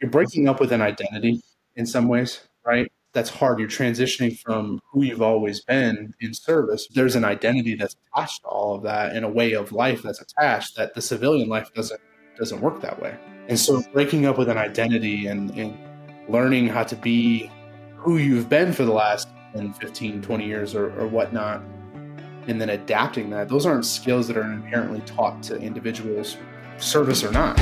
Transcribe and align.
you're 0.00 0.10
breaking 0.10 0.48
up 0.48 0.60
with 0.60 0.72
an 0.72 0.82
identity 0.82 1.42
in 1.74 1.86
some 1.86 2.08
ways, 2.08 2.40
right? 2.64 2.90
That's 3.12 3.30
hard. 3.30 3.58
You're 3.58 3.68
transitioning 3.68 4.38
from 4.38 4.80
who 4.92 5.02
you've 5.02 5.22
always 5.22 5.62
been 5.62 6.14
in 6.20 6.34
service. 6.34 6.86
There's 6.94 7.16
an 7.16 7.24
identity 7.24 7.74
that's 7.74 7.96
attached 8.12 8.42
to 8.42 8.48
all 8.48 8.74
of 8.74 8.82
that 8.82 9.16
and 9.16 9.24
a 9.24 9.28
way 9.28 9.52
of 9.52 9.72
life 9.72 10.02
that's 10.02 10.20
attached 10.20 10.76
that 10.76 10.94
the 10.94 11.00
civilian 11.00 11.48
life 11.48 11.72
doesn't 11.74 12.00
doesn't 12.36 12.60
work 12.60 12.82
that 12.82 13.00
way. 13.00 13.16
And 13.48 13.58
so 13.58 13.82
breaking 13.94 14.26
up 14.26 14.36
with 14.36 14.50
an 14.50 14.58
identity 14.58 15.26
and, 15.26 15.50
and 15.52 15.78
learning 16.28 16.68
how 16.68 16.82
to 16.82 16.96
be 16.96 17.50
who 17.96 18.18
you've 18.18 18.50
been 18.50 18.74
for 18.74 18.84
the 18.84 18.92
last 18.92 19.28
10, 19.54 19.72
15, 19.72 20.20
20 20.20 20.46
years 20.46 20.74
or, 20.74 20.92
or 21.00 21.06
whatnot, 21.06 21.62
and 22.46 22.60
then 22.60 22.70
adapting 22.70 23.30
that, 23.30 23.48
those 23.48 23.64
aren't 23.64 23.86
skills 23.86 24.28
that 24.28 24.36
are 24.36 24.42
inherently 24.42 25.00
taught 25.06 25.42
to 25.44 25.56
individuals, 25.56 26.36
service 26.76 27.24
or 27.24 27.32
not. 27.32 27.56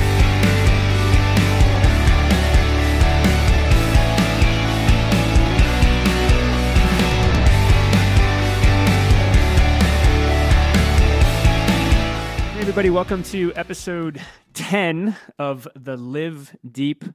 Everybody. 12.65 12.89
Welcome 12.89 13.21
to 13.25 13.53
episode 13.53 14.19
10 14.55 15.15
of 15.37 15.67
the 15.75 15.95
Live 15.97 16.55
Deep 16.69 17.05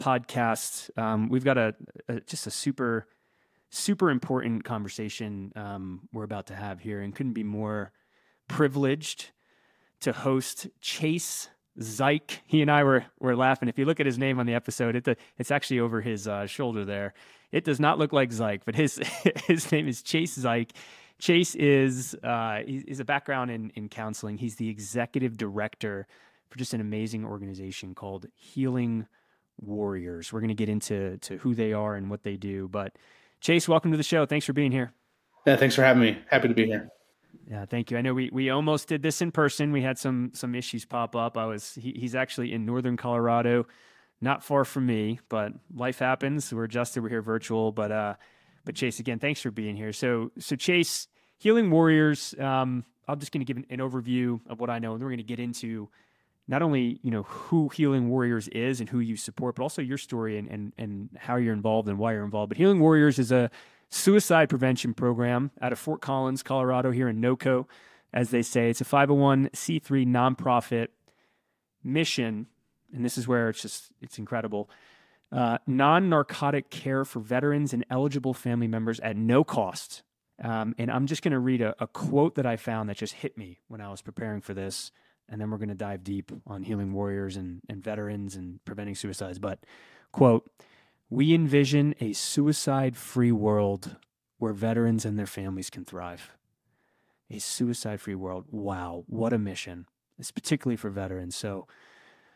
podcast. 0.00 0.90
Um, 0.98 1.28
we've 1.28 1.44
got 1.44 1.56
a, 1.56 1.76
a, 2.08 2.18
just 2.22 2.48
a 2.48 2.50
super, 2.50 3.06
super 3.70 4.10
important 4.10 4.64
conversation 4.64 5.52
um, 5.54 6.08
we're 6.12 6.24
about 6.24 6.48
to 6.48 6.56
have 6.56 6.80
here, 6.80 7.00
and 7.00 7.14
couldn't 7.14 7.34
be 7.34 7.44
more 7.44 7.92
privileged 8.48 9.30
to 10.00 10.10
host 10.10 10.66
Chase 10.80 11.50
Zajc. 11.78 12.40
He 12.44 12.60
and 12.60 12.68
I 12.68 12.82
were 12.82 13.04
were 13.20 13.36
laughing. 13.36 13.68
If 13.68 13.78
you 13.78 13.84
look 13.84 14.00
at 14.00 14.06
his 14.06 14.18
name 14.18 14.40
on 14.40 14.46
the 14.46 14.54
episode, 14.54 14.96
it, 14.96 15.18
it's 15.38 15.52
actually 15.52 15.78
over 15.78 16.00
his 16.00 16.26
uh, 16.26 16.46
shoulder 16.46 16.84
there. 16.84 17.14
It 17.52 17.62
does 17.62 17.78
not 17.78 18.00
look 18.00 18.12
like 18.12 18.30
Zyke, 18.30 18.62
but 18.64 18.74
his 18.74 19.00
his 19.46 19.70
name 19.70 19.86
is 19.86 20.02
Chase 20.02 20.36
Zajc. 20.36 20.70
Chase 21.20 21.54
is 21.54 22.16
uh, 22.24 22.60
he's 22.66 22.98
a 22.98 23.04
background 23.04 23.50
in 23.50 23.70
in 23.76 23.88
counseling. 23.88 24.38
He's 24.38 24.56
the 24.56 24.68
executive 24.68 25.36
director 25.36 26.06
for 26.48 26.58
just 26.58 26.74
an 26.74 26.80
amazing 26.80 27.24
organization 27.24 27.94
called 27.94 28.26
Healing 28.34 29.06
Warriors. 29.60 30.32
We're 30.32 30.40
going 30.40 30.48
to 30.48 30.54
get 30.54 30.68
into 30.68 31.18
to 31.18 31.36
who 31.36 31.54
they 31.54 31.72
are 31.72 31.94
and 31.94 32.10
what 32.10 32.22
they 32.22 32.36
do. 32.36 32.68
But 32.68 32.96
Chase, 33.40 33.68
welcome 33.68 33.90
to 33.90 33.96
the 33.96 34.02
show. 34.02 34.26
Thanks 34.26 34.46
for 34.46 34.52
being 34.52 34.72
here. 34.72 34.92
Yeah, 35.46 35.56
thanks 35.56 35.74
for 35.74 35.82
having 35.82 36.02
me. 36.02 36.18
Happy 36.28 36.48
to 36.48 36.54
be 36.54 36.66
here. 36.66 36.88
Yeah, 37.48 37.66
thank 37.66 37.90
you. 37.90 37.98
I 37.98 38.00
know 38.00 38.14
we 38.14 38.30
we 38.32 38.48
almost 38.50 38.88
did 38.88 39.02
this 39.02 39.20
in 39.20 39.30
person. 39.30 39.72
We 39.72 39.82
had 39.82 39.98
some 39.98 40.30
some 40.34 40.54
issues 40.54 40.84
pop 40.84 41.14
up. 41.14 41.36
I 41.36 41.44
was 41.46 41.74
he, 41.74 41.92
he's 41.92 42.14
actually 42.14 42.52
in 42.52 42.64
northern 42.64 42.96
Colorado, 42.96 43.66
not 44.20 44.42
far 44.42 44.64
from 44.64 44.86
me, 44.86 45.20
but 45.28 45.52
life 45.74 45.98
happens. 45.98 46.52
We're 46.52 46.64
adjusted. 46.64 47.02
We're 47.02 47.10
here 47.10 47.22
virtual, 47.22 47.72
but 47.72 47.92
uh, 47.92 48.14
but 48.64 48.74
Chase, 48.74 49.00
again, 49.00 49.18
thanks 49.18 49.40
for 49.40 49.50
being 49.50 49.76
here. 49.76 49.92
So, 49.92 50.32
so 50.38 50.56
Chase, 50.56 51.08
Healing 51.38 51.70
Warriors. 51.70 52.34
Um, 52.38 52.84
I'm 53.08 53.18
just 53.18 53.32
going 53.32 53.44
to 53.44 53.44
give 53.44 53.56
an, 53.56 53.66
an, 53.70 53.78
overview 53.78 54.40
of 54.48 54.60
what 54.60 54.70
I 54.70 54.78
know, 54.78 54.92
and 54.92 55.00
then 55.00 55.06
we're 55.06 55.12
going 55.12 55.18
to 55.18 55.24
get 55.24 55.40
into 55.40 55.88
not 56.46 56.62
only 56.62 57.00
you 57.02 57.10
know 57.10 57.22
who 57.22 57.68
Healing 57.70 58.08
Warriors 58.08 58.48
is 58.48 58.80
and 58.80 58.88
who 58.88 59.00
you 59.00 59.16
support, 59.16 59.56
but 59.56 59.62
also 59.62 59.82
your 59.82 59.98
story 59.98 60.38
and 60.38 60.48
and 60.48 60.72
and 60.78 61.08
how 61.18 61.36
you're 61.36 61.54
involved 61.54 61.88
and 61.88 61.98
why 61.98 62.12
you're 62.12 62.24
involved. 62.24 62.50
But 62.50 62.58
Healing 62.58 62.80
Warriors 62.80 63.18
is 63.18 63.32
a 63.32 63.50
suicide 63.88 64.48
prevention 64.48 64.94
program 64.94 65.50
out 65.60 65.72
of 65.72 65.78
Fort 65.78 66.00
Collins, 66.00 66.42
Colorado, 66.42 66.90
here 66.90 67.08
in 67.08 67.20
NoCo, 67.20 67.66
as 68.12 68.30
they 68.30 68.42
say. 68.42 68.70
It's 68.70 68.80
a 68.80 68.84
501c3 68.84 70.06
nonprofit 70.06 70.88
mission, 71.82 72.46
and 72.94 73.04
this 73.04 73.18
is 73.18 73.26
where 73.26 73.48
it's 73.48 73.62
just 73.62 73.92
it's 74.00 74.18
incredible 74.18 74.70
uh, 75.32 75.58
non 75.66 76.08
narcotic 76.08 76.70
care 76.70 77.04
for 77.04 77.20
veterans 77.20 77.72
and 77.72 77.84
eligible 77.90 78.34
family 78.34 78.66
members 78.66 79.00
at 79.00 79.16
no 79.16 79.44
cost. 79.44 80.02
Um, 80.42 80.74
and 80.78 80.90
I'm 80.90 81.06
just 81.06 81.22
going 81.22 81.32
to 81.32 81.38
read 81.38 81.60
a, 81.60 81.74
a, 81.78 81.86
quote 81.86 82.34
that 82.36 82.46
I 82.46 82.56
found 82.56 82.88
that 82.88 82.96
just 82.96 83.12
hit 83.12 83.36
me 83.36 83.60
when 83.68 83.82
I 83.82 83.90
was 83.90 84.00
preparing 84.00 84.40
for 84.40 84.54
this. 84.54 84.90
And 85.28 85.40
then 85.40 85.50
we're 85.50 85.58
going 85.58 85.68
to 85.68 85.74
dive 85.74 86.02
deep 86.02 86.32
on 86.46 86.62
healing 86.62 86.92
warriors 86.92 87.36
and, 87.36 87.60
and 87.68 87.84
veterans 87.84 88.36
and 88.36 88.64
preventing 88.64 88.94
suicides. 88.94 89.38
But, 89.38 89.60
quote, 90.12 90.50
we 91.10 91.34
envision 91.34 91.94
a 92.00 92.14
suicide 92.14 92.96
free 92.96 93.32
world 93.32 93.96
where 94.38 94.54
veterans 94.54 95.04
and 95.04 95.18
their 95.18 95.26
families 95.26 95.70
can 95.70 95.84
thrive. 95.84 96.30
A 97.30 97.38
suicide 97.38 98.00
free 98.00 98.14
world. 98.14 98.46
Wow, 98.50 99.04
what 99.06 99.32
a 99.32 99.38
mission. 99.38 99.86
It's 100.18 100.32
particularly 100.32 100.76
for 100.76 100.90
veterans. 100.90 101.36
So, 101.36 101.68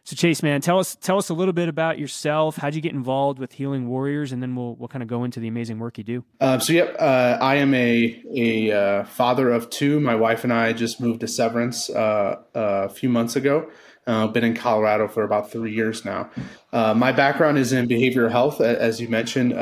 so 0.04 0.14
Chase, 0.16 0.42
man, 0.42 0.60
tell 0.60 0.78
us 0.78 0.96
tell 0.96 1.16
us 1.16 1.30
a 1.30 1.34
little 1.34 1.54
bit 1.54 1.68
about 1.68 1.98
yourself. 1.98 2.56
How'd 2.56 2.74
you 2.74 2.82
get 2.82 2.92
involved 2.92 3.38
with 3.38 3.52
Healing 3.52 3.88
Warriors, 3.88 4.32
and 4.32 4.42
then 4.42 4.54
we'll 4.54 4.74
we'll 4.74 4.88
kind 4.88 5.02
of 5.02 5.08
go 5.08 5.24
into 5.24 5.40
the 5.40 5.48
amazing 5.48 5.78
work 5.78 5.96
you 5.96 6.04
do. 6.04 6.24
Uh, 6.40 6.58
so 6.58 6.74
yep, 6.74 6.94
uh, 6.98 7.38
I 7.40 7.56
am 7.56 7.72
a 7.72 8.22
a 8.36 8.70
uh, 8.70 9.04
father 9.04 9.50
of 9.50 9.70
two. 9.70 10.00
My 10.00 10.14
wife 10.14 10.44
and 10.44 10.52
I 10.52 10.74
just 10.74 11.00
moved 11.00 11.20
to 11.20 11.28
Severance 11.28 11.88
uh, 11.88 12.36
a 12.54 12.90
few 12.90 13.08
months 13.08 13.34
ago. 13.34 13.70
Uh, 14.06 14.26
been 14.26 14.44
in 14.44 14.54
Colorado 14.54 15.08
for 15.08 15.22
about 15.24 15.50
three 15.50 15.74
years 15.74 16.04
now. 16.04 16.28
Uh, 16.70 16.92
my 16.92 17.10
background 17.10 17.56
is 17.56 17.72
in 17.72 17.88
behavioral 17.88 18.30
health, 18.30 18.60
as 18.60 19.00
you 19.00 19.08
mentioned 19.08 19.54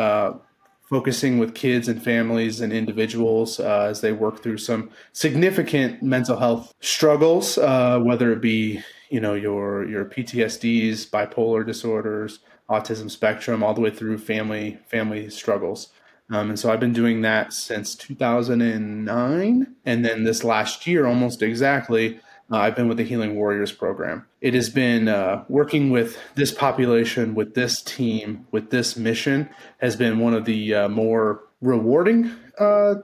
focusing 0.92 1.38
with 1.38 1.54
kids 1.54 1.88
and 1.88 2.04
families 2.04 2.60
and 2.60 2.70
individuals 2.70 3.58
uh, 3.58 3.86
as 3.88 4.02
they 4.02 4.12
work 4.12 4.42
through 4.42 4.58
some 4.58 4.90
significant 5.14 6.02
mental 6.02 6.36
health 6.36 6.74
struggles, 6.80 7.56
uh, 7.56 7.98
whether 7.98 8.30
it 8.30 8.42
be 8.42 8.78
you 9.12 9.20
know 9.20 9.34
your 9.34 9.86
your 9.86 10.06
PTSDs, 10.06 11.10
bipolar 11.10 11.66
disorders, 11.66 12.38
autism 12.70 13.10
spectrum, 13.10 13.62
all 13.62 13.74
the 13.74 13.82
way 13.82 13.90
through 13.90 14.16
family 14.16 14.78
family 14.86 15.28
struggles. 15.28 15.92
Um, 16.30 16.48
and 16.48 16.58
so 16.58 16.72
I've 16.72 16.80
been 16.80 16.94
doing 16.94 17.20
that 17.20 17.52
since 17.52 17.94
2009, 17.94 19.76
and 19.84 20.04
then 20.04 20.24
this 20.24 20.42
last 20.42 20.86
year, 20.86 21.06
almost 21.06 21.42
exactly, 21.42 22.20
uh, 22.50 22.56
I've 22.56 22.74
been 22.74 22.88
with 22.88 22.96
the 22.96 23.04
Healing 23.04 23.36
Warriors 23.36 23.70
program. 23.70 24.24
It 24.40 24.54
has 24.54 24.70
been 24.70 25.08
uh, 25.08 25.44
working 25.48 25.90
with 25.90 26.16
this 26.34 26.50
population, 26.50 27.34
with 27.34 27.52
this 27.52 27.82
team, 27.82 28.46
with 28.50 28.70
this 28.70 28.96
mission, 28.96 29.50
has 29.82 29.94
been 29.94 30.20
one 30.20 30.32
of 30.32 30.46
the 30.46 30.74
uh, 30.74 30.88
more 30.88 31.42
rewarding 31.60 32.34
uh, 32.58 32.94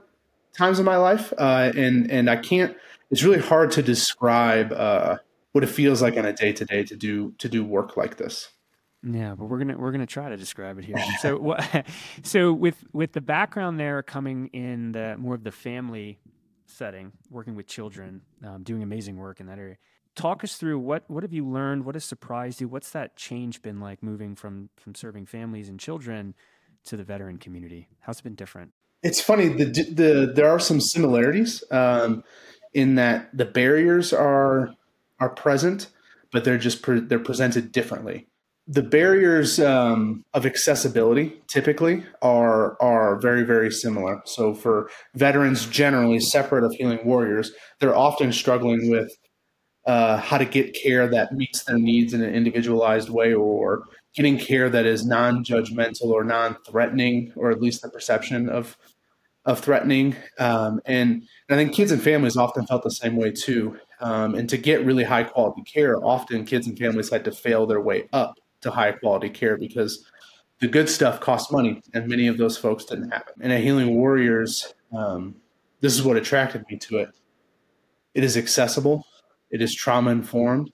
times 0.57 0.79
of 0.79 0.85
my 0.85 0.97
life. 0.97 1.31
Uh, 1.37 1.71
and 1.75 2.09
and 2.09 2.31
I 2.31 2.37
can't. 2.37 2.75
It's 3.11 3.21
really 3.21 3.41
hard 3.41 3.69
to 3.71 3.83
describe 3.83 4.71
uh, 4.71 5.17
what 5.59 5.69
it 5.69 5.73
feels 5.73 6.01
like 6.01 6.15
on 6.15 6.25
a 6.25 6.31
day 6.31 6.53
to 6.53 6.63
day 6.63 6.83
to 6.83 6.95
do 6.95 7.33
to 7.37 7.49
do 7.49 7.65
work 7.65 7.97
like 7.97 8.15
this. 8.15 8.49
Yeah, 9.03 9.35
but 9.35 9.45
we're 9.45 9.57
gonna 9.57 9.77
we're 9.77 9.91
gonna 9.91 10.05
try 10.05 10.29
to 10.29 10.37
describe 10.37 10.77
it 10.79 10.85
here. 10.85 10.95
So, 11.21 11.37
what, 11.37 11.85
so 12.23 12.53
with 12.53 12.77
with 12.93 13.11
the 13.11 13.19
background 13.19 13.77
there 13.77 14.01
coming 14.01 14.47
in 14.53 14.93
the 14.93 15.17
more 15.17 15.35
of 15.35 15.43
the 15.43 15.51
family 15.51 16.19
setting, 16.65 17.11
working 17.29 17.55
with 17.55 17.67
children, 17.67 18.21
um, 18.45 18.63
doing 18.63 18.83
amazing 18.83 19.17
work 19.17 19.41
in 19.41 19.47
that 19.47 19.57
area. 19.57 19.75
Talk 20.15 20.45
us 20.45 20.55
through 20.55 20.79
what 20.79 21.03
what 21.09 21.23
have 21.23 21.33
you 21.33 21.45
learned? 21.45 21.83
What 21.83 21.95
has 21.95 22.05
surprised 22.05 22.61
you? 22.61 22.69
What's 22.69 22.91
that 22.91 23.17
change 23.17 23.61
been 23.61 23.81
like 23.81 24.01
moving 24.01 24.35
from 24.35 24.69
from 24.77 24.95
serving 24.95 25.25
families 25.25 25.67
and 25.67 25.77
children 25.77 26.35
to 26.85 26.95
the 26.95 27.03
veteran 27.03 27.37
community? 27.37 27.89
How's 27.99 28.19
it 28.19 28.23
been 28.23 28.35
different? 28.35 28.71
It's 29.03 29.19
funny. 29.19 29.49
The 29.49 29.65
the 29.65 30.31
there 30.33 30.49
are 30.49 30.59
some 30.59 30.79
similarities 30.79 31.65
um, 31.69 32.23
in 32.73 32.95
that 32.95 33.29
the 33.33 33.45
barriers 33.45 34.13
are 34.13 34.73
are 35.19 35.29
present, 35.29 35.87
but 36.31 36.43
they're 36.43 36.57
just 36.57 36.81
pre- 36.81 37.01
they're 37.01 37.19
presented 37.19 37.71
differently 37.71 38.29
the 38.69 38.83
barriers 38.83 39.59
um, 39.59 40.23
of 40.35 40.45
accessibility 40.45 41.41
typically 41.47 42.05
are 42.21 42.79
are 42.79 43.19
very 43.19 43.43
very 43.43 43.71
similar. 43.71 44.21
So 44.25 44.53
for 44.53 44.91
veterans 45.15 45.65
generally 45.65 46.19
separate 46.19 46.63
of 46.63 46.73
healing 46.73 46.99
warriors, 47.03 47.51
they're 47.79 47.97
often 47.97 48.31
struggling 48.31 48.91
with 48.91 49.11
uh, 49.87 50.17
how 50.17 50.37
to 50.37 50.45
get 50.45 50.75
care 50.75 51.07
that 51.07 51.33
meets 51.33 51.63
their 51.63 51.79
needs 51.79 52.13
in 52.13 52.21
an 52.21 52.33
individualized 52.33 53.09
way, 53.09 53.33
or 53.33 53.85
getting 54.13 54.37
care 54.37 54.69
that 54.69 54.85
is 54.85 55.03
non-judgmental 55.03 56.05
or 56.05 56.23
non-threatening, 56.23 57.33
or 57.35 57.49
at 57.49 57.59
least 57.59 57.81
the 57.81 57.89
perception 57.89 58.49
of 58.49 58.77
of 59.45 59.59
threatening. 59.59 60.15
Um, 60.37 60.79
and, 60.85 61.11
and 61.13 61.23
I 61.49 61.55
think 61.55 61.73
kids 61.73 61.91
and 61.91 62.01
families 62.01 62.37
often 62.37 62.67
felt 62.67 62.83
the 62.83 62.91
same 62.91 63.15
way 63.15 63.31
too. 63.31 63.79
Um, 64.01 64.35
and 64.35 64.49
to 64.49 64.57
get 64.57 64.85
really 64.85 65.03
high 65.03 65.23
quality 65.23 65.63
care, 65.63 66.03
often 66.03 66.45
kids 66.45 66.67
and 66.67 66.77
families 66.77 67.09
had 67.09 67.25
to 67.25 67.31
fail 67.31 67.65
their 67.65 67.81
way 67.81 68.07
up 68.13 68.39
to 68.61 68.71
high 68.71 68.93
quality 68.93 69.29
care 69.29 69.57
because 69.57 70.05
the 70.59 70.67
good 70.67 70.89
stuff 70.89 71.19
costs 71.19 71.51
money, 71.51 71.81
and 71.93 72.07
many 72.07 72.27
of 72.27 72.37
those 72.37 72.57
folks 72.57 72.85
didn't 72.85 73.11
have 73.11 73.23
it. 73.27 73.35
And 73.39 73.51
at 73.51 73.61
Healing 73.61 73.95
Warriors, 73.95 74.73
um, 74.95 75.35
this 75.81 75.93
is 75.93 76.03
what 76.03 76.17
attracted 76.17 76.65
me 76.69 76.77
to 76.77 76.97
it. 76.97 77.09
It 78.13 78.23
is 78.23 78.35
accessible, 78.35 79.05
it 79.49 79.61
is 79.61 79.73
trauma 79.73 80.11
informed, 80.11 80.71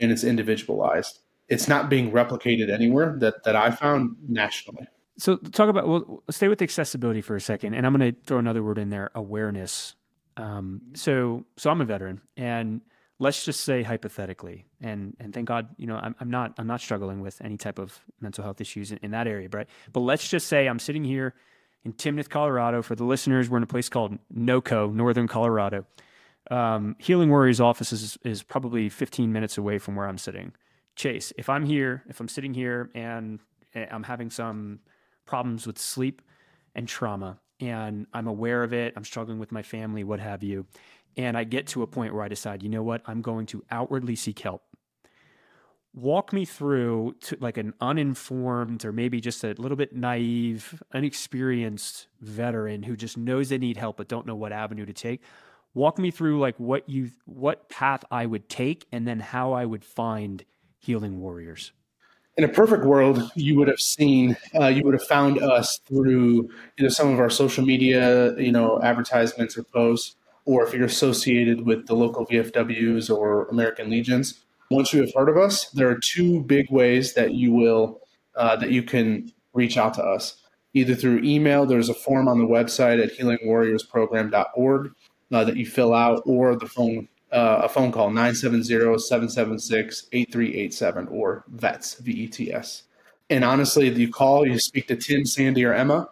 and 0.00 0.12
it's 0.12 0.24
individualized. 0.24 1.20
It's 1.48 1.68
not 1.68 1.88
being 1.88 2.12
replicated 2.12 2.70
anywhere 2.70 3.16
that 3.20 3.44
that 3.44 3.56
I 3.56 3.70
found 3.70 4.16
nationally. 4.28 4.86
So 5.18 5.36
talk 5.36 5.68
about 5.68 5.86
well, 5.86 6.22
stay 6.30 6.48
with 6.48 6.62
accessibility 6.62 7.20
for 7.20 7.36
a 7.36 7.40
second, 7.40 7.74
and 7.74 7.86
I'm 7.86 7.96
going 7.96 8.14
to 8.14 8.20
throw 8.24 8.38
another 8.38 8.62
word 8.62 8.78
in 8.78 8.90
there: 8.90 9.10
awareness. 9.14 9.94
Um, 10.36 10.80
so 10.94 11.44
so 11.56 11.70
I'm 11.70 11.80
a 11.80 11.84
veteran, 11.84 12.20
and 12.36 12.80
let's 13.18 13.44
just 13.44 13.60
say 13.60 13.82
hypothetically, 13.82 14.66
and 14.80 15.16
and 15.20 15.32
thank 15.34 15.48
God, 15.48 15.68
you 15.76 15.86
know, 15.86 15.96
I'm, 15.96 16.14
I'm 16.20 16.30
not 16.30 16.54
I'm 16.58 16.66
not 16.66 16.80
struggling 16.80 17.20
with 17.20 17.40
any 17.42 17.56
type 17.56 17.78
of 17.78 17.98
mental 18.20 18.44
health 18.44 18.60
issues 18.60 18.92
in, 18.92 18.98
in 19.02 19.10
that 19.12 19.26
area, 19.26 19.48
but 19.48 19.68
but 19.92 20.00
let's 20.00 20.28
just 20.28 20.48
say 20.48 20.68
I'm 20.68 20.78
sitting 20.78 21.04
here 21.04 21.34
in 21.84 21.92
Timnath, 21.92 22.28
Colorado. 22.28 22.82
For 22.82 22.94
the 22.94 23.04
listeners, 23.04 23.50
we're 23.50 23.58
in 23.58 23.62
a 23.62 23.66
place 23.66 23.88
called 23.88 24.18
NoCo, 24.34 24.92
Northern 24.92 25.28
Colorado. 25.28 25.86
Um, 26.50 26.96
Healing 26.98 27.30
Warriors 27.30 27.60
office 27.60 27.92
is, 27.92 28.18
is 28.24 28.42
probably 28.42 28.88
15 28.88 29.32
minutes 29.32 29.58
away 29.58 29.78
from 29.78 29.94
where 29.94 30.08
I'm 30.08 30.18
sitting. 30.18 30.52
Chase, 30.96 31.32
if 31.38 31.48
I'm 31.48 31.64
here, 31.64 32.02
if 32.08 32.20
I'm 32.20 32.28
sitting 32.28 32.52
here 32.52 32.90
and 32.94 33.38
I'm 33.74 34.02
having 34.02 34.28
some 34.28 34.80
problems 35.24 35.66
with 35.66 35.78
sleep 35.78 36.20
and 36.74 36.86
trauma, 36.86 37.38
and 37.62 38.06
I'm 38.12 38.26
aware 38.26 38.64
of 38.64 38.72
it, 38.72 38.92
I'm 38.96 39.04
struggling 39.04 39.38
with 39.38 39.52
my 39.52 39.62
family, 39.62 40.02
what 40.02 40.18
have 40.18 40.42
you, 40.42 40.66
and 41.16 41.36
I 41.36 41.44
get 41.44 41.68
to 41.68 41.82
a 41.82 41.86
point 41.86 42.12
where 42.12 42.24
I 42.24 42.28
decide, 42.28 42.62
you 42.62 42.68
know 42.68 42.82
what, 42.82 43.02
I'm 43.06 43.22
going 43.22 43.46
to 43.46 43.62
outwardly 43.70 44.16
seek 44.16 44.40
help. 44.40 44.62
Walk 45.94 46.32
me 46.32 46.44
through 46.44 47.14
to 47.20 47.36
like 47.38 47.58
an 47.58 47.74
uninformed 47.80 48.84
or 48.84 48.92
maybe 48.92 49.20
just 49.20 49.44
a 49.44 49.54
little 49.58 49.76
bit 49.76 49.94
naive, 49.94 50.82
unexperienced 50.92 52.08
veteran 52.20 52.82
who 52.82 52.96
just 52.96 53.16
knows 53.16 53.50
they 53.50 53.58
need 53.58 53.76
help 53.76 53.98
but 53.98 54.08
don't 54.08 54.26
know 54.26 54.34
what 54.34 54.52
avenue 54.52 54.86
to 54.86 54.94
take. 54.94 55.22
Walk 55.74 55.98
me 55.98 56.10
through 56.10 56.40
like 56.40 56.58
what 56.58 56.88
you 56.88 57.10
what 57.26 57.68
path 57.68 58.04
I 58.10 58.24
would 58.24 58.48
take 58.48 58.86
and 58.90 59.06
then 59.06 59.20
how 59.20 59.52
I 59.52 59.66
would 59.66 59.84
find 59.84 60.44
healing 60.78 61.20
warriors 61.20 61.72
in 62.36 62.44
a 62.44 62.48
perfect 62.48 62.84
world, 62.84 63.30
you 63.34 63.56
would 63.58 63.68
have 63.68 63.80
seen, 63.80 64.36
uh, 64.58 64.66
you 64.66 64.82
would 64.84 64.94
have 64.94 65.06
found 65.06 65.38
us 65.38 65.78
through 65.86 66.48
either 66.78 66.88
some 66.88 67.12
of 67.12 67.20
our 67.20 67.30
social 67.30 67.64
media, 67.64 68.34
you 68.38 68.52
know, 68.52 68.80
advertisements 68.82 69.56
or 69.58 69.64
posts, 69.64 70.16
or 70.44 70.64
if 70.66 70.72
you're 70.72 70.86
associated 70.86 71.66
with 71.66 71.86
the 71.86 71.94
local 71.94 72.26
VFWs 72.26 73.14
or 73.14 73.46
American 73.48 73.90
Legions. 73.90 74.40
Once 74.70 74.92
you 74.92 75.02
have 75.02 75.12
heard 75.14 75.28
of 75.28 75.36
us, 75.36 75.68
there 75.70 75.88
are 75.88 75.98
two 75.98 76.40
big 76.44 76.70
ways 76.70 77.14
that 77.14 77.34
you 77.34 77.52
will 77.52 78.00
uh, 78.34 78.56
that 78.56 78.70
you 78.70 78.82
can 78.82 79.30
reach 79.52 79.76
out 79.76 79.92
to 79.94 80.02
us. 80.02 80.36
Either 80.72 80.94
through 80.94 81.18
email, 81.22 81.66
there's 81.66 81.90
a 81.90 81.94
form 81.94 82.28
on 82.28 82.38
the 82.38 82.46
website 82.46 83.02
at 83.02 83.16
healingwarriorsprogram.org 83.18 84.92
uh, 85.32 85.44
that 85.44 85.56
you 85.56 85.66
fill 85.66 85.92
out, 85.92 86.22
or 86.24 86.56
the 86.56 86.66
phone 86.66 87.08
uh, 87.32 87.62
a 87.64 87.68
phone 87.68 87.90
call 87.90 88.10
970-776-8387 88.10 91.10
or 91.10 91.44
vets 91.48 91.94
v-e-t-s 91.94 92.82
and 93.30 93.44
honestly 93.44 93.88
you 93.88 94.10
call 94.10 94.46
you 94.46 94.58
speak 94.58 94.86
to 94.86 94.96
tim 94.96 95.24
sandy 95.24 95.64
or 95.64 95.72
emma 95.72 96.06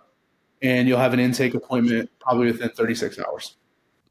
and 0.63 0.89
you'll 0.89 0.99
have 0.99 1.15
an 1.15 1.21
intake 1.21 1.55
appointment 1.55 2.11
probably 2.21 2.47
within 2.47 2.71
36 2.71 3.19
hours. 3.21 3.57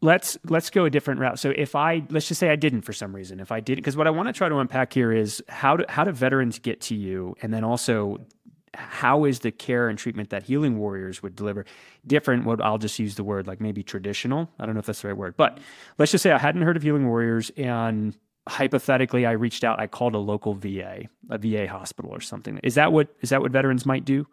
Let's 0.02 0.38
let's 0.46 0.70
go 0.70 0.86
a 0.86 0.90
different 0.90 1.20
route. 1.20 1.40
So 1.40 1.50
if 1.50 1.76
i 1.76 2.02
let's 2.10 2.28
just 2.28 2.40
say 2.40 2.50
i 2.50 2.56
didn't 2.56 2.84
for 2.84 2.94
some 2.94 3.14
reason. 3.14 3.42
If 3.42 3.52
i 3.52 3.60
didn't 3.60 3.80
because 3.80 3.98
what 3.98 4.08
i 4.08 4.10
want 4.10 4.30
to 4.30 4.34
try 4.34 4.48
to 4.48 4.58
unpack 4.58 4.94
here 4.94 5.12
is 5.12 5.44
how 5.50 5.76
do 5.76 5.84
how 5.90 6.06
do 6.06 6.12
veterans 6.12 6.58
get 6.58 6.80
to 6.82 6.96
you? 6.96 7.36
And 7.42 7.54
then 7.54 7.66
also 7.66 8.26
how 8.74 9.26
is 9.26 9.40
the 9.40 9.52
care 9.52 9.90
and 9.90 9.98
treatment 9.98 10.30
that 10.30 10.44
healing 10.44 10.78
warriors 10.78 11.24
would 11.24 11.36
deliver 11.36 11.66
different 12.06 12.46
what 12.46 12.62
i'll 12.62 12.78
just 12.78 13.00
use 13.00 13.16
the 13.16 13.24
word 13.24 13.48
like 13.48 13.60
maybe 13.60 13.84
traditional? 13.84 14.50
I 14.60 14.66
don't 14.66 14.76
know 14.76 14.80
if 14.80 14.86
that's 14.86 15.02
the 15.02 15.10
right 15.10 15.18
word. 15.18 15.36
But 15.38 15.60
let's 15.98 16.12
just 16.12 16.22
say 16.22 16.32
i 16.32 16.38
hadn't 16.38 16.62
heard 16.62 16.78
of 16.78 16.84
healing 16.84 17.08
warriors 17.08 17.52
and 17.58 18.16
hypothetically 18.48 19.26
i 19.26 19.32
reached 19.32 19.64
out 19.64 19.80
i 19.80 19.86
called 19.86 20.16
a 20.16 20.18
local 20.18 20.54
va 20.54 21.02
a 21.30 21.38
va 21.38 21.68
hospital 21.68 22.12
or 22.12 22.22
something. 22.22 22.60
Is 22.64 22.76
that 22.76 22.92
what 22.92 23.10
is 23.22 23.30
that 23.30 23.42
what 23.42 23.52
veterans 23.52 23.86
might 23.86 24.06
do? 24.06 24.28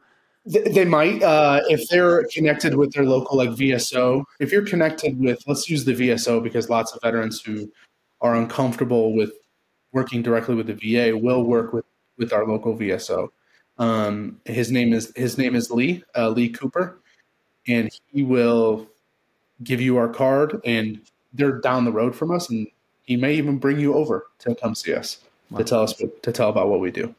They 0.47 0.85
might 0.85 1.23
uh, 1.25 1.63
if 1.69 1.89
they're 1.89 2.25
connected 2.33 2.77
with 2.77 2.93
their 2.93 3.05
local 3.05 3.37
like 3.37 3.51
vso 3.51 4.23
if 4.39 4.53
you're 4.53 4.65
connected 4.65 5.19
with 5.19 5.43
let's 5.47 5.69
use 5.69 5.85
the 5.85 5.93
vso 5.93 6.43
because 6.43 6.71
lots 6.71 6.93
of 6.93 7.01
veterans 7.03 7.41
who 7.41 7.71
are 8.21 8.37
uncomfortable 8.37 9.15
with 9.15 9.33
working 9.93 10.23
directly 10.23 10.55
with 10.55 10.69
the 10.69 10.75
va 10.75 11.17
will 11.17 11.43
work 11.43 11.73
with 11.73 11.85
with 12.17 12.33
our 12.33 12.47
local 12.47 12.77
vso 12.77 13.29
um, 13.79 14.41
his 14.45 14.71
name 14.71 14.93
is 14.93 15.13
his 15.17 15.39
name 15.39 15.55
is 15.55 15.71
Lee 15.71 16.03
uh, 16.17 16.31
Lee 16.31 16.49
Cooper, 16.49 16.99
and 17.69 17.91
he 18.13 18.23
will 18.23 18.87
give 19.63 19.81
you 19.81 19.97
our 19.97 20.09
card. 20.09 20.61
And 20.65 21.01
they're 21.33 21.61
down 21.61 21.85
the 21.85 21.93
road 21.93 22.15
from 22.15 22.31
us, 22.31 22.49
and 22.51 22.67
he 23.05 23.17
may 23.17 23.35
even 23.35 23.59
bring 23.59 23.79
you 23.79 23.95
over 23.95 24.27
to 24.41 24.55
come 24.55 24.75
see 24.75 24.95
us 24.95 25.19
wow. 25.51 25.59
to 25.59 25.65
tell 25.65 25.83
us 25.83 25.95
to 25.95 26.33
tell 26.33 26.49
about 26.49 26.69
what 26.69 26.81
we 26.81 26.91
do. 26.91 27.15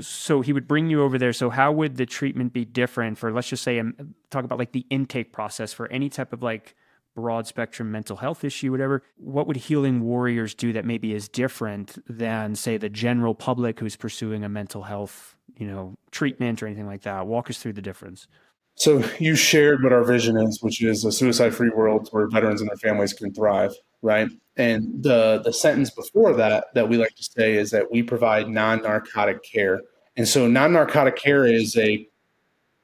So 0.00 0.40
he 0.40 0.52
would 0.52 0.66
bring 0.66 0.88
you 0.90 1.02
over 1.02 1.18
there. 1.18 1.32
So 1.32 1.50
how 1.50 1.70
would 1.72 1.96
the 1.96 2.06
treatment 2.06 2.52
be 2.52 2.64
different 2.64 3.18
for? 3.18 3.30
Let's 3.30 3.48
just 3.48 3.62
say, 3.62 3.78
um, 3.78 4.14
talk 4.30 4.44
about 4.44 4.58
like 4.58 4.72
the 4.72 4.86
intake 4.90 5.32
process 5.32 5.72
for 5.72 5.86
any 5.88 6.08
type 6.08 6.32
of 6.32 6.42
like 6.42 6.74
broad 7.14 7.46
spectrum 7.46 7.90
mental 7.90 8.16
health 8.16 8.44
issue, 8.44 8.70
whatever, 8.70 9.02
what 9.16 9.46
would 9.46 9.56
healing 9.56 10.02
warriors 10.02 10.54
do 10.54 10.72
that 10.72 10.84
maybe 10.84 11.14
is 11.14 11.28
different 11.28 11.98
than, 12.08 12.54
say, 12.54 12.76
the 12.76 12.88
general 12.88 13.34
public 13.34 13.78
who's 13.80 13.96
pursuing 13.96 14.44
a 14.44 14.48
mental 14.48 14.82
health, 14.82 15.36
you 15.56 15.66
know, 15.66 15.94
treatment 16.10 16.62
or 16.62 16.66
anything 16.66 16.86
like 16.86 17.02
that? 17.02 17.26
Walk 17.26 17.50
us 17.50 17.58
through 17.58 17.74
the 17.74 17.82
difference. 17.82 18.26
So 18.74 19.04
you 19.18 19.36
shared 19.36 19.82
what 19.82 19.92
our 19.92 20.04
vision 20.04 20.38
is, 20.38 20.62
which 20.62 20.82
is 20.82 21.04
a 21.04 21.12
suicide-free 21.12 21.70
world 21.70 22.08
where 22.10 22.26
veterans 22.28 22.62
and 22.62 22.70
their 22.70 22.76
families 22.78 23.12
can 23.12 23.32
thrive, 23.34 23.72
right? 24.00 24.28
And 24.56 25.02
the 25.02 25.40
the 25.44 25.52
sentence 25.52 25.90
before 25.90 26.34
that 26.34 26.66
that 26.74 26.88
we 26.88 26.96
like 26.96 27.14
to 27.16 27.22
say 27.22 27.54
is 27.54 27.70
that 27.70 27.90
we 27.90 28.02
provide 28.02 28.48
non-narcotic 28.48 29.42
care. 29.42 29.80
And 30.16 30.26
so 30.26 30.46
non-narcotic 30.46 31.16
care 31.16 31.44
is 31.44 31.76
a 31.76 32.08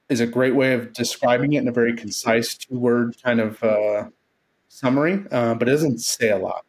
is 0.09 0.21
a 0.21 0.27
great 0.27 0.55
way 0.55 0.73
of 0.73 0.93
describing 0.93 1.53
it 1.55 1.63
in 1.63 1.69
a 1.69 1.73
very 1.73 1.95
concise 1.95 2.57
two-word 2.57 3.17
kind 3.23 3.41
of 3.41 3.63
uh, 3.63 4.09
summary, 4.79 5.25
uh, 5.33 5.55
but 5.55 5.69
it 5.69 5.73
doesn't 5.73 5.99
say 5.99 6.31
a 6.31 6.39
lot. 6.39 6.65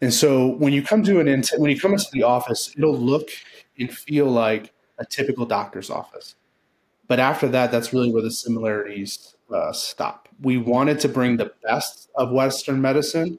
And 0.00 0.14
so 0.14 0.54
when 0.56 0.72
you 0.72 0.82
come 0.82 1.02
to 1.02 1.18
an 1.18 1.26
int- 1.26 1.52
when 1.56 1.70
you 1.70 1.80
come 1.80 1.92
into 1.92 2.06
the 2.12 2.22
office, 2.22 2.72
it'll 2.76 2.96
look 2.96 3.30
and 3.78 3.92
feel 3.92 4.26
like 4.26 4.72
a 4.98 5.04
typical 5.04 5.44
doctor's 5.44 5.90
office. 5.90 6.36
But 7.08 7.18
after 7.18 7.48
that, 7.48 7.72
that's 7.72 7.92
really 7.92 8.12
where 8.12 8.22
the 8.22 8.30
similarities 8.30 9.34
uh, 9.52 9.72
stop. 9.72 10.28
We 10.40 10.58
wanted 10.58 11.00
to 11.00 11.08
bring 11.08 11.36
the 11.36 11.52
best 11.64 12.10
of 12.14 12.30
Western 12.30 12.80
medicine, 12.80 13.38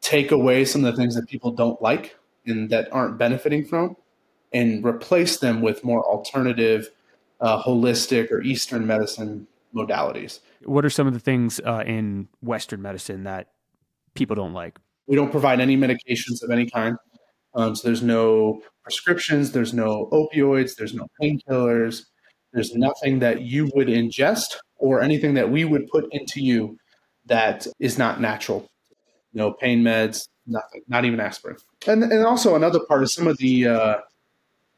take 0.00 0.30
away 0.30 0.64
some 0.64 0.84
of 0.84 0.94
the 0.94 1.00
things 1.00 1.14
that 1.16 1.28
people 1.28 1.50
don't 1.50 1.80
like 1.82 2.16
and 2.46 2.70
that 2.70 2.88
aren't 2.92 3.18
benefiting 3.18 3.64
from, 3.64 3.96
and 4.52 4.84
replace 4.84 5.38
them 5.38 5.60
with 5.60 5.84
more 5.84 6.02
alternative, 6.04 6.90
uh, 7.40 7.62
holistic 7.62 8.30
or 8.30 8.40
Eastern 8.40 8.86
medicine 8.86 9.48
modalities. 9.74 10.40
What 10.64 10.84
are 10.84 10.90
some 10.90 11.06
of 11.06 11.12
the 11.12 11.20
things 11.20 11.60
uh, 11.64 11.84
in 11.86 12.28
Western 12.40 12.82
medicine 12.82 13.24
that 13.24 13.48
people 14.14 14.36
don't 14.36 14.52
like? 14.52 14.78
We 15.06 15.16
don't 15.16 15.30
provide 15.30 15.60
any 15.60 15.76
medications 15.76 16.42
of 16.42 16.50
any 16.50 16.68
kind. 16.68 16.96
Um, 17.54 17.74
so 17.74 17.88
there's 17.88 18.02
no 18.02 18.60
prescriptions, 18.82 19.52
there's 19.52 19.72
no 19.72 20.08
opioids, 20.12 20.76
there's 20.76 20.94
no 20.94 21.06
painkillers, 21.20 22.04
there's 22.52 22.74
nothing 22.74 23.18
that 23.20 23.42
you 23.42 23.70
would 23.74 23.88
ingest 23.88 24.56
or 24.76 25.00
anything 25.00 25.34
that 25.34 25.50
we 25.50 25.64
would 25.64 25.86
put 25.88 26.06
into 26.12 26.40
you 26.40 26.76
that 27.26 27.66
is 27.80 27.98
not 27.98 28.20
natural. 28.20 28.68
No 29.32 29.52
pain 29.52 29.82
meds, 29.82 30.28
nothing, 30.46 30.82
not 30.88 31.04
even 31.04 31.20
aspirin. 31.20 31.56
And, 31.86 32.04
and 32.04 32.24
also 32.24 32.54
another 32.54 32.80
part 32.80 33.02
is 33.02 33.12
some 33.12 33.26
of 33.26 33.36
the, 33.38 33.68
uh, 33.68 33.96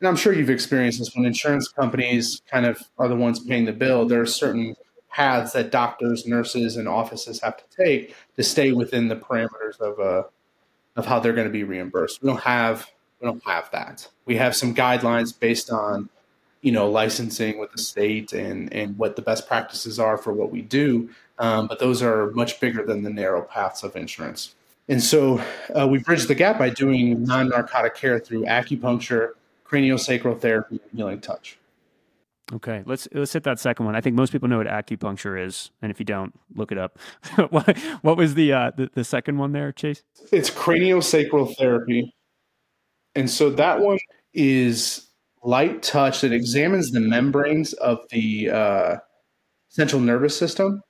and 0.00 0.08
I'm 0.08 0.16
sure 0.16 0.32
you've 0.32 0.50
experienced 0.50 1.00
this 1.00 1.14
when 1.14 1.26
insurance 1.26 1.68
companies 1.68 2.40
kind 2.50 2.64
of 2.66 2.80
are 2.98 3.08
the 3.08 3.16
ones 3.16 3.40
paying 3.40 3.64
the 3.64 3.72
bill. 3.72 4.06
There 4.06 4.20
are 4.20 4.26
certain 4.26 4.74
paths 5.10 5.52
that 5.52 5.70
doctors, 5.70 6.26
nurses, 6.26 6.76
and 6.76 6.88
offices 6.88 7.40
have 7.40 7.56
to 7.56 7.64
take 7.76 8.14
to 8.36 8.42
stay 8.42 8.72
within 8.72 9.08
the 9.08 9.16
parameters 9.16 9.78
of 9.80 9.98
uh, 10.00 10.24
of 10.96 11.06
how 11.06 11.20
they're 11.20 11.32
going 11.32 11.46
to 11.46 11.52
be 11.52 11.64
reimbursed. 11.64 12.22
We 12.22 12.28
don't 12.28 12.40
have 12.40 12.90
we 13.20 13.26
don't 13.26 13.42
have 13.44 13.70
that. 13.72 14.08
We 14.26 14.36
have 14.36 14.54
some 14.54 14.74
guidelines 14.74 15.38
based 15.38 15.70
on 15.70 16.08
you 16.60 16.72
know 16.72 16.90
licensing 16.90 17.58
with 17.58 17.72
the 17.72 17.78
state 17.78 18.32
and 18.32 18.72
and 18.72 18.98
what 18.98 19.16
the 19.16 19.22
best 19.22 19.48
practices 19.48 19.98
are 19.98 20.18
for 20.18 20.32
what 20.32 20.50
we 20.50 20.62
do, 20.62 21.10
um, 21.38 21.66
but 21.66 21.78
those 21.78 22.02
are 22.02 22.30
much 22.32 22.60
bigger 22.60 22.84
than 22.84 23.02
the 23.02 23.10
narrow 23.10 23.42
paths 23.42 23.82
of 23.82 23.96
insurance. 23.96 24.54
And 24.88 25.02
so 25.02 25.42
uh, 25.78 25.86
we 25.86 25.98
bridge 25.98 26.26
the 26.26 26.34
gap 26.34 26.58
by 26.58 26.70
doing 26.70 27.24
non 27.24 27.50
narcotic 27.50 27.94
care 27.94 28.18
through 28.18 28.44
acupuncture, 28.44 29.32
craniosacral 29.66 30.40
therapy, 30.40 30.80
and 30.82 30.98
healing 30.98 31.20
touch. 31.20 31.58
Okay, 32.54 32.82
let's 32.86 33.06
let's 33.12 33.32
hit 33.32 33.44
that 33.44 33.58
second 33.58 33.84
one. 33.84 33.94
I 33.94 34.00
think 34.00 34.16
most 34.16 34.32
people 34.32 34.48
know 34.48 34.58
what 34.58 34.66
acupuncture 34.66 35.44
is, 35.44 35.70
and 35.82 35.90
if 35.90 35.98
you 35.98 36.06
don't, 36.06 36.32
look 36.54 36.72
it 36.72 36.78
up. 36.78 36.98
what, 37.50 37.76
what 38.00 38.16
was 38.16 38.34
the, 38.34 38.52
uh, 38.52 38.70
the 38.76 38.90
the 38.94 39.04
second 39.04 39.36
one 39.36 39.52
there, 39.52 39.70
Chase? 39.70 40.02
It's 40.32 40.48
craniosacral 40.48 41.54
therapy, 41.56 42.14
and 43.14 43.28
so 43.28 43.50
that 43.50 43.80
one 43.80 43.98
is 44.32 45.08
light 45.42 45.82
touch 45.82 46.22
that 46.22 46.32
examines 46.32 46.90
the 46.90 47.00
membranes 47.00 47.74
of 47.74 47.98
the 48.10 48.50
uh, 48.50 48.96
central 49.68 50.00
nervous 50.00 50.36
system 50.36 50.82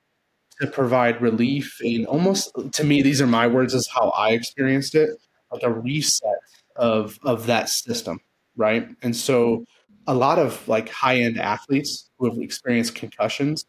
to 0.59 0.67
provide 0.67 1.21
relief 1.21 1.77
and 1.81 2.05
almost 2.07 2.51
to 2.73 2.83
me 2.83 3.01
these 3.01 3.21
are 3.21 3.27
my 3.27 3.47
words 3.47 3.73
is 3.73 3.87
how 3.87 4.09
I 4.09 4.31
experienced 4.31 4.93
it 4.95 5.09
like 5.51 5.63
a 5.63 5.71
reset 5.71 6.37
of 6.75 7.19
of 7.23 7.45
that 7.47 7.69
system, 7.69 8.19
right? 8.55 8.87
And 9.01 9.15
so 9.15 9.65
a 10.09 10.13
lot 10.15 10.39
of 10.39 10.67
like 10.67 10.89
high 10.89 11.17
end 11.17 11.39
athletes 11.39 12.09
who 12.17 12.27
have 12.27 12.41
experienced 12.41 12.95
concussions 12.95 13.67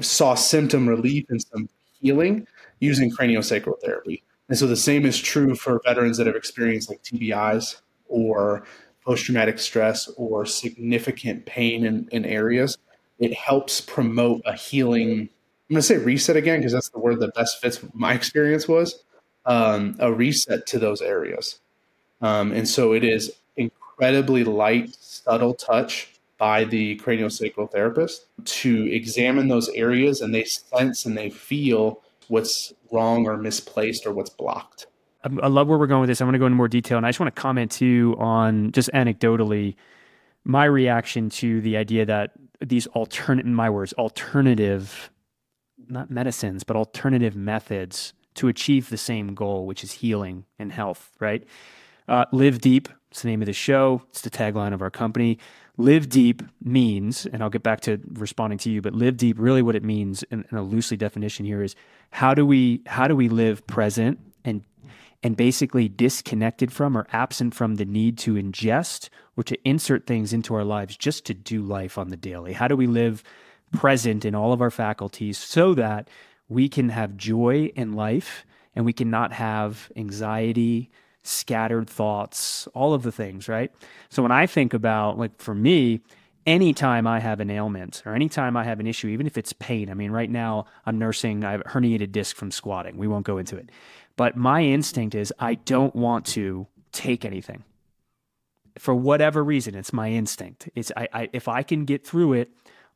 saw 0.00 0.34
symptom 0.34 0.88
relief 0.88 1.26
and 1.30 1.42
some 1.42 1.68
healing 2.00 2.46
using 2.78 3.10
craniosacral 3.10 3.74
therapy. 3.84 4.22
And 4.48 4.56
so 4.56 4.68
the 4.68 4.76
same 4.76 5.04
is 5.04 5.20
true 5.20 5.56
for 5.56 5.80
veterans 5.84 6.16
that 6.18 6.28
have 6.28 6.36
experienced 6.36 6.88
like 6.88 7.02
TBIs 7.02 7.80
or 8.06 8.62
post 9.04 9.24
traumatic 9.24 9.58
stress 9.58 10.08
or 10.16 10.46
significant 10.46 11.44
pain 11.44 11.84
in, 11.84 12.08
in 12.12 12.24
areas. 12.24 12.78
It 13.18 13.34
helps 13.34 13.80
promote 13.80 14.42
a 14.44 14.54
healing. 14.54 15.10
I'm 15.10 15.74
going 15.74 15.76
to 15.78 15.82
say 15.82 15.98
reset 15.98 16.36
again 16.36 16.60
because 16.60 16.72
that's 16.72 16.90
the 16.90 17.00
word 17.00 17.18
that 17.18 17.34
best 17.34 17.60
fits 17.60 17.80
my 17.94 18.14
experience 18.14 18.68
was 18.68 19.02
um, 19.44 19.96
a 19.98 20.12
reset 20.12 20.66
to 20.66 20.78
those 20.78 21.02
areas. 21.02 21.58
Um, 22.20 22.52
and 22.52 22.68
so 22.68 22.92
it 22.92 23.02
is 23.02 23.32
incredibly 24.02 24.42
light, 24.42 24.96
subtle 25.00 25.54
touch 25.54 26.08
by 26.36 26.64
the 26.64 26.98
craniosacral 26.98 27.70
therapist 27.70 28.26
to 28.44 28.92
examine 28.92 29.46
those 29.46 29.68
areas 29.70 30.20
and 30.20 30.34
they 30.34 30.42
sense 30.42 31.06
and 31.06 31.16
they 31.16 31.30
feel 31.30 32.00
what's 32.26 32.72
wrong 32.90 33.28
or 33.28 33.36
misplaced 33.36 34.04
or 34.04 34.12
what's 34.12 34.30
blocked. 34.30 34.86
I 35.24 35.46
love 35.46 35.68
where 35.68 35.78
we're 35.78 35.86
going 35.86 36.00
with 36.00 36.08
this. 36.08 36.20
I 36.20 36.24
want 36.24 36.34
to 36.34 36.40
go 36.40 36.46
into 36.46 36.56
more 36.56 36.66
detail, 36.66 36.96
and 36.96 37.06
I 37.06 37.10
just 37.10 37.20
want 37.20 37.32
to 37.32 37.40
comment 37.40 37.70
too 37.70 38.16
on 38.18 38.72
just 38.72 38.90
anecdotally 38.92 39.76
my 40.42 40.64
reaction 40.64 41.30
to 41.30 41.60
the 41.60 41.76
idea 41.76 42.04
that 42.04 42.32
these 42.60 42.88
alternate, 42.88 43.46
in 43.46 43.54
my 43.54 43.70
words, 43.70 43.92
alternative, 43.92 45.12
not 45.86 46.10
medicines, 46.10 46.64
but 46.64 46.74
alternative 46.74 47.36
methods 47.36 48.14
to 48.34 48.48
achieve 48.48 48.90
the 48.90 48.96
same 48.96 49.36
goal, 49.36 49.64
which 49.64 49.84
is 49.84 49.92
healing 49.92 50.44
and 50.58 50.72
health. 50.72 51.12
Right? 51.20 51.46
Uh, 52.08 52.24
live 52.32 52.60
deep. 52.60 52.88
It's 53.12 53.20
the 53.20 53.28
name 53.28 53.42
of 53.42 53.46
the 53.46 53.52
show. 53.52 54.00
It's 54.08 54.22
the 54.22 54.30
tagline 54.30 54.72
of 54.72 54.80
our 54.80 54.90
company. 54.90 55.38
Live 55.76 56.08
deep 56.08 56.42
means, 56.64 57.26
and 57.26 57.42
I'll 57.42 57.50
get 57.50 57.62
back 57.62 57.82
to 57.82 58.00
responding 58.14 58.58
to 58.60 58.70
you, 58.70 58.80
but 58.80 58.94
live 58.94 59.18
deep. 59.18 59.36
Really, 59.38 59.60
what 59.60 59.76
it 59.76 59.84
means, 59.84 60.22
in, 60.24 60.46
in 60.50 60.56
a 60.56 60.62
loosely 60.62 60.96
definition 60.96 61.44
here, 61.44 61.62
is 61.62 61.76
how 62.10 62.32
do 62.32 62.46
we 62.46 62.80
how 62.86 63.08
do 63.08 63.14
we 63.14 63.28
live 63.28 63.66
present 63.66 64.18
and 64.46 64.64
and 65.22 65.36
basically 65.36 65.90
disconnected 65.90 66.72
from 66.72 66.96
or 66.96 67.06
absent 67.12 67.54
from 67.54 67.74
the 67.74 67.84
need 67.84 68.16
to 68.18 68.34
ingest 68.34 69.10
or 69.36 69.44
to 69.44 69.58
insert 69.68 70.06
things 70.06 70.32
into 70.32 70.54
our 70.54 70.64
lives 70.64 70.96
just 70.96 71.26
to 71.26 71.34
do 71.34 71.60
life 71.60 71.98
on 71.98 72.08
the 72.08 72.16
daily? 72.16 72.54
How 72.54 72.66
do 72.66 72.76
we 72.76 72.86
live 72.86 73.22
present 73.72 74.24
in 74.24 74.34
all 74.34 74.54
of 74.54 74.62
our 74.62 74.70
faculties 74.70 75.36
so 75.36 75.74
that 75.74 76.08
we 76.48 76.66
can 76.66 76.88
have 76.88 77.18
joy 77.18 77.70
in 77.76 77.92
life 77.92 78.46
and 78.74 78.86
we 78.86 78.94
cannot 78.94 79.34
have 79.34 79.92
anxiety, 79.96 80.90
scattered 81.22 81.88
thoughts, 81.88 82.66
all 82.74 82.94
of 82.94 83.02
the 83.02 83.12
things, 83.12 83.48
right? 83.48 83.72
So 84.08 84.22
when 84.22 84.32
I 84.32 84.46
think 84.46 84.74
about, 84.74 85.18
like, 85.18 85.40
for 85.40 85.54
me, 85.54 86.00
anytime 86.46 87.06
I 87.06 87.20
have 87.20 87.40
an 87.40 87.50
ailment 87.50 88.02
or 88.04 88.14
anytime 88.14 88.56
I 88.56 88.64
have 88.64 88.80
an 88.80 88.86
issue, 88.86 89.08
even 89.08 89.26
if 89.26 89.38
it's 89.38 89.52
pain, 89.52 89.90
I 89.90 89.94
mean, 89.94 90.10
right 90.10 90.30
now 90.30 90.66
I'm 90.84 90.98
nursing, 90.98 91.44
I 91.44 91.52
have 91.52 91.60
a 91.60 91.64
herniated 91.64 92.12
disc 92.12 92.36
from 92.36 92.50
squatting. 92.50 92.96
We 92.96 93.06
won't 93.06 93.26
go 93.26 93.38
into 93.38 93.56
it. 93.56 93.70
But 94.16 94.36
my 94.36 94.62
instinct 94.62 95.14
is 95.14 95.32
I 95.38 95.54
don't 95.54 95.94
want 95.94 96.26
to 96.26 96.66
take 96.92 97.24
anything. 97.24 97.64
For 98.78 98.94
whatever 98.94 99.44
reason, 99.44 99.74
it's 99.74 99.92
my 99.92 100.10
instinct. 100.10 100.68
It's 100.74 100.90
I, 100.96 101.08
I 101.12 101.28
if 101.32 101.46
I 101.46 101.62
can 101.62 101.84
get 101.84 102.06
through 102.06 102.34
it 102.34 102.50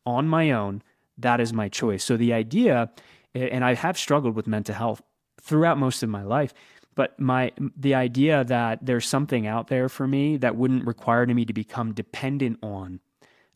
on 0.04 0.26
my 0.26 0.50
own, 0.50 0.82
that 1.18 1.40
is 1.40 1.52
my 1.52 1.68
choice. 1.68 2.02
So 2.02 2.16
the 2.16 2.32
idea, 2.32 2.90
and 3.34 3.64
I 3.64 3.74
have 3.74 3.98
struggled 3.98 4.34
with 4.34 4.46
mental 4.46 4.74
health 4.74 5.02
throughout 5.40 5.78
most 5.78 6.02
of 6.02 6.08
my 6.08 6.22
life, 6.22 6.54
but 6.96 7.20
my 7.20 7.52
the 7.76 7.94
idea 7.94 8.42
that 8.42 8.84
there's 8.84 9.06
something 9.06 9.46
out 9.46 9.68
there 9.68 9.88
for 9.88 10.08
me 10.08 10.36
that 10.38 10.56
wouldn't 10.56 10.84
require 10.84 11.24
me 11.26 11.44
to 11.44 11.52
become 11.52 11.94
dependent 11.94 12.58
on 12.62 12.98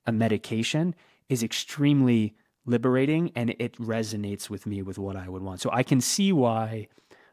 a 0.06 0.12
medication 0.12 0.94
is 1.28 1.42
extremely 1.42 2.36
liberating 2.66 3.32
and 3.34 3.50
it 3.58 3.76
resonates 3.78 4.48
with 4.48 4.66
me 4.66 4.82
with 4.82 4.98
what 4.98 5.16
I 5.16 5.28
would 5.28 5.42
want. 5.42 5.60
So 5.60 5.70
I 5.72 5.82
can 5.82 6.00
see 6.00 6.32
why 6.32 6.88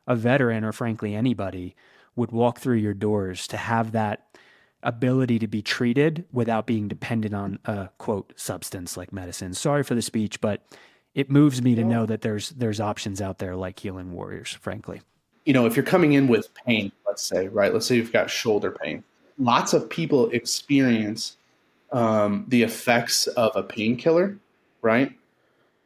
a 0.08 0.16
veteran 0.16 0.64
or 0.64 0.72
frankly 0.72 1.14
anybody 1.14 1.76
would 2.16 2.32
walk 2.32 2.60
through 2.60 2.78
your 2.78 2.94
doors 2.94 3.46
to 3.48 3.58
have 3.58 3.92
that 3.92 4.38
ability 4.84 5.40
to 5.40 5.48
be 5.48 5.62
treated 5.62 6.26
without 6.32 6.66
being 6.66 6.88
dependent 6.88 7.34
on 7.34 7.60
a 7.66 7.90
quote 7.98 8.32
substance 8.38 8.96
like 8.96 9.12
medicine. 9.12 9.54
Sorry 9.54 9.84
for 9.84 9.96
the 9.96 10.02
speech, 10.02 10.40
but 10.40 10.66
it 11.14 11.30
moves 11.30 11.62
me 11.62 11.76
to 11.76 11.84
know 11.84 12.06
that 12.06 12.22
there's 12.22 12.52
there's 12.52 12.80
options 12.80 13.22
out 13.22 13.40
there 13.40 13.56
like 13.56 13.80
healing 13.80 14.14
warriors, 14.14 14.54
frankly. 14.54 15.02
You 15.48 15.54
know, 15.54 15.66
if 15.66 15.78
you're 15.78 15.86
coming 15.86 16.12
in 16.12 16.28
with 16.28 16.54
pain, 16.66 16.92
let's 17.06 17.24
say, 17.24 17.48
right? 17.48 17.74
Let's 17.74 17.86
say 17.86 17.96
you've 17.96 18.12
got 18.12 18.30
shoulder 18.30 18.70
pain. 18.70 19.02
Lots 19.40 19.72
of 19.72 19.90
people 19.90 20.30
experience 20.32 21.38
um, 21.94 22.44
the 22.50 22.64
effects 22.64 23.28
of 23.28 23.56
a 23.56 23.64
painkiller, 23.64 24.38
right? 24.82 25.14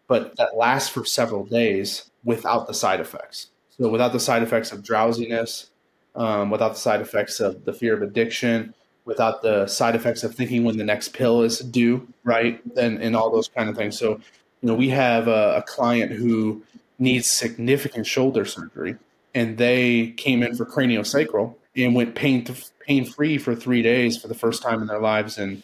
But 0.08 0.36
that 0.38 0.58
lasts 0.58 0.90
for 0.90 1.06
several 1.06 1.46
days 1.46 2.10
without 2.24 2.66
the 2.66 2.74
side 2.74 3.02
effects. 3.02 3.52
So 3.78 3.88
without 3.88 4.14
the 4.14 4.20
side 4.20 4.42
effects 4.42 4.72
of 4.72 4.82
drowsiness, 4.84 5.70
um, 6.16 6.50
without 6.50 6.70
the 6.70 6.80
side 6.80 7.02
effects 7.02 7.40
of 7.40 7.64
the 7.64 7.72
fear 7.72 7.94
of 7.94 8.02
addiction, 8.02 8.74
without 9.06 9.44
the 9.44 9.68
side 9.68 9.94
effects 9.94 10.24
of 10.24 10.34
thinking 10.34 10.64
when 10.64 10.78
the 10.78 10.84
next 10.84 11.10
pill 11.10 11.44
is 11.44 11.60
due, 11.60 12.08
right? 12.24 12.60
And, 12.78 13.00
and 13.00 13.16
all 13.16 13.30
those 13.30 13.48
kind 13.48 13.70
of 13.70 13.78
things. 13.78 13.96
So, 14.00 14.14
you 14.62 14.70
know, 14.70 14.74
we 14.74 14.90
have 14.90 15.28
a, 15.28 15.58
a 15.58 15.62
client 15.62 16.14
who 16.14 16.64
needs 16.98 17.28
significant 17.28 18.08
shoulder 18.08 18.44
surgery 18.44 18.98
and 19.34 19.58
they 19.58 20.12
came 20.18 20.44
in 20.44 20.56
for 20.56 20.66
craniosacral 20.66 21.56
and 21.76 21.96
went 21.96 22.16
pain 22.16 22.46
pain 22.86 23.06
free 23.06 23.38
for 23.38 23.56
three 23.56 23.82
days 23.82 24.22
for 24.22 24.28
the 24.28 24.36
first 24.36 24.62
time 24.62 24.82
in 24.82 24.88
their 24.88 25.00
lives 25.00 25.38
in 25.38 25.64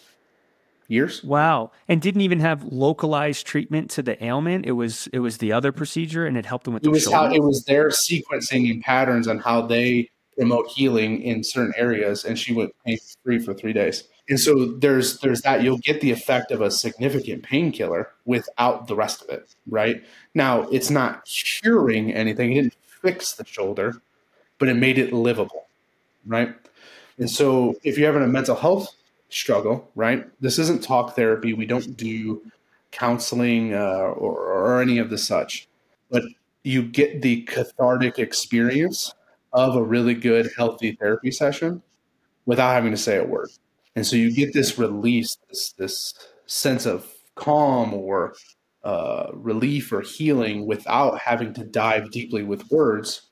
years. 0.88 1.24
Wow. 1.24 1.72
And 1.88 2.02
didn't 2.02 2.22
even 2.22 2.40
have 2.40 2.64
localized 2.64 3.46
treatment 3.46 3.90
to 3.92 4.02
the 4.02 4.22
ailment. 4.24 4.66
It 4.66 4.74
was 4.74 5.08
it 5.14 5.20
was 5.20 5.38
the 5.38 5.52
other 5.52 5.72
procedure 5.72 6.26
and 6.26 6.38
it 6.38 6.46
helped 6.46 6.66
them 6.66 6.74
with 6.74 6.86
it 6.86 6.90
was 6.90 7.04
shoulder. 7.04 7.18
how 7.18 7.34
it 7.34 7.44
was 7.44 7.64
their 7.66 7.90
sequencing 7.90 8.72
and 8.72 8.82
patterns 8.82 9.28
on 9.28 9.40
how 9.40 9.62
they 9.62 10.10
promote 10.38 10.68
healing 10.68 11.22
in 11.24 11.44
certain 11.44 11.74
areas 11.76 12.24
and 12.24 12.38
she 12.38 12.54
went 12.54 12.72
pain 12.86 12.98
free 13.24 13.40
for 13.40 13.54
three 13.54 13.74
days. 13.74 14.04
And 14.30 14.40
so 14.40 14.66
there's 14.66 15.20
there's 15.20 15.42
that 15.42 15.64
you'll 15.64 15.78
get 15.78 16.02
the 16.02 16.12
effect 16.12 16.52
of 16.52 16.62
a 16.62 16.70
significant 16.70 17.44
painkiller 17.44 18.10
without 18.26 18.88
the 18.88 18.96
rest 18.96 19.24
of 19.24 19.30
it, 19.30 19.56
right? 19.68 20.04
Now 20.34 20.64
it's 20.70 20.90
not 20.90 21.26
curing 21.26 22.14
anything, 22.14 22.52
it 22.52 22.56
didn't 22.56 22.76
fix 23.08 23.34
the 23.34 23.46
shoulder, 23.46 24.02
but 24.60 24.68
it 24.68 24.74
made 24.74 24.98
it 24.98 25.14
livable, 25.14 25.68
right? 26.26 26.54
And 27.18 27.30
so 27.30 27.76
if 27.84 27.98
you're 27.98 28.12
having 28.12 28.28
a 28.28 28.32
mental 28.32 28.56
health 28.56 28.94
struggle, 29.30 29.90
right? 29.96 30.28
This 30.42 30.60
isn't 30.60 30.84
talk 30.84 31.16
therapy. 31.16 31.54
We 31.54 31.66
don't 31.66 31.96
do 31.96 32.42
counseling 32.92 33.74
uh, 33.74 34.12
or, 34.24 34.34
or 34.34 34.82
any 34.82 34.98
of 34.98 35.10
the 35.10 35.18
such, 35.18 35.68
but 36.10 36.24
you 36.64 36.84
get 36.84 37.22
the 37.22 37.44
cathartic 37.44 38.20
experience 38.20 39.14
of 39.54 39.78
a 39.78 39.84
really 39.84 40.14
good, 40.14 40.50
healthy 40.58 40.92
therapy 40.92 41.32
session 41.32 41.82
without 42.46 42.74
having 42.74 42.92
to 42.92 42.98
say 42.98 43.18
a 43.18 43.24
word. 43.24 43.50
And 43.96 44.06
so 44.06 44.18
you 44.18 44.34
get 44.34 44.54
this 44.54 44.78
release, 44.78 45.38
this, 45.48 45.72
this 45.72 46.14
sense 46.46 46.86
of 46.86 47.10
calm 47.36 47.94
or 47.94 48.36
uh, 48.88 49.32
relief 49.34 49.92
or 49.92 50.00
healing 50.00 50.66
without 50.66 51.20
having 51.20 51.54
to 51.54 51.66
dive 51.66 52.10
deeply 52.10 52.42
with 52.42 52.72
words 52.72 53.30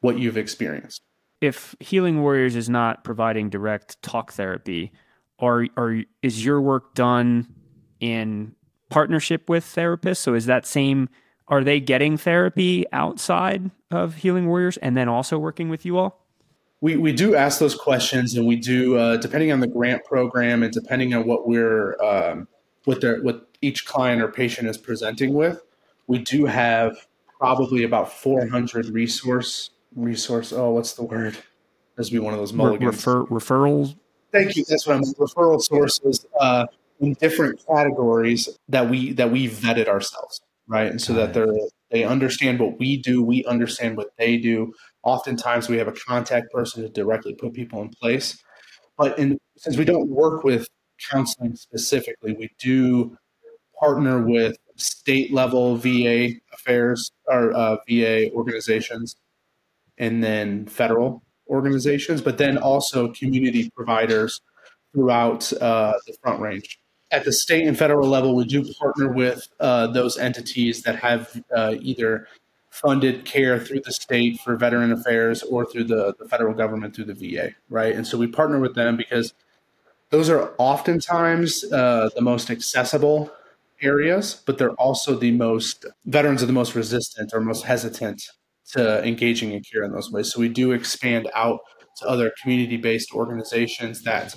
what 0.00 0.18
you've 0.18 0.36
experienced. 0.36 1.00
If 1.40 1.76
Healing 1.78 2.22
Warriors 2.22 2.56
is 2.56 2.68
not 2.68 3.04
providing 3.04 3.50
direct 3.50 4.02
talk 4.02 4.32
therapy, 4.32 4.90
or 5.38 5.68
or 5.76 6.02
is 6.22 6.44
your 6.44 6.60
work 6.60 6.94
done 6.94 7.46
in 8.00 8.56
partnership 8.88 9.48
with 9.48 9.64
therapists? 9.64 10.16
So 10.18 10.34
is 10.34 10.46
that 10.46 10.66
same 10.66 11.08
are 11.46 11.62
they 11.62 11.78
getting 11.78 12.16
therapy 12.16 12.84
outside 12.92 13.70
of 13.92 14.16
Healing 14.16 14.48
Warriors 14.48 14.76
and 14.78 14.96
then 14.96 15.08
also 15.08 15.38
working 15.38 15.68
with 15.68 15.86
you 15.86 15.98
all? 15.98 16.26
We, 16.80 16.96
we 16.96 17.12
do 17.12 17.36
ask 17.36 17.60
those 17.60 17.76
questions, 17.76 18.34
and 18.34 18.44
we 18.44 18.56
do 18.56 18.96
uh, 18.96 19.18
depending 19.18 19.52
on 19.52 19.60
the 19.60 19.68
grant 19.68 20.04
program 20.04 20.64
and 20.64 20.72
depending 20.72 21.14
on 21.14 21.28
what 21.28 21.46
we're 21.46 21.96
um, 22.02 22.48
what 22.84 23.00
their 23.00 23.22
what 23.22 23.48
each 23.60 23.84
client 23.84 24.22
or 24.22 24.28
patient 24.28 24.68
is 24.68 24.78
presenting 24.78 25.34
with. 25.34 25.62
We 26.06 26.18
do 26.18 26.46
have 26.46 26.96
probably 27.38 27.84
about 27.84 28.12
400 28.12 28.86
resource 28.86 29.70
resource. 29.94 30.52
Oh, 30.52 30.70
what's 30.70 30.94
the 30.94 31.04
word? 31.04 31.36
This 31.96 32.10
would 32.10 32.16
be 32.16 32.18
one 32.18 32.34
of 32.34 32.40
those 32.40 32.52
mulligans. 32.52 32.96
Refer, 32.96 33.24
referrals 33.24 33.96
Thank 34.32 34.56
you. 34.56 34.64
That's 34.68 34.86
what 34.86 34.96
I'm 34.96 35.02
referral 35.02 35.60
sources 35.60 36.26
uh, 36.38 36.66
in 37.00 37.14
different 37.14 37.64
categories 37.66 38.48
that 38.68 38.88
we 38.88 39.12
that 39.14 39.30
we 39.30 39.48
vetted 39.48 39.88
ourselves, 39.88 40.40
right? 40.68 40.90
And 40.90 41.00
so 41.00 41.12
that 41.14 41.34
they're 41.34 41.52
they 41.90 42.04
understand 42.04 42.60
what 42.60 42.78
we 42.78 42.96
do, 42.96 43.22
we 43.22 43.44
understand 43.46 43.96
what 43.96 44.12
they 44.16 44.36
do. 44.36 44.72
Oftentimes, 45.02 45.68
we 45.68 45.78
have 45.78 45.88
a 45.88 45.92
contact 45.92 46.52
person 46.52 46.82
to 46.82 46.88
directly 46.88 47.34
put 47.34 47.52
people 47.52 47.82
in 47.82 47.88
place. 47.88 48.40
But 48.96 49.18
in, 49.18 49.38
since 49.56 49.76
we 49.76 49.84
don't 49.84 50.08
work 50.08 50.44
with 50.44 50.68
counseling 51.10 51.56
specifically, 51.56 52.32
we 52.32 52.50
do 52.58 53.16
partner 53.78 54.22
with 54.22 54.56
state 54.76 55.32
level 55.32 55.76
VA 55.76 56.30
affairs 56.52 57.12
or 57.26 57.52
uh, 57.52 57.76
VA 57.88 58.30
organizations, 58.32 59.16
and 59.98 60.22
then 60.22 60.66
federal 60.66 61.22
organizations, 61.48 62.22
but 62.22 62.38
then 62.38 62.56
also 62.56 63.08
community 63.12 63.70
providers 63.74 64.40
throughout 64.92 65.52
uh, 65.54 65.94
the 66.06 66.16
Front 66.22 66.40
Range. 66.40 66.78
At 67.10 67.24
the 67.24 67.32
state 67.32 67.66
and 67.66 67.76
federal 67.76 68.08
level, 68.08 68.36
we 68.36 68.44
do 68.44 68.64
partner 68.74 69.12
with 69.12 69.48
uh, 69.58 69.88
those 69.88 70.16
entities 70.16 70.82
that 70.82 70.96
have 70.96 71.42
uh, 71.54 71.74
either 71.80 72.28
funded 72.70 73.24
care 73.24 73.58
through 73.58 73.80
the 73.84 73.92
state 73.92 74.38
for 74.40 74.56
veteran 74.56 74.92
affairs 74.92 75.42
or 75.42 75.66
through 75.66 75.84
the, 75.84 76.14
the 76.20 76.28
federal 76.28 76.54
government 76.54 76.94
through 76.94 77.04
the 77.04 77.14
VA, 77.14 77.50
right? 77.68 77.94
And 77.94 78.06
so 78.06 78.16
we 78.16 78.28
partner 78.28 78.60
with 78.60 78.76
them 78.76 78.96
because 78.96 79.34
those 80.10 80.28
are 80.28 80.52
oftentimes 80.58 81.64
uh, 81.72 82.10
the 82.14 82.20
most 82.20 82.50
accessible 82.50 83.30
areas, 83.82 84.42
but 84.46 84.58
they're 84.58 84.72
also 84.72 85.14
the 85.14 85.30
most 85.30 85.86
veterans 86.04 86.42
are 86.42 86.46
the 86.46 86.52
most 86.52 86.74
resistant 86.74 87.30
or 87.32 87.40
most 87.40 87.64
hesitant 87.64 88.22
to 88.72 89.04
engaging 89.06 89.52
in 89.52 89.62
care 89.62 89.82
in 89.82 89.92
those 89.92 90.10
ways. 90.10 90.32
So 90.32 90.40
we 90.40 90.48
do 90.48 90.72
expand 90.72 91.30
out 91.34 91.60
to 91.98 92.08
other 92.08 92.32
community 92.40 92.76
based 92.76 93.12
organizations 93.14 94.02
that 94.02 94.34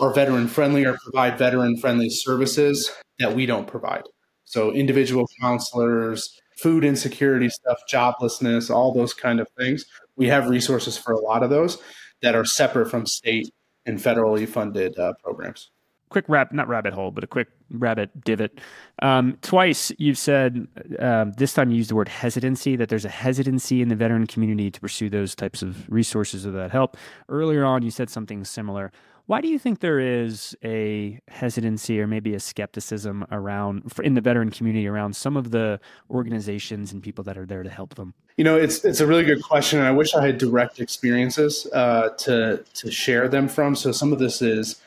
are 0.00 0.12
veteran 0.12 0.48
friendly 0.48 0.84
or 0.84 0.96
provide 1.02 1.38
veteran 1.38 1.76
friendly 1.76 2.10
services 2.10 2.90
that 3.18 3.34
we 3.34 3.46
don't 3.46 3.66
provide. 3.66 4.02
So 4.44 4.72
individual 4.72 5.28
counselors, 5.40 6.40
food 6.56 6.84
insecurity 6.84 7.48
stuff, 7.48 7.78
joblessness, 7.90 8.70
all 8.74 8.92
those 8.92 9.14
kind 9.14 9.40
of 9.40 9.48
things. 9.56 9.84
We 10.16 10.28
have 10.28 10.48
resources 10.48 10.96
for 10.96 11.12
a 11.12 11.20
lot 11.20 11.42
of 11.42 11.50
those 11.50 11.78
that 12.22 12.34
are 12.34 12.44
separate 12.44 12.90
from 12.90 13.06
state 13.06 13.50
and 13.88 13.98
federally 13.98 14.46
funded 14.46 14.96
uh, 14.98 15.14
programs. 15.14 15.70
Quick 16.10 16.24
rap 16.28 16.52
not 16.52 16.68
rabbit 16.68 16.94
hole 16.94 17.10
but 17.10 17.22
a 17.22 17.26
quick 17.26 17.48
rabbit 17.70 18.10
divot. 18.24 18.60
Um, 19.02 19.36
twice 19.42 19.92
you've 19.98 20.16
said 20.16 20.66
uh, 20.98 21.26
this 21.36 21.52
time 21.52 21.70
you 21.70 21.76
used 21.76 21.90
the 21.90 21.94
word 21.94 22.08
hesitancy 22.08 22.76
that 22.76 22.88
there's 22.88 23.04
a 23.04 23.10
hesitancy 23.10 23.82
in 23.82 23.88
the 23.88 23.96
veteran 23.96 24.26
community 24.26 24.70
to 24.70 24.80
pursue 24.80 25.10
those 25.10 25.34
types 25.34 25.60
of 25.62 25.90
resources 25.90 26.46
or 26.46 26.52
that 26.52 26.70
help. 26.70 26.96
Earlier 27.28 27.64
on 27.64 27.82
you 27.82 27.90
said 27.90 28.08
something 28.08 28.44
similar 28.44 28.90
why 29.28 29.42
do 29.42 29.48
you 29.48 29.58
think 29.58 29.80
there 29.80 30.00
is 30.00 30.56
a 30.64 31.20
hesitancy 31.28 32.00
or 32.00 32.06
maybe 32.06 32.34
a 32.34 32.40
skepticism 32.40 33.26
around 33.30 33.92
in 34.02 34.14
the 34.14 34.22
veteran 34.22 34.50
community 34.50 34.86
around 34.86 35.14
some 35.14 35.36
of 35.36 35.50
the 35.50 35.78
organizations 36.10 36.92
and 36.94 37.02
people 37.02 37.22
that 37.24 37.36
are 37.36 37.44
there 37.44 37.62
to 37.62 37.68
help 37.68 37.94
them? 37.96 38.14
You 38.38 38.44
know, 38.44 38.56
it's 38.56 38.86
it's 38.86 39.00
a 39.00 39.06
really 39.06 39.24
good 39.24 39.42
question, 39.42 39.80
and 39.80 39.86
I 39.86 39.90
wish 39.90 40.14
I 40.14 40.24
had 40.24 40.38
direct 40.38 40.80
experiences 40.80 41.66
uh, 41.74 42.08
to 42.24 42.64
to 42.72 42.90
share 42.90 43.28
them 43.28 43.48
from. 43.48 43.76
So 43.76 43.92
some 43.92 44.14
of 44.14 44.18
this 44.18 44.40
is 44.40 44.80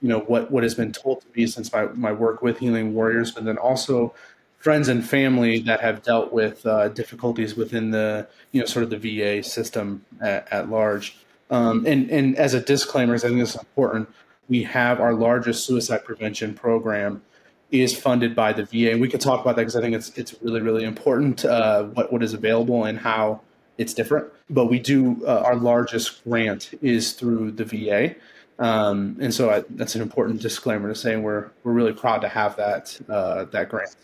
you 0.00 0.08
know 0.08 0.20
what 0.20 0.52
what 0.52 0.62
has 0.62 0.76
been 0.76 0.92
told 0.92 1.22
to 1.22 1.26
me 1.34 1.48
since 1.48 1.72
my, 1.72 1.86
my 1.86 2.12
work 2.12 2.40
with 2.40 2.58
healing 2.60 2.94
warriors 2.94 3.32
but 3.32 3.44
then 3.44 3.58
also 3.58 4.14
friends 4.58 4.86
and 4.86 5.04
family 5.04 5.58
that 5.58 5.80
have 5.80 6.04
dealt 6.04 6.32
with 6.32 6.64
uh, 6.66 6.88
difficulties 6.88 7.56
within 7.56 7.90
the 7.90 8.28
you 8.52 8.60
know 8.60 8.66
sort 8.66 8.84
of 8.84 8.90
the 8.90 8.96
va 8.96 9.42
system 9.42 10.04
at, 10.20 10.46
at 10.52 10.70
large 10.70 11.16
um, 11.50 11.84
and 11.86 12.10
and 12.10 12.36
as 12.36 12.54
a 12.54 12.60
disclaimer 12.60 13.14
i 13.14 13.18
think 13.18 13.38
this 13.38 13.54
is 13.54 13.60
important 13.60 14.08
we 14.48 14.62
have 14.62 15.00
our 15.00 15.14
largest 15.14 15.64
suicide 15.64 16.04
prevention 16.04 16.54
program 16.54 17.22
is 17.70 17.96
funded 17.96 18.34
by 18.34 18.52
the 18.52 18.64
va 18.64 18.92
and 18.92 19.00
we 19.00 19.08
could 19.08 19.20
talk 19.20 19.40
about 19.40 19.56
that 19.56 19.62
because 19.62 19.76
i 19.76 19.80
think 19.80 19.94
it's 19.94 20.10
it's 20.16 20.34
really 20.42 20.60
really 20.60 20.84
important 20.84 21.44
uh, 21.44 21.84
what 21.84 22.12
what 22.12 22.22
is 22.22 22.34
available 22.34 22.84
and 22.84 22.98
how 22.98 23.40
it's 23.76 23.94
different. 23.94 24.26
But 24.50 24.66
we 24.66 24.80
do 24.80 25.24
uh, 25.24 25.42
our 25.44 25.54
largest 25.54 26.24
grant 26.24 26.70
is 26.82 27.12
through 27.12 27.52
the 27.52 27.64
va 27.64 28.16
um, 28.58 29.16
and 29.20 29.32
so 29.32 29.50
I, 29.50 29.64
that's 29.70 29.94
an 29.94 30.02
important 30.02 30.42
disclaimer 30.42 30.88
to 30.88 30.94
say 30.94 31.16
we're 31.16 31.50
we're 31.62 31.72
really 31.72 31.92
proud 31.92 32.18
to 32.22 32.28
have 32.28 32.56
that 32.56 32.98
uh, 33.08 33.44
that 33.44 33.68
grant, 33.68 33.94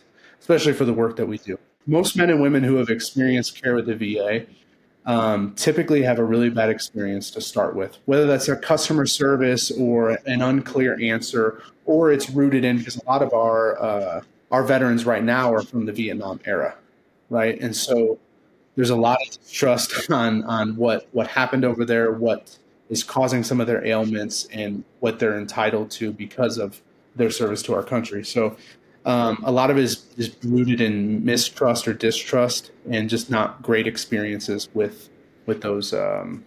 especially 0.40 0.72
for 0.72 0.84
the 0.84 0.92
work 0.92 1.16
that 1.16 1.26
we 1.26 1.38
do. 1.38 1.58
Most 1.86 2.16
men 2.16 2.30
and 2.30 2.40
women 2.40 2.62
who 2.62 2.76
have 2.76 2.88
experienced 2.88 3.60
care 3.60 3.74
with 3.74 3.86
the 3.86 3.94
VA 3.94 4.46
um, 5.06 5.54
typically 5.54 6.02
have 6.02 6.18
a 6.18 6.24
really 6.24 6.50
bad 6.50 6.70
experience 6.70 7.30
to 7.32 7.40
start 7.40 7.76
with, 7.76 7.98
whether 8.06 8.26
that's 8.26 8.48
a 8.48 8.56
customer 8.56 9.06
service 9.06 9.70
or 9.70 10.18
an 10.26 10.40
unclear 10.42 10.98
answer, 11.00 11.62
or 11.84 12.10
it's 12.10 12.30
rooted 12.30 12.64
in 12.64 12.78
because 12.78 12.96
a 12.96 13.04
lot 13.04 13.22
of 13.22 13.32
our 13.32 13.80
uh, 13.82 14.22
our 14.50 14.62
veterans 14.62 15.04
right 15.04 15.24
now 15.24 15.52
are 15.52 15.62
from 15.62 15.84
the 15.84 15.92
Vietnam 15.92 16.40
era, 16.44 16.74
right? 17.28 17.60
And 17.60 17.74
so 17.74 18.18
there's 18.76 18.90
a 18.90 18.96
lot 18.96 19.18
of 19.26 19.52
trust 19.52 20.10
on 20.10 20.44
on 20.44 20.76
what 20.76 21.06
what 21.12 21.26
happened 21.26 21.64
over 21.64 21.84
there, 21.84 22.12
what 22.12 22.56
is 22.88 23.02
causing 23.02 23.42
some 23.42 23.60
of 23.60 23.66
their 23.66 23.84
ailments 23.86 24.46
and 24.52 24.84
what 25.00 25.18
they're 25.18 25.38
entitled 25.38 25.90
to 25.90 26.12
because 26.12 26.58
of 26.58 26.80
their 27.16 27.30
service 27.30 27.62
to 27.62 27.74
our 27.74 27.82
country. 27.82 28.24
So 28.24 28.56
um, 29.04 29.42
a 29.44 29.52
lot 29.52 29.70
of 29.70 29.76
it 29.76 29.84
is, 29.84 30.06
is 30.16 30.34
rooted 30.44 30.80
in 30.80 31.24
mistrust 31.24 31.86
or 31.86 31.92
distrust 31.92 32.70
and 32.90 33.10
just 33.10 33.30
not 33.30 33.62
great 33.62 33.86
experiences 33.86 34.68
with 34.74 35.10
with 35.46 35.60
those 35.60 35.92
um, 35.92 36.42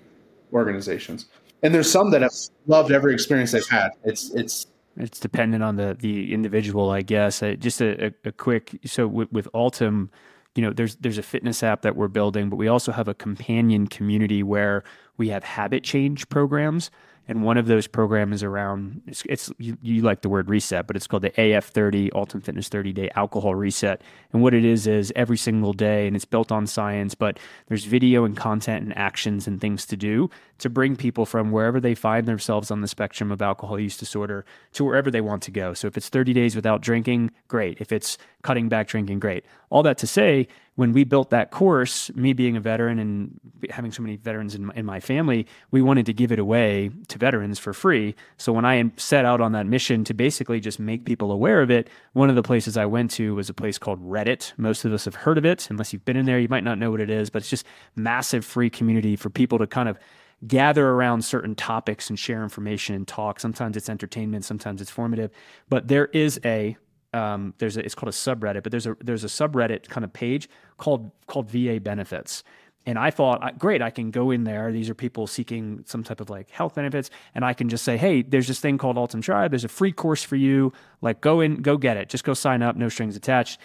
organizations. 0.51 1.27
And 1.62 1.73
there's 1.73 1.91
some 1.91 2.10
that 2.12 2.21
have 2.21 2.34
loved 2.65 2.91
every 2.91 3.13
experience 3.13 3.51
they've 3.51 3.67
had. 3.67 3.89
It's 4.03 4.34
it's 4.34 4.67
it's 4.95 5.19
dependent 5.19 5.63
on 5.63 5.75
the 5.75 5.95
the 5.99 6.34
individual, 6.34 6.89
I 6.89 7.03
guess. 7.03 7.43
Uh, 7.43 7.53
just 7.53 7.81
a, 7.81 8.13
a, 8.25 8.31
quick 8.31 8.79
so 8.86 9.08
with, 9.08 9.31
with 9.31 9.47
Altum, 9.53 10.10
you 10.55 10.63
know, 10.63 10.73
there's 10.73 10.95
there's 10.97 11.19
a 11.19 11.23
fitness 11.23 11.62
app 11.62 11.84
that 11.84 11.95
we're 11.95 12.08
building, 12.08 12.49
but 12.49 12.55
we 12.55 12.67
also 12.67 12.91
have 12.91 13.08
a 13.08 13.13
companion 13.13 13.86
community 13.88 14.41
where 14.41 14.84
we 15.17 15.29
have 15.29 15.43
habit 15.43 15.84
change 15.84 16.27
programs 16.29 16.89
and 17.27 17.43
one 17.43 17.57
of 17.57 17.67
those 17.67 17.87
programs 17.87 18.43
around 18.43 19.01
it's, 19.07 19.23
it's 19.27 19.51
you, 19.57 19.77
you, 19.81 20.01
like 20.01 20.21
the 20.21 20.29
word 20.29 20.49
reset 20.49 20.87
but 20.87 20.95
it's 20.95 21.07
called 21.07 21.23
the 21.23 21.31
af30 21.31 22.09
Altum 22.13 22.41
fitness 22.41 22.69
30 22.69 22.93
day 22.93 23.09
alcohol 23.15 23.55
reset. 23.55 24.01
And 24.33 24.41
what 24.41 24.53
it 24.53 24.65
is 24.65 24.87
is 24.87 25.13
every 25.15 25.37
single 25.37 25.73
day 25.73 26.07
and 26.07 26.15
it's 26.15 26.25
built 26.25 26.51
on 26.51 26.67
science 26.67 27.15
but 27.15 27.39
there's 27.67 27.85
video 27.85 28.25
and 28.25 28.35
content 28.35 28.83
and 28.83 28.97
actions 28.97 29.47
and 29.47 29.59
things 29.59 29.85
to 29.87 29.97
do 29.97 30.29
to 30.59 30.69
bring 30.69 30.95
people 30.95 31.25
from 31.25 31.51
wherever 31.51 31.79
they 31.79 31.95
find 31.95 32.27
themselves 32.27 32.71
on 32.71 32.81
the 32.81 32.87
spectrum 32.87 33.31
of 33.31 33.41
alcohol 33.41 33.79
use 33.79 33.97
disorder 33.97 34.45
to 34.73 34.83
wherever 34.83 35.11
they 35.11 35.21
want 35.21 35.43
to 35.43 35.51
go. 35.51 35.73
So 35.73 35.87
if 35.87 35.97
it's 35.97 36.09
30 36.09 36.33
days 36.33 36.55
without 36.55 36.81
drinking 36.81 37.31
great. 37.47 37.79
If 37.79 37.91
it's 37.91 38.17
cutting 38.47 38.69
back 38.69 38.88
drinking 38.88 39.19
great 39.19 39.43
all 39.69 39.83
that 39.83 39.97
to 39.97 40.07
say 40.07 40.47
when 40.77 40.93
we 40.93 41.03
built 41.03 41.31
that 41.31 41.49
course, 41.49 42.13
me 42.13 42.33
being 42.33 42.55
a 42.55 42.60
veteran 42.60 42.99
and 42.99 43.39
having 43.71 43.91
so 43.91 44.03
many 44.03 44.15
veterans 44.15 44.53
in 44.53 44.67
my, 44.67 44.73
in 44.75 44.86
my 44.86 44.99
family, 44.99 45.47
we 45.71 45.81
wanted 45.81 46.05
to 46.05 46.13
give 46.13 46.31
it 46.31 46.38
away 46.38 46.91
to 47.07 47.17
veterans 47.17 47.57
for 47.57 47.73
free. 47.73 48.13
So 48.38 48.53
when 48.53 48.63
I 48.63 48.91
set 48.95 49.25
out 49.25 49.41
on 49.41 49.53
that 49.53 49.65
mission 49.65 50.03
to 50.03 50.13
basically 50.13 50.60
just 50.60 50.79
make 50.79 51.03
people 51.03 51.31
aware 51.31 51.63
of 51.63 51.71
it, 51.71 51.89
one 52.13 52.29
of 52.29 52.36
the 52.36 52.43
places 52.43 52.77
I 52.77 52.86
went 52.86 53.10
to 53.12 53.33
was 53.33 53.49
a 53.49 53.55
place 53.55 53.79
called 53.79 53.99
Reddit. 54.07 54.53
Most 54.57 54.86
of 54.86 54.93
us 54.93 55.05
have 55.05 55.15
heard 55.15 55.39
of 55.39 55.45
it. 55.45 55.67
Unless 55.71 55.93
you've 55.93 56.05
been 56.05 56.15
in 56.15 56.27
there, 56.27 56.39
you 56.39 56.47
might 56.47 56.63
not 56.63 56.77
know 56.77 56.91
what 56.91 57.01
it 57.01 57.10
is, 57.10 57.31
but 57.31 57.41
it's 57.41 57.49
just 57.49 57.65
massive 57.95 58.45
free 58.45 58.69
community 58.69 59.15
for 59.15 59.31
people 59.31 59.57
to 59.57 59.65
kind 59.65 59.89
of 59.89 59.97
gather 60.45 60.89
around 60.89 61.23
certain 61.23 61.55
topics 61.55 62.07
and 62.07 62.19
share 62.19 62.43
information 62.43 62.93
and 62.93 63.07
talk. 63.07 63.39
Sometimes 63.39 63.75
it's 63.75 63.89
entertainment, 63.89 64.45
sometimes 64.45 64.79
it's 64.79 64.91
formative, 64.91 65.31
but 65.69 65.88
there 65.88 66.05
is 66.13 66.39
a 66.45 66.77
um, 67.17 67.53
there's 67.58 67.77
a, 67.77 67.84
it's 67.84 67.95
called 67.95 68.10
a 68.10 68.15
subreddit, 68.15 68.63
but 68.63 68.71
there's 68.71 68.88
a 68.88 68.95
there's 69.01 69.23
a 69.23 69.27
subreddit 69.27 69.89
kind 69.89 70.03
of 70.03 70.13
page 70.13 70.49
called 70.77 71.12
called 71.25 71.49
VA 71.49 71.80
benefits. 71.80 72.43
And 72.86 72.97
I 72.97 73.12
thought, 73.12 73.60
great, 73.60 73.82
I 73.82 73.89
can 73.89 74.12
go 74.12 74.32
in 74.32 74.45
there. 74.45 74.71
These 74.71 74.89
are 74.89 74.93
people 74.93 75.27
seeking 75.27 75.84
some 75.86 76.06
type 76.06 76.21
of 76.21 76.30
like 76.30 76.49
health 76.49 76.75
benefits, 76.75 77.10
and 77.36 77.43
I 77.43 77.53
can 77.53 77.67
just 77.67 77.84
say, 77.84 77.97
hey, 77.97 78.21
there's 78.21 78.47
this 78.47 78.62
thing 78.62 78.77
called 78.77 78.97
Altum 78.97 79.21
Tribe. 79.21 79.51
There's 79.51 79.65
a 79.65 79.69
free 79.69 79.91
course 79.91 80.23
for 80.23 80.38
you. 80.38 80.71
Like, 81.01 81.19
go 81.19 81.41
in, 81.41 81.62
go 81.62 81.75
get 81.75 81.97
it. 81.97 82.08
Just 82.08 82.23
go 82.23 82.34
sign 82.34 82.62
up, 82.62 82.77
no 82.77 82.88
strings 82.88 83.17
attached. 83.17 83.60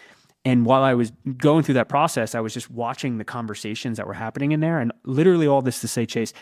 And 0.45 0.67
while 0.67 0.83
I 0.83 0.95
was 0.95 1.12
going 1.37 1.62
through 1.62 1.75
that 1.75 1.88
process, 1.88 2.35
I 2.35 2.41
was 2.41 2.53
just 2.53 2.69
watching 2.69 3.19
the 3.19 3.25
conversations 3.25 3.97
that 3.99 4.09
were 4.09 4.15
happening 4.15 4.51
in 4.51 4.59
there. 4.59 4.81
And 4.81 4.91
literally, 5.05 5.47
all 5.47 5.62
this 5.62 5.81
to 5.83 5.88
say, 5.88 6.05
Chase, 6.05 6.33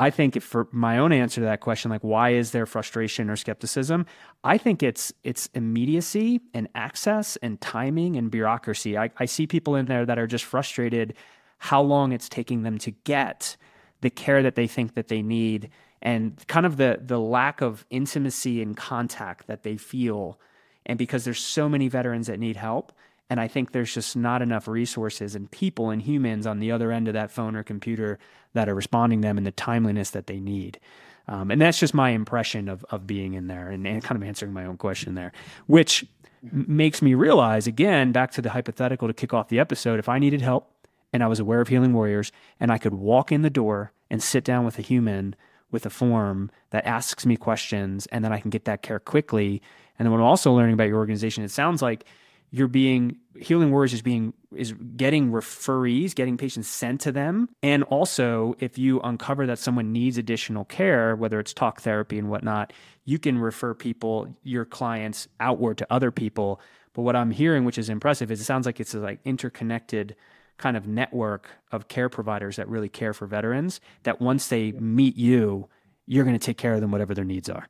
I 0.00 0.08
think 0.08 0.40
for 0.40 0.66
my 0.72 0.96
own 0.96 1.12
answer 1.12 1.42
to 1.42 1.44
that 1.44 1.60
question, 1.60 1.90
like 1.90 2.02
why 2.02 2.30
is 2.30 2.52
there 2.52 2.64
frustration 2.64 3.28
or 3.28 3.36
skepticism? 3.36 4.06
I 4.42 4.56
think 4.56 4.82
it's 4.82 5.12
it's 5.24 5.50
immediacy 5.54 6.40
and 6.54 6.68
access 6.74 7.36
and 7.42 7.60
timing 7.60 8.16
and 8.16 8.30
bureaucracy. 8.30 8.96
I, 8.96 9.10
I 9.18 9.26
see 9.26 9.46
people 9.46 9.76
in 9.76 9.84
there 9.84 10.06
that 10.06 10.18
are 10.18 10.26
just 10.26 10.46
frustrated 10.46 11.12
how 11.58 11.82
long 11.82 12.12
it's 12.12 12.30
taking 12.30 12.62
them 12.62 12.78
to 12.78 12.92
get 12.92 13.58
the 14.00 14.08
care 14.08 14.42
that 14.42 14.54
they 14.54 14.66
think 14.66 14.94
that 14.94 15.08
they 15.08 15.20
need 15.20 15.68
and 16.00 16.42
kind 16.48 16.64
of 16.64 16.78
the 16.78 17.00
the 17.02 17.20
lack 17.20 17.60
of 17.60 17.84
intimacy 17.90 18.62
and 18.62 18.78
contact 18.78 19.48
that 19.48 19.64
they 19.64 19.76
feel. 19.76 20.40
And 20.86 20.98
because 20.98 21.24
there's 21.26 21.44
so 21.44 21.68
many 21.68 21.88
veterans 21.88 22.26
that 22.28 22.40
need 22.40 22.56
help, 22.56 22.90
and 23.30 23.40
I 23.40 23.46
think 23.46 23.70
there's 23.70 23.94
just 23.94 24.16
not 24.16 24.42
enough 24.42 24.66
resources 24.66 25.36
and 25.36 25.48
people 25.50 25.90
and 25.90 26.02
humans 26.02 26.46
on 26.46 26.58
the 26.58 26.72
other 26.72 26.90
end 26.90 27.06
of 27.06 27.14
that 27.14 27.30
phone 27.30 27.54
or 27.54 27.62
computer 27.62 28.18
that 28.54 28.68
are 28.68 28.74
responding 28.74 29.22
to 29.22 29.28
them 29.28 29.38
in 29.38 29.44
the 29.44 29.52
timeliness 29.52 30.10
that 30.10 30.26
they 30.26 30.40
need. 30.40 30.80
Um, 31.28 31.52
and 31.52 31.60
that's 31.60 31.78
just 31.78 31.94
my 31.94 32.10
impression 32.10 32.68
of, 32.68 32.84
of 32.90 33.06
being 33.06 33.34
in 33.34 33.46
there 33.46 33.70
and, 33.70 33.86
and 33.86 34.02
kind 34.02 34.20
of 34.20 34.26
answering 34.26 34.52
my 34.52 34.64
own 34.64 34.76
question 34.76 35.14
there, 35.14 35.30
which 35.68 36.04
makes 36.42 37.00
me 37.00 37.14
realize 37.14 37.68
again, 37.68 38.10
back 38.10 38.32
to 38.32 38.42
the 38.42 38.50
hypothetical 38.50 39.06
to 39.06 39.14
kick 39.14 39.32
off 39.32 39.48
the 39.48 39.60
episode, 39.60 40.00
if 40.00 40.08
I 40.08 40.18
needed 40.18 40.40
help 40.40 40.72
and 41.12 41.22
I 41.22 41.28
was 41.28 41.38
aware 41.38 41.60
of 41.60 41.68
Healing 41.68 41.92
Warriors 41.92 42.32
and 42.58 42.72
I 42.72 42.78
could 42.78 42.94
walk 42.94 43.30
in 43.30 43.42
the 43.42 43.50
door 43.50 43.92
and 44.10 44.20
sit 44.20 44.42
down 44.42 44.64
with 44.64 44.78
a 44.78 44.82
human 44.82 45.36
with 45.70 45.86
a 45.86 45.90
form 45.90 46.50
that 46.70 46.84
asks 46.84 47.24
me 47.24 47.36
questions 47.36 48.06
and 48.06 48.24
then 48.24 48.32
I 48.32 48.40
can 48.40 48.50
get 48.50 48.64
that 48.64 48.82
care 48.82 48.98
quickly. 48.98 49.62
And 49.98 50.06
then 50.06 50.10
what 50.10 50.18
I'm 50.18 50.24
also 50.24 50.52
learning 50.52 50.74
about 50.74 50.88
your 50.88 50.98
organization, 50.98 51.44
it 51.44 51.52
sounds 51.52 51.80
like 51.80 52.06
you're 52.50 52.68
being 52.68 53.16
healing 53.38 53.70
warriors 53.70 53.92
is 53.92 54.02
being 54.02 54.32
is 54.54 54.72
getting 54.96 55.30
referees 55.30 56.14
getting 56.14 56.36
patients 56.36 56.68
sent 56.68 57.00
to 57.00 57.12
them. 57.12 57.48
And 57.62 57.84
also 57.84 58.54
if 58.58 58.78
you 58.78 59.00
uncover 59.00 59.46
that 59.46 59.58
someone 59.58 59.92
needs 59.92 60.18
additional 60.18 60.64
care 60.64 61.14
whether 61.16 61.38
it's 61.40 61.54
talk 61.54 61.80
therapy 61.80 62.18
and 62.18 62.28
whatnot 62.28 62.72
you 63.04 63.18
can 63.18 63.38
refer 63.38 63.74
people 63.74 64.34
your 64.42 64.64
clients 64.64 65.28
outward 65.38 65.78
to 65.78 65.86
other 65.90 66.10
people. 66.10 66.60
But 66.92 67.02
what 67.02 67.16
i'm 67.16 67.30
hearing 67.30 67.64
which 67.64 67.78
is 67.78 67.88
impressive 67.88 68.30
is 68.30 68.40
it 68.40 68.44
sounds 68.44 68.66
like 68.66 68.80
it's 68.80 68.94
a 68.94 68.98
like 68.98 69.20
interconnected 69.24 70.16
kind 70.60 70.76
of 70.76 70.86
network 70.86 71.48
of 71.72 71.88
care 71.88 72.08
providers 72.08 72.56
that 72.56 72.68
really 72.68 72.88
care 72.88 73.14
for 73.14 73.26
veterans 73.26 73.80
that 74.02 74.20
once 74.20 74.48
they 74.48 74.72
meet 74.72 75.16
you, 75.16 75.66
you're 76.06 76.24
going 76.24 76.38
to 76.38 76.44
take 76.44 76.58
care 76.58 76.74
of 76.74 76.80
them 76.80 76.90
whatever 76.90 77.14
their 77.14 77.24
needs 77.24 77.48
are. 77.48 77.66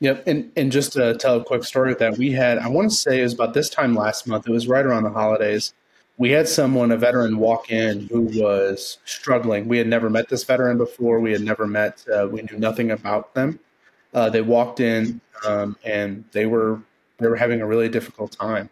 Yep, 0.00 0.26
and 0.26 0.50
and 0.56 0.72
just 0.72 0.94
to 0.94 1.14
tell 1.16 1.36
a 1.36 1.44
quick 1.44 1.62
story 1.64 1.94
that, 1.94 2.16
we 2.16 2.32
had 2.32 2.58
I 2.58 2.68
want 2.68 2.90
to 2.90 2.96
say 2.96 3.20
it 3.20 3.22
was 3.22 3.34
about 3.34 3.52
this 3.54 3.68
time 3.68 3.94
last 3.94 4.26
month. 4.26 4.46
It 4.48 4.52
was 4.52 4.66
right 4.66 4.84
around 4.84 5.02
the 5.04 5.10
holidays. 5.10 5.74
We 6.16 6.30
had 6.30 6.48
someone, 6.48 6.90
a 6.90 6.96
veteran, 6.96 7.38
walk 7.38 7.70
in 7.70 8.06
who 8.08 8.22
was 8.40 8.98
struggling. 9.04 9.68
We 9.68 9.78
had 9.78 9.86
never 9.86 10.10
met 10.10 10.28
this 10.28 10.44
veteran 10.44 10.78
before. 10.78 11.20
We 11.20 11.32
had 11.32 11.40
never 11.42 11.66
met. 11.66 12.04
Uh, 12.14 12.28
we 12.30 12.42
knew 12.42 12.58
nothing 12.58 12.90
about 12.90 13.34
them. 13.34 13.58
Uh, 14.12 14.28
they 14.30 14.42
walked 14.42 14.80
in 14.80 15.20
um, 15.46 15.76
and 15.84 16.24
they 16.32 16.46
were 16.46 16.80
they 17.18 17.28
were 17.28 17.36
having 17.36 17.60
a 17.60 17.66
really 17.66 17.88
difficult 17.88 18.32
time. 18.32 18.70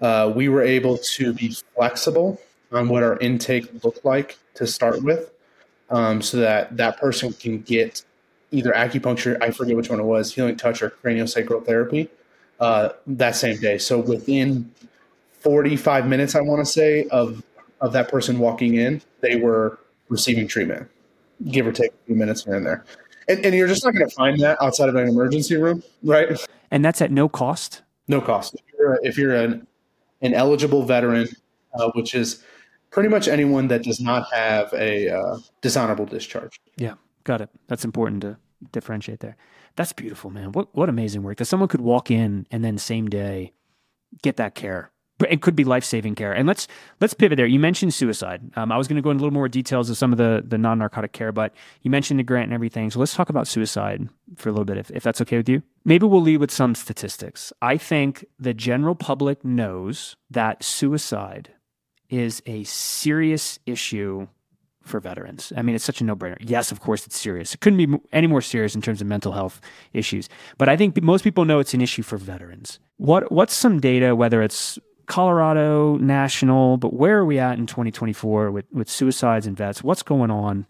Uh, 0.00 0.32
we 0.34 0.48
were 0.48 0.62
able 0.62 0.98
to 0.98 1.32
be 1.34 1.54
flexible 1.74 2.40
on 2.72 2.88
what 2.88 3.02
our 3.02 3.18
intake 3.18 3.84
looked 3.84 4.04
like 4.04 4.38
to 4.54 4.66
start 4.66 5.02
with, 5.02 5.32
um, 5.90 6.22
so 6.22 6.38
that 6.38 6.76
that 6.76 6.98
person 6.98 7.32
can 7.34 7.60
get 7.62 8.04
either 8.50 8.72
acupuncture, 8.72 9.40
I 9.42 9.50
forget 9.50 9.76
which 9.76 9.90
one 9.90 10.00
it 10.00 10.04
was, 10.04 10.34
healing 10.34 10.56
touch 10.56 10.82
or 10.82 10.90
craniosacral 10.90 11.64
therapy 11.64 12.08
uh, 12.60 12.90
that 13.06 13.36
same 13.36 13.58
day. 13.58 13.78
So 13.78 13.98
within 13.98 14.70
45 15.40 16.06
minutes, 16.06 16.34
I 16.34 16.40
want 16.40 16.64
to 16.64 16.70
say, 16.70 17.06
of, 17.08 17.42
of 17.80 17.92
that 17.92 18.08
person 18.08 18.38
walking 18.38 18.74
in, 18.74 19.02
they 19.20 19.36
were 19.36 19.78
receiving 20.08 20.46
treatment, 20.48 20.88
give 21.50 21.66
or 21.66 21.72
take 21.72 21.90
a 21.90 22.06
few 22.06 22.14
minutes 22.14 22.44
here 22.44 22.54
and 22.54 22.64
there. 22.64 22.84
And, 23.28 23.44
and 23.44 23.54
you're 23.54 23.68
just 23.68 23.84
not 23.84 23.94
going 23.94 24.08
to 24.08 24.14
find 24.14 24.38
that 24.40 24.60
outside 24.62 24.88
of 24.88 24.94
an 24.94 25.08
emergency 25.08 25.56
room, 25.56 25.82
right? 26.02 26.38
And 26.70 26.84
that's 26.84 27.02
at 27.02 27.10
no 27.10 27.28
cost? 27.28 27.82
No 28.08 28.20
cost. 28.20 28.54
If 28.54 28.62
you're, 28.78 29.00
if 29.02 29.18
you're 29.18 29.34
an, 29.34 29.66
an 30.22 30.34
eligible 30.34 30.84
veteran, 30.84 31.28
uh, 31.74 31.90
which 31.94 32.14
is 32.14 32.42
pretty 32.90 33.08
much 33.08 33.28
anyone 33.28 33.68
that 33.68 33.82
does 33.82 34.00
not 34.00 34.32
have 34.32 34.72
a 34.72 35.10
uh, 35.10 35.38
dishonorable 35.60 36.06
discharge. 36.06 36.60
Yeah. 36.76 36.94
Got 37.26 37.40
it. 37.40 37.50
That's 37.66 37.84
important 37.84 38.22
to 38.22 38.38
differentiate 38.70 39.18
there. 39.18 39.36
That's 39.74 39.92
beautiful, 39.92 40.30
man. 40.30 40.52
What 40.52 40.74
what 40.76 40.88
amazing 40.88 41.24
work 41.24 41.38
that 41.38 41.46
someone 41.46 41.68
could 41.68 41.80
walk 41.80 42.08
in 42.08 42.46
and 42.52 42.64
then 42.64 42.78
same 42.78 43.08
day 43.08 43.52
get 44.22 44.36
that 44.36 44.54
care. 44.54 44.92
It 45.28 45.42
could 45.42 45.56
be 45.56 45.64
life 45.64 45.82
saving 45.82 46.14
care. 46.14 46.32
And 46.32 46.46
let's 46.46 46.68
let's 47.00 47.14
pivot 47.14 47.36
there. 47.36 47.46
You 47.46 47.58
mentioned 47.58 47.94
suicide. 47.94 48.42
Um, 48.54 48.70
I 48.70 48.76
was 48.76 48.86
going 48.86 48.94
to 48.96 49.02
go 49.02 49.10
into 49.10 49.22
a 49.22 49.24
little 49.24 49.34
more 49.34 49.48
details 49.48 49.90
of 49.90 49.96
some 49.96 50.12
of 50.12 50.18
the 50.18 50.44
the 50.46 50.56
non 50.56 50.78
narcotic 50.78 51.12
care, 51.12 51.32
but 51.32 51.52
you 51.82 51.90
mentioned 51.90 52.20
the 52.20 52.24
grant 52.24 52.44
and 52.44 52.54
everything. 52.54 52.92
So 52.92 53.00
let's 53.00 53.14
talk 53.14 53.28
about 53.28 53.48
suicide 53.48 54.08
for 54.36 54.50
a 54.50 54.52
little 54.52 54.64
bit, 54.64 54.78
if, 54.78 54.92
if 54.92 55.02
that's 55.02 55.20
okay 55.22 55.36
with 55.36 55.48
you. 55.48 55.64
Maybe 55.84 56.06
we'll 56.06 56.22
lead 56.22 56.38
with 56.38 56.52
some 56.52 56.76
statistics. 56.76 57.52
I 57.60 57.76
think 57.76 58.24
the 58.38 58.54
general 58.54 58.94
public 58.94 59.44
knows 59.44 60.14
that 60.30 60.62
suicide 60.62 61.50
is 62.08 62.40
a 62.46 62.62
serious 62.62 63.58
issue 63.66 64.28
for 64.86 65.00
veterans. 65.00 65.52
I 65.56 65.62
mean, 65.62 65.74
it's 65.74 65.84
such 65.84 66.00
a 66.00 66.04
no-brainer. 66.04 66.36
Yes, 66.40 66.72
of 66.72 66.80
course, 66.80 67.06
it's 67.06 67.18
serious. 67.18 67.54
It 67.54 67.60
couldn't 67.60 67.78
be 67.78 67.98
any 68.12 68.26
more 68.26 68.40
serious 68.40 68.74
in 68.74 68.82
terms 68.82 69.00
of 69.00 69.06
mental 69.06 69.32
health 69.32 69.60
issues. 69.92 70.28
But 70.58 70.68
I 70.68 70.76
think 70.76 71.00
most 71.02 71.22
people 71.22 71.44
know 71.44 71.58
it's 71.58 71.74
an 71.74 71.80
issue 71.80 72.02
for 72.02 72.16
veterans. 72.16 72.78
What 72.96 73.30
What's 73.30 73.54
some 73.54 73.80
data, 73.80 74.14
whether 74.16 74.42
it's 74.42 74.78
Colorado, 75.06 75.96
national, 75.98 76.78
but 76.78 76.92
where 76.92 77.18
are 77.18 77.24
we 77.24 77.38
at 77.38 77.58
in 77.58 77.66
2024 77.66 78.50
with, 78.50 78.66
with 78.72 78.88
suicides 78.88 79.46
and 79.46 79.56
vets? 79.56 79.82
What's 79.82 80.02
going 80.02 80.30
on? 80.30 80.66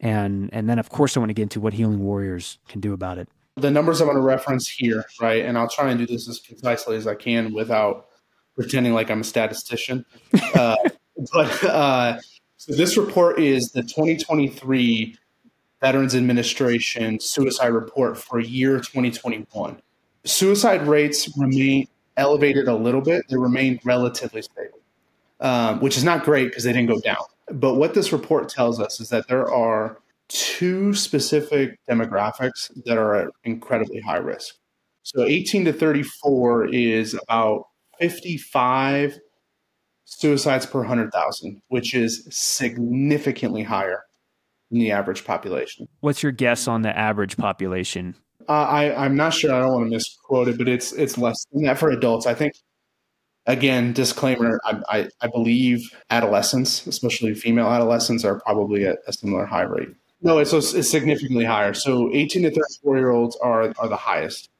And 0.00 0.50
and 0.52 0.68
then, 0.68 0.78
of 0.78 0.90
course, 0.90 1.16
I 1.16 1.20
want 1.20 1.30
to 1.30 1.34
get 1.34 1.44
into 1.44 1.60
what 1.60 1.72
Healing 1.72 2.00
Warriors 2.00 2.58
can 2.68 2.80
do 2.80 2.92
about 2.92 3.18
it. 3.18 3.28
The 3.56 3.70
numbers 3.70 4.00
I'm 4.00 4.06
going 4.06 4.16
to 4.16 4.22
reference 4.22 4.68
here, 4.68 5.04
right? 5.20 5.44
And 5.44 5.58
I'll 5.58 5.68
try 5.68 5.90
and 5.90 5.98
do 5.98 6.06
this 6.06 6.28
as 6.28 6.38
concisely 6.38 6.96
as 6.96 7.06
I 7.06 7.16
can 7.16 7.52
without 7.52 8.06
pretending 8.54 8.92
like 8.92 9.10
I'm 9.10 9.20
a 9.20 9.24
statistician. 9.24 10.04
Uh, 10.54 10.76
but 11.32 11.64
uh, 11.64 12.18
so 12.68 12.76
this 12.76 12.96
report 12.96 13.40
is 13.40 13.72
the 13.72 13.82
2023 13.82 15.16
Veterans 15.80 16.14
Administration 16.14 17.18
suicide 17.18 17.68
report 17.68 18.18
for 18.18 18.40
year 18.40 18.78
2021. 18.78 19.80
Suicide 20.24 20.86
rates 20.86 21.34
remain 21.38 21.88
elevated 22.18 22.68
a 22.68 22.74
little 22.74 23.00
bit. 23.00 23.24
They 23.30 23.36
remain 23.36 23.80
relatively 23.84 24.42
stable, 24.42 24.80
um, 25.40 25.80
which 25.80 25.96
is 25.96 26.04
not 26.04 26.24
great 26.24 26.48
because 26.48 26.64
they 26.64 26.72
didn't 26.72 26.88
go 26.88 27.00
down. 27.00 27.24
But 27.50 27.76
what 27.76 27.94
this 27.94 28.12
report 28.12 28.48
tells 28.48 28.80
us 28.80 29.00
is 29.00 29.08
that 29.08 29.28
there 29.28 29.50
are 29.50 29.98
two 30.28 30.92
specific 30.92 31.78
demographics 31.88 32.70
that 32.84 32.98
are 32.98 33.14
at 33.14 33.28
incredibly 33.44 34.00
high 34.00 34.18
risk. 34.18 34.56
So 35.04 35.24
18 35.24 35.64
to 35.64 35.72
34 35.72 36.66
is 36.66 37.14
about 37.14 37.68
55 37.98 39.18
suicides 40.08 40.64
per 40.64 40.78
100,000, 40.78 41.60
which 41.68 41.94
is 41.94 42.26
significantly 42.30 43.62
higher 43.62 44.04
than 44.70 44.80
the 44.80 44.90
average 44.90 45.24
population. 45.24 45.86
What's 46.00 46.22
your 46.22 46.32
guess 46.32 46.66
on 46.66 46.82
the 46.82 46.96
average 46.96 47.36
population? 47.36 48.14
Uh, 48.48 48.52
I, 48.52 49.04
I'm 49.04 49.16
not 49.16 49.34
sure. 49.34 49.52
I 49.52 49.60
don't 49.60 49.72
want 49.72 49.84
to 49.84 49.90
misquote 49.90 50.48
it, 50.48 50.56
but 50.56 50.66
it's 50.66 50.92
it's 50.92 51.18
less 51.18 51.44
than 51.52 51.64
that 51.64 51.78
for 51.78 51.90
adults. 51.90 52.26
I 52.26 52.34
think. 52.34 52.54
Again, 53.46 53.92
disclaimer: 53.94 54.60
I, 54.64 54.80
I, 54.88 55.08
I 55.22 55.26
believe 55.26 55.90
adolescents, 56.10 56.86
especially 56.86 57.34
female 57.34 57.66
adolescents, 57.68 58.24
are 58.24 58.40
probably 58.40 58.86
at 58.86 58.98
a 59.06 59.12
similar 59.12 59.46
high 59.46 59.62
rate. 59.62 59.88
No, 60.20 60.38
it's, 60.38 60.52
it's 60.52 60.90
significantly 60.90 61.44
higher. 61.44 61.72
So, 61.72 62.10
18 62.12 62.42
to 62.42 62.50
34 62.50 62.96
year 62.96 63.10
olds 63.10 63.36
are 63.36 63.72
are 63.78 63.88
the 63.88 63.96
highest 63.96 64.50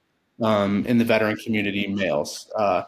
um, 0.43 0.87
in 0.87 0.99
the 0.99 1.05
veteran 1.05 1.37
community, 1.37 1.87
males. 1.87 2.51
Uh, 2.57 2.85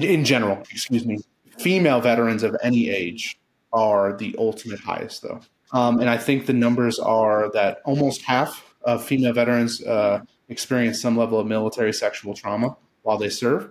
in 0.00 0.24
general, 0.24 0.58
excuse 0.70 1.04
me 1.04 1.18
female 1.58 2.00
veterans 2.00 2.42
of 2.42 2.56
any 2.62 2.90
age 2.90 3.38
are 3.72 4.16
the 4.16 4.34
ultimate 4.38 4.80
highest, 4.80 5.22
though. 5.22 5.40
Um, 5.72 6.00
and 6.00 6.08
I 6.08 6.16
think 6.16 6.46
the 6.46 6.52
numbers 6.52 6.98
are 6.98 7.50
that 7.52 7.80
almost 7.84 8.22
half 8.22 8.74
of 8.82 9.04
female 9.04 9.32
veterans 9.32 9.82
uh, 9.82 10.20
experience 10.48 11.00
some 11.00 11.16
level 11.16 11.40
of 11.40 11.46
military 11.46 11.92
sexual 11.92 12.34
trauma 12.34 12.76
while 13.02 13.18
they 13.18 13.28
serve. 13.28 13.70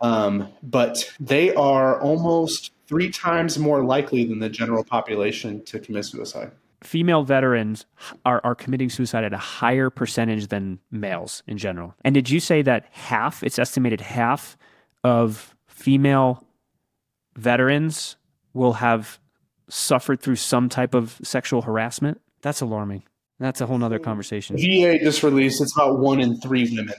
Um, 0.00 0.48
but 0.62 1.10
they 1.20 1.54
are 1.54 2.00
almost 2.00 2.72
three 2.86 3.10
times 3.10 3.58
more 3.58 3.84
likely 3.84 4.24
than 4.24 4.40
the 4.40 4.48
general 4.48 4.84
population 4.84 5.64
to 5.64 5.78
commit 5.78 6.04
suicide. 6.04 6.50
Female 6.82 7.22
veterans 7.22 7.86
are, 8.26 8.40
are 8.42 8.56
committing 8.56 8.90
suicide 8.90 9.22
at 9.22 9.32
a 9.32 9.38
higher 9.38 9.88
percentage 9.88 10.48
than 10.48 10.80
males 10.90 11.44
in 11.46 11.56
general. 11.56 11.94
And 12.04 12.14
did 12.14 12.28
you 12.28 12.40
say 12.40 12.60
that 12.62 12.86
half, 12.90 13.42
it's 13.44 13.58
estimated 13.58 14.00
half 14.00 14.56
of 15.04 15.54
female 15.68 16.44
veterans 17.36 18.16
will 18.52 18.74
have 18.74 19.18
suffered 19.68 20.20
through 20.20 20.36
some 20.36 20.68
type 20.68 20.94
of 20.94 21.18
sexual 21.22 21.62
harassment. 21.62 22.20
That's 22.42 22.60
alarming. 22.60 23.04
That's 23.38 23.60
a 23.60 23.66
whole 23.66 23.78
nother 23.78 23.98
conversation. 23.98 24.56
VA 24.56 24.98
just 24.98 25.22
released 25.22 25.60
it's 25.60 25.74
about 25.74 25.98
one 25.98 26.20
in 26.20 26.38
three 26.40 26.70
women. 26.76 26.94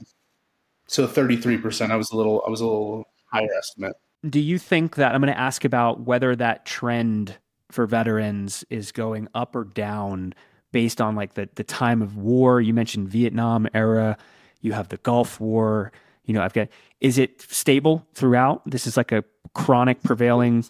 So 0.88 1.08
33%. 1.08 1.92
I 1.92 1.96
was 1.96 2.12
a 2.12 2.18
little 2.18 2.44
I 2.46 2.50
was 2.50 2.60
a 2.60 2.66
little 2.66 3.06
higher 3.32 3.48
estimate. 3.58 3.94
Do 4.28 4.40
you 4.40 4.58
think 4.58 4.96
that 4.96 5.14
I'm 5.14 5.22
going 5.22 5.34
to 5.34 5.40
ask 5.40 5.64
about 5.64 6.02
whether 6.02 6.36
that 6.36 6.66
trend 6.66 7.38
for 7.72 7.86
veterans 7.86 8.64
is 8.70 8.92
going 8.92 9.28
up 9.34 9.56
or 9.56 9.64
down 9.64 10.34
based 10.72 11.00
on 11.00 11.16
like 11.16 11.36
the 11.36 11.48
the 11.56 11.64
time 11.64 12.02
of 12.02 12.18
war? 12.18 12.60
You 12.60 12.74
mentioned 12.74 13.08
Vietnam 13.08 13.68
era, 13.74 14.18
you 14.62 14.74
have 14.74 14.90
the 14.90 14.98
Gulf 14.98 15.40
War, 15.40 15.92
you 16.26 16.34
know, 16.34 16.42
I've 16.42 16.54
got 16.54 16.68
is 17.00 17.18
it 17.18 17.42
stable 17.42 18.06
throughout? 18.14 18.62
This 18.70 18.88
is 18.88 18.98
like 18.98 19.12
a 19.12 19.24
chronic 19.54 20.02
prevailing? 20.04 20.66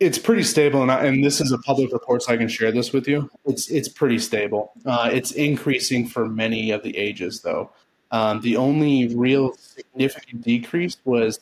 It's 0.00 0.18
pretty 0.18 0.42
stable 0.42 0.82
and, 0.82 0.90
I, 0.90 1.04
and 1.04 1.24
this 1.24 1.40
is 1.40 1.52
a 1.52 1.58
public 1.58 1.92
report 1.92 2.22
so 2.22 2.32
i 2.32 2.36
can 2.36 2.48
share 2.48 2.72
this 2.72 2.92
with 2.92 3.06
you. 3.06 3.30
It's 3.44 3.70
it's 3.70 3.88
pretty 3.88 4.18
stable. 4.18 4.72
Uh, 4.84 5.10
it's 5.12 5.30
increasing 5.32 6.08
for 6.08 6.28
many 6.28 6.70
of 6.70 6.82
the 6.82 6.96
ages 6.96 7.42
though. 7.42 7.70
Um, 8.10 8.40
the 8.40 8.56
only 8.56 9.14
real 9.14 9.54
significant 9.54 10.42
decrease 10.42 10.96
was 11.04 11.40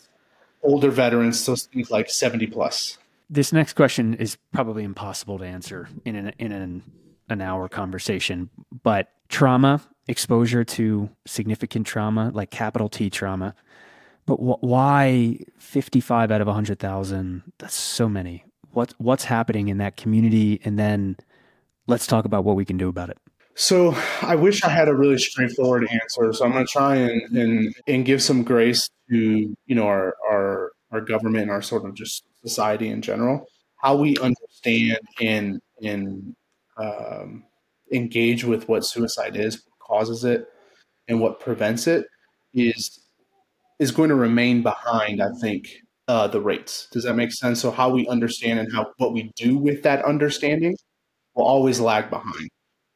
older 0.62 0.90
veterans 0.90 1.40
so 1.40 1.56
things 1.56 1.90
like 1.90 2.10
70 2.10 2.46
plus. 2.48 2.98
This 3.30 3.52
next 3.52 3.74
question 3.74 4.14
is 4.14 4.36
probably 4.52 4.84
impossible 4.84 5.38
to 5.38 5.44
answer 5.44 5.88
in 6.04 6.16
an 6.16 6.32
in 6.38 6.52
an, 6.52 6.82
an 7.28 7.40
hour 7.40 7.68
conversation 7.68 8.50
but 8.82 9.08
trauma 9.28 9.80
exposure 10.08 10.64
to 10.64 11.08
significant 11.26 11.86
trauma 11.86 12.30
like 12.34 12.50
capital 12.50 12.88
t 12.88 13.08
trauma 13.08 13.54
but 14.26 14.36
wh- 14.36 14.62
why 14.62 15.38
55 15.58 16.30
out 16.30 16.40
of 16.40 16.46
100,000? 16.46 17.42
That's 17.58 17.74
so 17.74 18.08
many. 18.08 18.44
What 18.72 18.94
what's 18.98 19.24
happening 19.24 19.68
in 19.68 19.78
that 19.78 19.96
community 19.96 20.60
and 20.64 20.78
then 20.78 21.16
let's 21.86 22.06
talk 22.06 22.24
about 22.24 22.44
what 22.44 22.56
we 22.56 22.64
can 22.64 22.76
do 22.76 22.88
about 22.88 23.10
it. 23.10 23.18
So 23.54 23.94
I 24.22 24.36
wish 24.36 24.62
I 24.62 24.70
had 24.70 24.88
a 24.88 24.94
really 24.94 25.18
straightforward 25.18 25.86
answer. 25.90 26.32
So 26.32 26.44
I'm 26.44 26.52
going 26.52 26.64
to 26.64 26.72
try 26.72 26.96
and, 26.96 27.36
and, 27.36 27.74
and 27.86 28.04
give 28.04 28.22
some 28.22 28.42
grace 28.42 28.88
to, 29.10 29.54
you 29.66 29.74
know, 29.74 29.86
our, 29.86 30.14
our, 30.30 30.70
our 30.92 31.00
government 31.00 31.42
and 31.42 31.50
our 31.50 31.60
sort 31.60 31.84
of 31.84 31.94
just 31.94 32.24
society 32.42 32.88
in 32.88 33.02
general, 33.02 33.46
how 33.76 33.96
we 33.96 34.16
understand 34.18 35.00
and, 35.20 35.60
and 35.82 36.34
um, 36.78 37.44
engage 37.92 38.44
with 38.44 38.68
what 38.68 38.86
suicide 38.86 39.36
is, 39.36 39.56
what 39.56 39.78
causes 39.78 40.24
it, 40.24 40.46
and 41.08 41.20
what 41.20 41.40
prevents 41.40 41.86
it 41.86 42.06
is 42.54 42.99
is 43.80 43.90
going 43.90 44.10
to 44.10 44.14
remain 44.14 44.62
behind, 44.62 45.20
I 45.20 45.30
think, 45.40 45.68
uh, 46.06 46.28
the 46.28 46.40
rates. 46.40 46.86
Does 46.92 47.04
that 47.04 47.14
make 47.14 47.32
sense? 47.32 47.60
So 47.60 47.70
how 47.70 47.88
we 47.90 48.06
understand 48.06 48.60
and 48.60 48.72
how 48.72 48.92
what 48.98 49.12
we 49.12 49.32
do 49.36 49.56
with 49.56 49.82
that 49.82 50.04
understanding 50.04 50.76
will 51.34 51.44
always 51.44 51.80
lag 51.80 52.10
behind. 52.10 52.50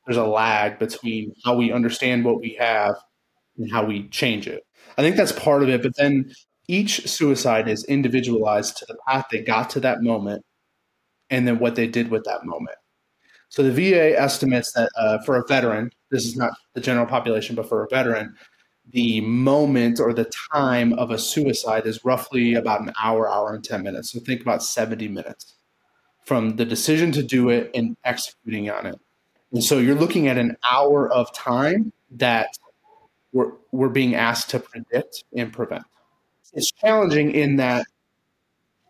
There's 0.06 0.18
a 0.18 0.26
lag 0.26 0.78
between 0.78 1.32
how 1.44 1.56
we 1.56 1.72
understand 1.72 2.24
what 2.24 2.40
we 2.40 2.56
have 2.60 2.94
and 3.56 3.72
how 3.72 3.84
we 3.84 4.08
change 4.08 4.46
it. 4.46 4.62
I 4.98 5.02
think 5.02 5.16
that's 5.16 5.32
part 5.32 5.62
of 5.62 5.70
it. 5.70 5.82
But 5.82 5.96
then 5.96 6.30
each 6.68 7.08
suicide 7.08 7.68
is 7.68 7.84
individualized 7.84 8.76
to 8.78 8.86
the 8.86 8.96
path 9.08 9.26
they 9.30 9.42
got 9.42 9.70
to 9.70 9.80
that 9.80 10.02
moment 10.02 10.44
and 11.30 11.48
then 11.48 11.58
what 11.58 11.76
they 11.76 11.86
did 11.86 12.10
with 12.10 12.24
that 12.24 12.44
moment. 12.44 12.76
So 13.48 13.62
the 13.62 13.72
VA 13.72 14.20
estimates 14.20 14.72
that 14.72 14.90
uh, 14.98 15.18
for 15.24 15.36
a 15.36 15.46
veteran, 15.46 15.90
this 16.10 16.26
is 16.26 16.36
not 16.36 16.52
the 16.74 16.80
general 16.80 17.06
population, 17.06 17.54
but 17.54 17.68
for 17.68 17.84
a 17.84 17.88
veteran, 17.88 18.34
the 18.90 19.20
moment 19.22 19.98
or 19.98 20.12
the 20.12 20.30
time 20.52 20.92
of 20.94 21.10
a 21.10 21.18
suicide 21.18 21.86
is 21.86 22.04
roughly 22.04 22.54
about 22.54 22.82
an 22.82 22.92
hour, 23.02 23.28
hour 23.28 23.54
and 23.54 23.64
10 23.64 23.82
minutes. 23.82 24.12
So 24.12 24.20
think 24.20 24.42
about 24.42 24.62
70 24.62 25.08
minutes 25.08 25.54
from 26.24 26.56
the 26.56 26.64
decision 26.64 27.12
to 27.12 27.22
do 27.22 27.48
it 27.50 27.70
and 27.74 27.96
executing 28.04 28.70
on 28.70 28.86
it. 28.86 28.98
And 29.52 29.62
so 29.62 29.78
you're 29.78 29.94
looking 29.94 30.28
at 30.28 30.38
an 30.38 30.56
hour 30.68 31.10
of 31.10 31.32
time 31.34 31.92
that 32.12 32.48
we're, 33.32 33.52
we're 33.72 33.88
being 33.88 34.14
asked 34.14 34.50
to 34.50 34.60
predict 34.60 35.24
and 35.36 35.52
prevent. 35.52 35.84
It's 36.52 36.70
challenging 36.70 37.32
in 37.32 37.56
that 37.56 37.86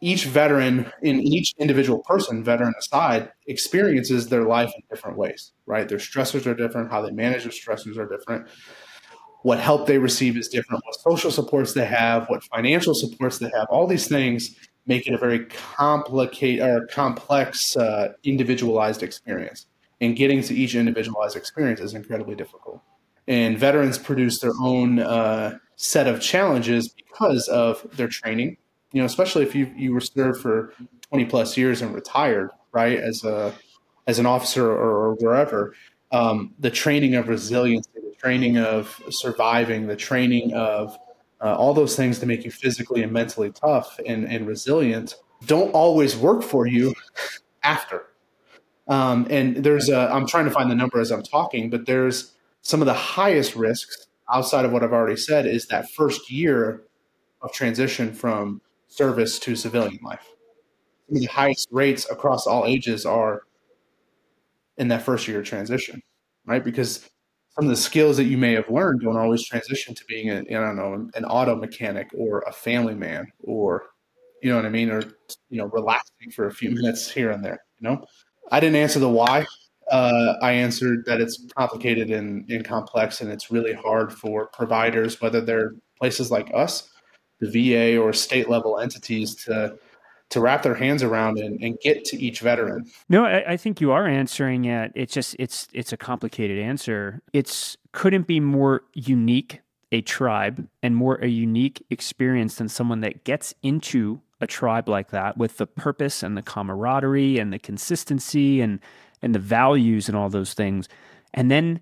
each 0.01 0.27
veteran, 0.27 0.93
in 1.03 1.21
each 1.21 1.55
individual 1.59 2.01
person, 2.01 2.45
veteran 2.45 2.75
aside, 2.79 3.31
experiences 3.47 4.29
their 4.29 4.43
life 4.43 4.71
in 4.77 4.83
different 4.91 5.17
ways, 5.17 5.53
right? 5.65 5.89
Their 5.89 5.99
stressors 5.99 6.47
are 6.47 6.55
different, 6.55 6.91
how 6.91 7.01
they 7.01 7.11
manage 7.11 7.45
their 7.45 7.53
stressors 7.53 7.97
are 7.97 8.07
different 8.07 8.49
what 9.45 9.61
help 9.61 9.87
they 9.87 9.99
receive 9.99 10.39
is 10.39 10.49
different, 10.49 10.83
what 10.87 10.95
social 10.95 11.31
supports 11.31 11.75
they 11.75 11.85
have, 11.85 12.27
what 12.31 12.43
financial 12.45 12.95
supports 12.95 13.39
they 13.39 13.51
have. 13.55 13.67
All 13.69 13.87
these 13.87 14.09
things 14.09 14.57
make 14.87 15.07
it 15.07 15.13
a 15.13 15.19
very 15.19 15.45
complicated 15.45 16.67
or 16.67 16.87
complex, 16.87 17.77
uh, 17.77 18.15
individualized 18.25 19.03
experience. 19.03 19.67
And 20.01 20.17
getting 20.17 20.43
to 20.45 20.55
each 20.55 20.75
individualized 20.75 21.37
experience 21.37 21.81
is 21.81 21.93
incredibly 21.93 22.35
difficult. 22.35 22.81
And 23.29 23.59
veterans 23.59 23.99
produce 23.99 24.41
their 24.41 24.55
own 24.63 25.01
uh, 25.01 25.59
set 25.77 26.07
of 26.07 26.23
challenges 26.23 26.89
because 26.89 27.47
of 27.49 27.87
their 27.99 28.09
training. 28.09 28.57
You 28.93 29.03
know, 29.03 29.07
especially 29.07 29.43
if 29.43 29.55
you 29.55 29.71
you 29.77 29.93
were 29.93 30.01
served 30.01 30.41
for 30.41 30.73
20 31.11 31.27
plus 31.27 31.55
years 31.59 31.83
and 31.83 31.95
retired, 31.95 32.49
right, 32.73 32.99
as 32.99 33.25
a 33.25 33.53
as 34.07 34.19
an 34.19 34.25
officer 34.25 34.67
or, 34.71 35.11
or 35.11 35.15
wherever, 35.17 35.75
um, 36.13 36.55
the 36.59 36.71
training 36.71 37.15
of 37.15 37.29
resilience 37.29 37.87
training 38.25 38.57
of 38.57 39.03
surviving, 39.11 39.87
the 39.87 39.97
training 39.97 40.55
of 40.55 40.97
uh, 41.43 41.55
all 41.55 41.75
those 41.75 41.95
things 41.95 42.19
to 42.19 42.27
make 42.27 42.43
you 42.43 42.51
physically 42.51 43.03
and 43.03 43.13
mentally 43.13 43.53
tough 43.53 44.01
and, 44.07 44.25
and 44.25 44.47
resilient 44.47 45.17
don't 45.45 45.73
always 45.73 46.17
work 46.17 46.43
for 46.43 46.67
you 46.67 46.95
after. 47.63 48.07
Um, 48.89 49.27
and 49.29 49.57
there's 49.57 49.91
a, 49.91 50.11
I'm 50.11 50.27
trying 50.27 50.47
to 50.47 50.51
find 50.51 50.71
the 50.71 50.75
number 50.75 51.01
as 51.01 51.11
I'm 51.11 51.23
talking, 51.23 51.69
but 51.69 51.85
there's 51.85 52.33
some 52.63 52.81
of 52.81 52.87
the 52.87 52.95
highest 52.95 53.55
risks 53.57 54.07
outside 54.33 54.65
of 54.65 54.73
what 54.73 54.83
I've 54.83 54.93
already 54.95 55.19
said 55.19 55.45
is 55.47 55.67
that 55.67 55.91
first 55.91 56.31
year 56.31 56.83
of 57.43 57.53
transition 57.53 58.15
from 58.15 58.63
service 58.89 59.39
to 59.41 59.55
civilian 59.55 59.99
life. 60.03 60.27
Some 61.09 61.17
of 61.17 61.21
the 61.21 61.29
highest 61.29 61.69
rates 61.71 62.11
across 62.11 62.47
all 62.47 62.65
ages 62.65 63.05
are 63.05 63.43
in 64.79 64.89
that 64.89 65.03
first 65.03 65.29
year 65.29 65.41
of 65.41 65.45
transition, 65.45 66.03
right? 66.47 66.65
Because 66.65 67.07
some 67.55 67.67
of 67.67 67.71
the 67.71 67.77
skills 67.77 68.17
that 68.17 68.25
you 68.25 68.37
may 68.37 68.53
have 68.53 68.69
learned 68.69 69.03
don't 69.03 69.17
always 69.17 69.47
transition 69.47 69.95
to 69.95 70.05
being 70.07 70.31
a, 70.31 70.39
I 70.39 70.43
don't 70.43 70.77
know, 70.77 71.09
an 71.15 71.25
auto 71.25 71.55
mechanic 71.55 72.09
or 72.13 72.41
a 72.41 72.53
family 72.53 72.95
man 72.95 73.31
or, 73.43 73.91
you 74.43 74.51
know 74.51 74.57
what 74.57 74.67
I 74.67 74.71
mean? 74.71 74.91
Or, 74.91 75.03
you 75.51 75.59
know, 75.59 75.67
relaxing 75.67 76.31
for 76.33 76.47
a 76.47 76.53
few 76.53 76.71
minutes 76.71 77.11
here 77.11 77.31
and 77.31 77.45
there, 77.45 77.61
you 77.79 77.89
know? 77.89 78.05
I 78.51 78.61
didn't 78.61 78.77
answer 78.77 78.99
the 78.99 79.09
why. 79.09 79.47
Uh, 79.91 80.35
I 80.43 80.53
answered 80.53 81.05
that 81.07 81.21
it's 81.21 81.47
complicated 81.57 82.11
and, 82.11 82.49
and 82.51 82.65
complex 82.65 83.21
and 83.21 83.31
it's 83.31 83.51
really 83.51 83.73
hard 83.73 84.13
for 84.13 84.47
providers, 84.49 85.21
whether 85.21 85.41
they're 85.41 85.75
places 85.99 86.31
like 86.31 86.51
us, 86.53 86.91
the 87.41 87.51
VA 87.51 87.99
or 87.99 88.13
state 88.13 88.49
level 88.49 88.81
entities 88.81 89.35
to 89.45 89.79
to 90.31 90.41
wrap 90.41 90.63
their 90.63 90.75
hands 90.75 91.03
around 91.03 91.39
and, 91.39 91.61
and 91.63 91.79
get 91.81 92.05
to 92.07 92.17
each 92.17 92.41
veteran. 92.41 92.91
No, 93.09 93.25
I, 93.25 93.53
I, 93.53 93.57
think 93.57 93.81
you 93.81 93.93
are 93.93 94.07
answering 94.07 94.65
it. 94.65 94.91
It's 94.95 95.13
just 95.13 95.37
it's 95.39 95.69
it's 95.73 95.93
a 95.93 95.97
complicated 95.97 96.59
answer. 96.59 97.23
It's 97.33 97.77
couldn't 97.93 98.27
be 98.27 98.41
more 98.41 98.83
unique 98.95 99.61
a 99.93 100.01
tribe 100.01 100.67
and 100.83 100.97
more 100.97 101.17
a 101.17 101.29
unique 101.29 101.85
experience 101.89 102.57
than 102.57 102.69
someone 102.69 103.01
that 103.01 103.23
gets 103.23 103.55
into 103.63 104.21
a 104.41 104.47
tribe 104.47 104.89
like 104.89 105.11
that 105.11 105.39
with 105.39 105.57
the 105.59 105.67
purpose 105.67 106.23
and 106.23 106.37
the 106.37 106.43
camaraderie 106.43 107.39
and 107.39 107.53
the 107.53 107.59
consistency 107.59 108.61
and 108.61 108.81
and 109.23 109.35
the 109.35 109.39
values 109.39 110.09
and 110.09 110.17
all 110.17 110.29
those 110.29 110.53
things 110.53 110.89
and 111.33 111.51
then 111.51 111.81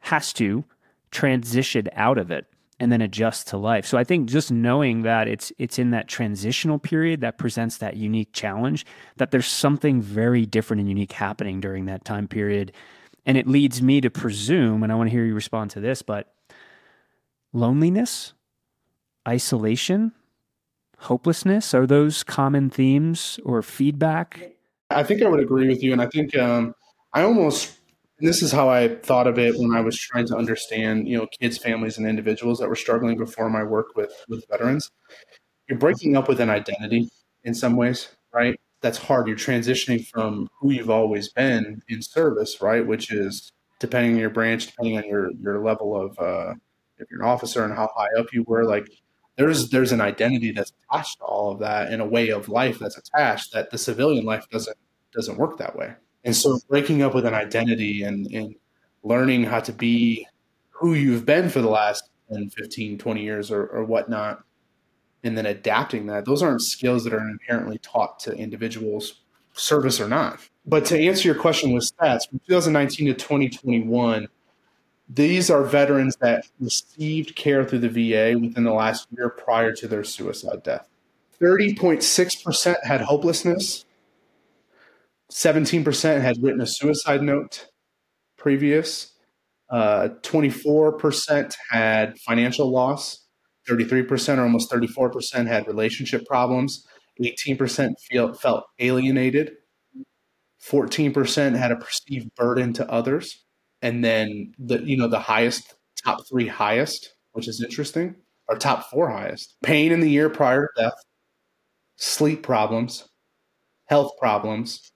has 0.00 0.32
to 0.32 0.64
transition 1.10 1.86
out 1.94 2.16
of 2.16 2.30
it 2.30 2.46
and 2.80 2.90
then 2.90 3.02
adjust 3.02 3.46
to 3.48 3.58
life. 3.58 3.86
So 3.86 3.98
I 3.98 4.04
think 4.04 4.28
just 4.28 4.50
knowing 4.50 5.02
that 5.02 5.28
it's 5.28 5.52
it's 5.58 5.78
in 5.78 5.90
that 5.90 6.08
transitional 6.08 6.78
period 6.78 7.20
that 7.20 7.36
presents 7.36 7.76
that 7.76 7.96
unique 7.96 8.32
challenge, 8.32 8.86
that 9.18 9.30
there's 9.30 9.46
something 9.46 10.00
very 10.00 10.46
different 10.46 10.80
and 10.80 10.88
unique 10.88 11.12
happening 11.12 11.60
during 11.60 11.84
that 11.84 12.04
time 12.06 12.26
period. 12.26 12.72
And 13.26 13.36
it 13.36 13.46
leads 13.46 13.82
me 13.82 14.00
to 14.00 14.10
presume, 14.10 14.82
and 14.82 14.90
I 14.90 14.94
want 14.96 15.08
to 15.08 15.12
hear 15.12 15.26
you 15.26 15.34
respond 15.34 15.70
to 15.72 15.80
this, 15.80 16.00
but 16.00 16.32
loneliness, 17.52 18.32
isolation, 19.28 20.12
hopelessness, 20.96 21.74
are 21.74 21.86
those 21.86 22.24
common 22.24 22.70
themes 22.70 23.38
or 23.44 23.60
feedback? 23.60 24.52
I 24.88 25.02
think 25.02 25.22
I 25.22 25.28
would 25.28 25.40
agree 25.40 25.68
with 25.68 25.82
you. 25.82 25.92
And 25.92 26.00
I 26.00 26.06
think 26.06 26.36
um, 26.36 26.74
I 27.12 27.22
almost 27.22 27.76
and 28.20 28.28
this 28.28 28.42
is 28.42 28.52
how 28.52 28.68
I 28.68 28.96
thought 28.96 29.26
of 29.26 29.38
it 29.38 29.58
when 29.58 29.74
I 29.74 29.80
was 29.80 29.98
trying 29.98 30.26
to 30.26 30.36
understand, 30.36 31.08
you 31.08 31.16
know, 31.16 31.26
kids, 31.40 31.56
families, 31.56 31.96
and 31.96 32.06
individuals 32.06 32.58
that 32.58 32.68
were 32.68 32.76
struggling 32.76 33.16
before 33.16 33.48
my 33.48 33.62
work 33.64 33.96
with 33.96 34.12
with 34.28 34.44
veterans. 34.50 34.90
You're 35.68 35.78
breaking 35.78 36.16
up 36.16 36.28
with 36.28 36.40
an 36.40 36.50
identity 36.50 37.08
in 37.44 37.54
some 37.54 37.76
ways, 37.76 38.08
right? 38.34 38.60
That's 38.82 38.98
hard. 38.98 39.26
You're 39.26 39.36
transitioning 39.36 40.06
from 40.06 40.48
who 40.60 40.70
you've 40.70 40.90
always 40.90 41.32
been 41.32 41.82
in 41.88 42.02
service, 42.02 42.60
right? 42.60 42.86
Which 42.86 43.10
is 43.10 43.52
depending 43.78 44.14
on 44.14 44.18
your 44.18 44.30
branch, 44.30 44.66
depending 44.66 44.98
on 44.98 45.06
your 45.08 45.30
your 45.40 45.64
level 45.64 45.96
of 45.96 46.18
uh, 46.18 46.54
if 46.98 47.10
you're 47.10 47.22
an 47.22 47.28
officer 47.28 47.64
and 47.64 47.74
how 47.74 47.88
high 47.96 48.10
up 48.18 48.26
you 48.34 48.44
were, 48.46 48.64
like 48.64 48.86
there's 49.36 49.70
there's 49.70 49.92
an 49.92 50.02
identity 50.02 50.52
that's 50.52 50.72
attached 50.90 51.18
to 51.18 51.24
all 51.24 51.52
of 51.52 51.60
that 51.60 51.90
and 51.90 52.02
a 52.02 52.06
way 52.06 52.28
of 52.28 52.50
life 52.50 52.78
that's 52.78 52.98
attached 52.98 53.54
that 53.54 53.70
the 53.70 53.78
civilian 53.78 54.26
life 54.26 54.46
doesn't 54.50 54.76
doesn't 55.14 55.38
work 55.38 55.56
that 55.58 55.74
way. 55.74 55.94
And 56.24 56.36
so 56.36 56.58
breaking 56.68 57.02
up 57.02 57.14
with 57.14 57.24
an 57.24 57.34
identity 57.34 58.02
and, 58.02 58.26
and 58.32 58.54
learning 59.02 59.44
how 59.44 59.60
to 59.60 59.72
be 59.72 60.26
who 60.70 60.94
you've 60.94 61.26
been 61.26 61.48
for 61.48 61.60
the 61.60 61.68
last 61.68 62.10
10, 62.32 62.50
15, 62.50 62.98
20 62.98 63.22
years 63.22 63.50
or, 63.50 63.66
or 63.66 63.84
whatnot, 63.84 64.42
and 65.22 65.36
then 65.36 65.46
adapting 65.46 66.06
that, 66.06 66.24
those 66.24 66.42
aren't 66.42 66.62
skills 66.62 67.04
that 67.04 67.12
are 67.12 67.28
inherently 67.28 67.78
taught 67.78 68.18
to 68.20 68.32
individuals, 68.32 69.20
service 69.52 70.00
or 70.00 70.08
not. 70.08 70.40
But 70.66 70.84
to 70.86 70.98
answer 70.98 71.28
your 71.28 71.34
question 71.34 71.72
with 71.72 71.90
stats, 71.90 72.28
from 72.28 72.40
2019 72.46 73.06
to 73.06 73.14
2021, 73.14 74.28
these 75.12 75.50
are 75.50 75.64
veterans 75.64 76.16
that 76.16 76.46
received 76.60 77.34
care 77.34 77.64
through 77.64 77.80
the 77.80 77.88
VA 77.88 78.38
within 78.38 78.64
the 78.64 78.72
last 78.72 79.08
year 79.16 79.28
prior 79.28 79.72
to 79.72 79.88
their 79.88 80.04
suicide 80.04 80.62
death. 80.62 80.88
30.6% 81.40 82.84
had 82.84 83.00
hopelessness, 83.00 83.84
17% 85.30 86.20
had 86.20 86.36
written 86.42 86.60
a 86.60 86.66
suicide 86.66 87.22
note 87.22 87.66
previous. 88.36 89.12
Uh, 89.70 90.08
24% 90.22 91.54
had 91.70 92.18
financial 92.18 92.70
loss. 92.70 93.26
33% 93.68 94.38
or 94.38 94.42
almost 94.42 94.70
34% 94.70 95.46
had 95.46 95.66
relationship 95.66 96.26
problems. 96.26 96.84
18% 97.22 97.92
feel, 98.08 98.32
felt 98.34 98.64
alienated. 98.78 99.52
14% 100.62 101.56
had 101.56 101.70
a 101.70 101.76
perceived 101.76 102.34
burden 102.34 102.72
to 102.74 102.90
others. 102.90 103.44
And 103.82 104.04
then 104.04 104.52
the 104.58 104.82
you 104.82 104.96
know 104.96 105.08
the 105.08 105.20
highest 105.20 105.74
top 106.04 106.26
3 106.28 106.46
highest, 106.48 107.14
which 107.32 107.48
is 107.48 107.62
interesting, 107.62 108.14
or 108.48 108.56
top 108.56 108.90
4 108.90 109.10
highest. 109.10 109.56
Pain 109.62 109.90
in 109.92 110.00
the 110.00 110.10
year 110.10 110.28
prior 110.28 110.68
to 110.76 110.82
death, 110.82 111.02
sleep 111.96 112.42
problems, 112.42 113.08
health 113.86 114.12
problems, 114.18 114.92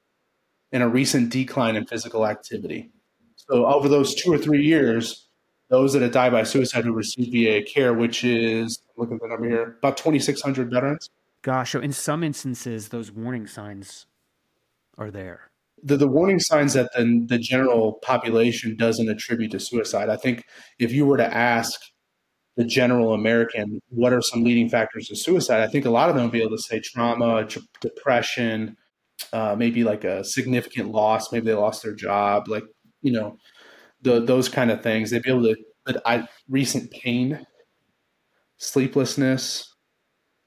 and 0.74 0.82
a 0.82 0.88
recent 0.88 1.30
decline 1.30 1.76
in 1.76 1.86
physical 1.86 2.26
activity. 2.26 2.90
So, 3.36 3.64
over 3.64 3.88
those 3.88 4.14
two 4.14 4.32
or 4.32 4.38
three 4.38 4.62
years, 4.62 5.28
those 5.70 5.92
that 5.92 6.02
have 6.02 6.10
died 6.10 6.32
by 6.32 6.42
suicide 6.42 6.84
who 6.84 6.92
received 6.92 7.32
VA 7.32 7.62
care, 7.62 7.94
which 7.94 8.24
is 8.24 8.80
look 8.96 9.10
at 9.10 9.20
the 9.20 9.28
number 9.28 9.48
here, 9.48 9.76
about 9.78 9.96
2,600 9.96 10.70
veterans. 10.70 11.08
Gosh, 11.42 11.72
so 11.72 11.80
in 11.80 11.92
some 11.92 12.24
instances, 12.24 12.88
those 12.88 13.12
warning 13.12 13.46
signs 13.46 14.06
are 14.98 15.10
there. 15.10 15.50
The, 15.82 15.96
the 15.96 16.08
warning 16.08 16.40
signs 16.40 16.72
that 16.72 16.90
the, 16.96 17.24
the 17.28 17.38
general 17.38 17.94
population 18.02 18.76
doesn't 18.76 19.08
attribute 19.08 19.52
to 19.52 19.60
suicide. 19.60 20.08
I 20.08 20.16
think 20.16 20.44
if 20.78 20.90
you 20.90 21.06
were 21.06 21.18
to 21.18 21.34
ask 21.34 21.80
the 22.56 22.64
general 22.64 23.12
American, 23.14 23.80
what 23.90 24.12
are 24.12 24.22
some 24.22 24.42
leading 24.42 24.68
factors 24.68 25.10
of 25.10 25.18
suicide? 25.18 25.60
I 25.60 25.68
think 25.68 25.84
a 25.84 25.90
lot 25.90 26.08
of 26.08 26.16
them 26.16 26.24
would 26.24 26.32
be 26.32 26.40
able 26.40 26.56
to 26.56 26.62
say 26.62 26.80
trauma, 26.80 27.46
depression, 27.80 28.76
uh, 29.32 29.54
maybe 29.56 29.84
like 29.84 30.04
a 30.04 30.24
significant 30.24 30.90
loss. 30.90 31.32
Maybe 31.32 31.46
they 31.46 31.54
lost 31.54 31.82
their 31.82 31.94
job, 31.94 32.48
like 32.48 32.64
you 33.02 33.12
know, 33.12 33.36
the, 34.02 34.20
those 34.20 34.48
kind 34.48 34.70
of 34.70 34.82
things. 34.82 35.10
They'd 35.10 35.22
be 35.22 35.30
able 35.30 35.42
to. 35.44 35.56
But 35.84 36.00
I, 36.06 36.26
recent 36.48 36.90
pain, 36.90 37.46
sleeplessness, 38.56 39.70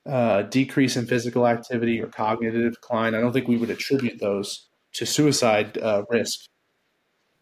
uh, 0.07 0.43
decrease 0.43 0.95
in 0.95 1.05
physical 1.05 1.47
activity 1.47 2.01
or 2.01 2.07
cognitive 2.07 2.73
decline. 2.73 3.13
I 3.13 3.21
don't 3.21 3.33
think 3.33 3.47
we 3.47 3.57
would 3.57 3.69
attribute 3.69 4.19
those 4.19 4.67
to 4.93 5.05
suicide 5.05 5.77
uh, 5.77 6.03
risk. 6.09 6.39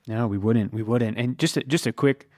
No, 0.07 0.27
we 0.27 0.37
wouldn't. 0.37 0.73
We 0.73 0.83
wouldn't. 0.83 1.17
And 1.17 1.37
just 1.37 1.57
a, 1.57 1.63
just 1.63 1.87
a 1.87 1.93
quick 1.93 2.29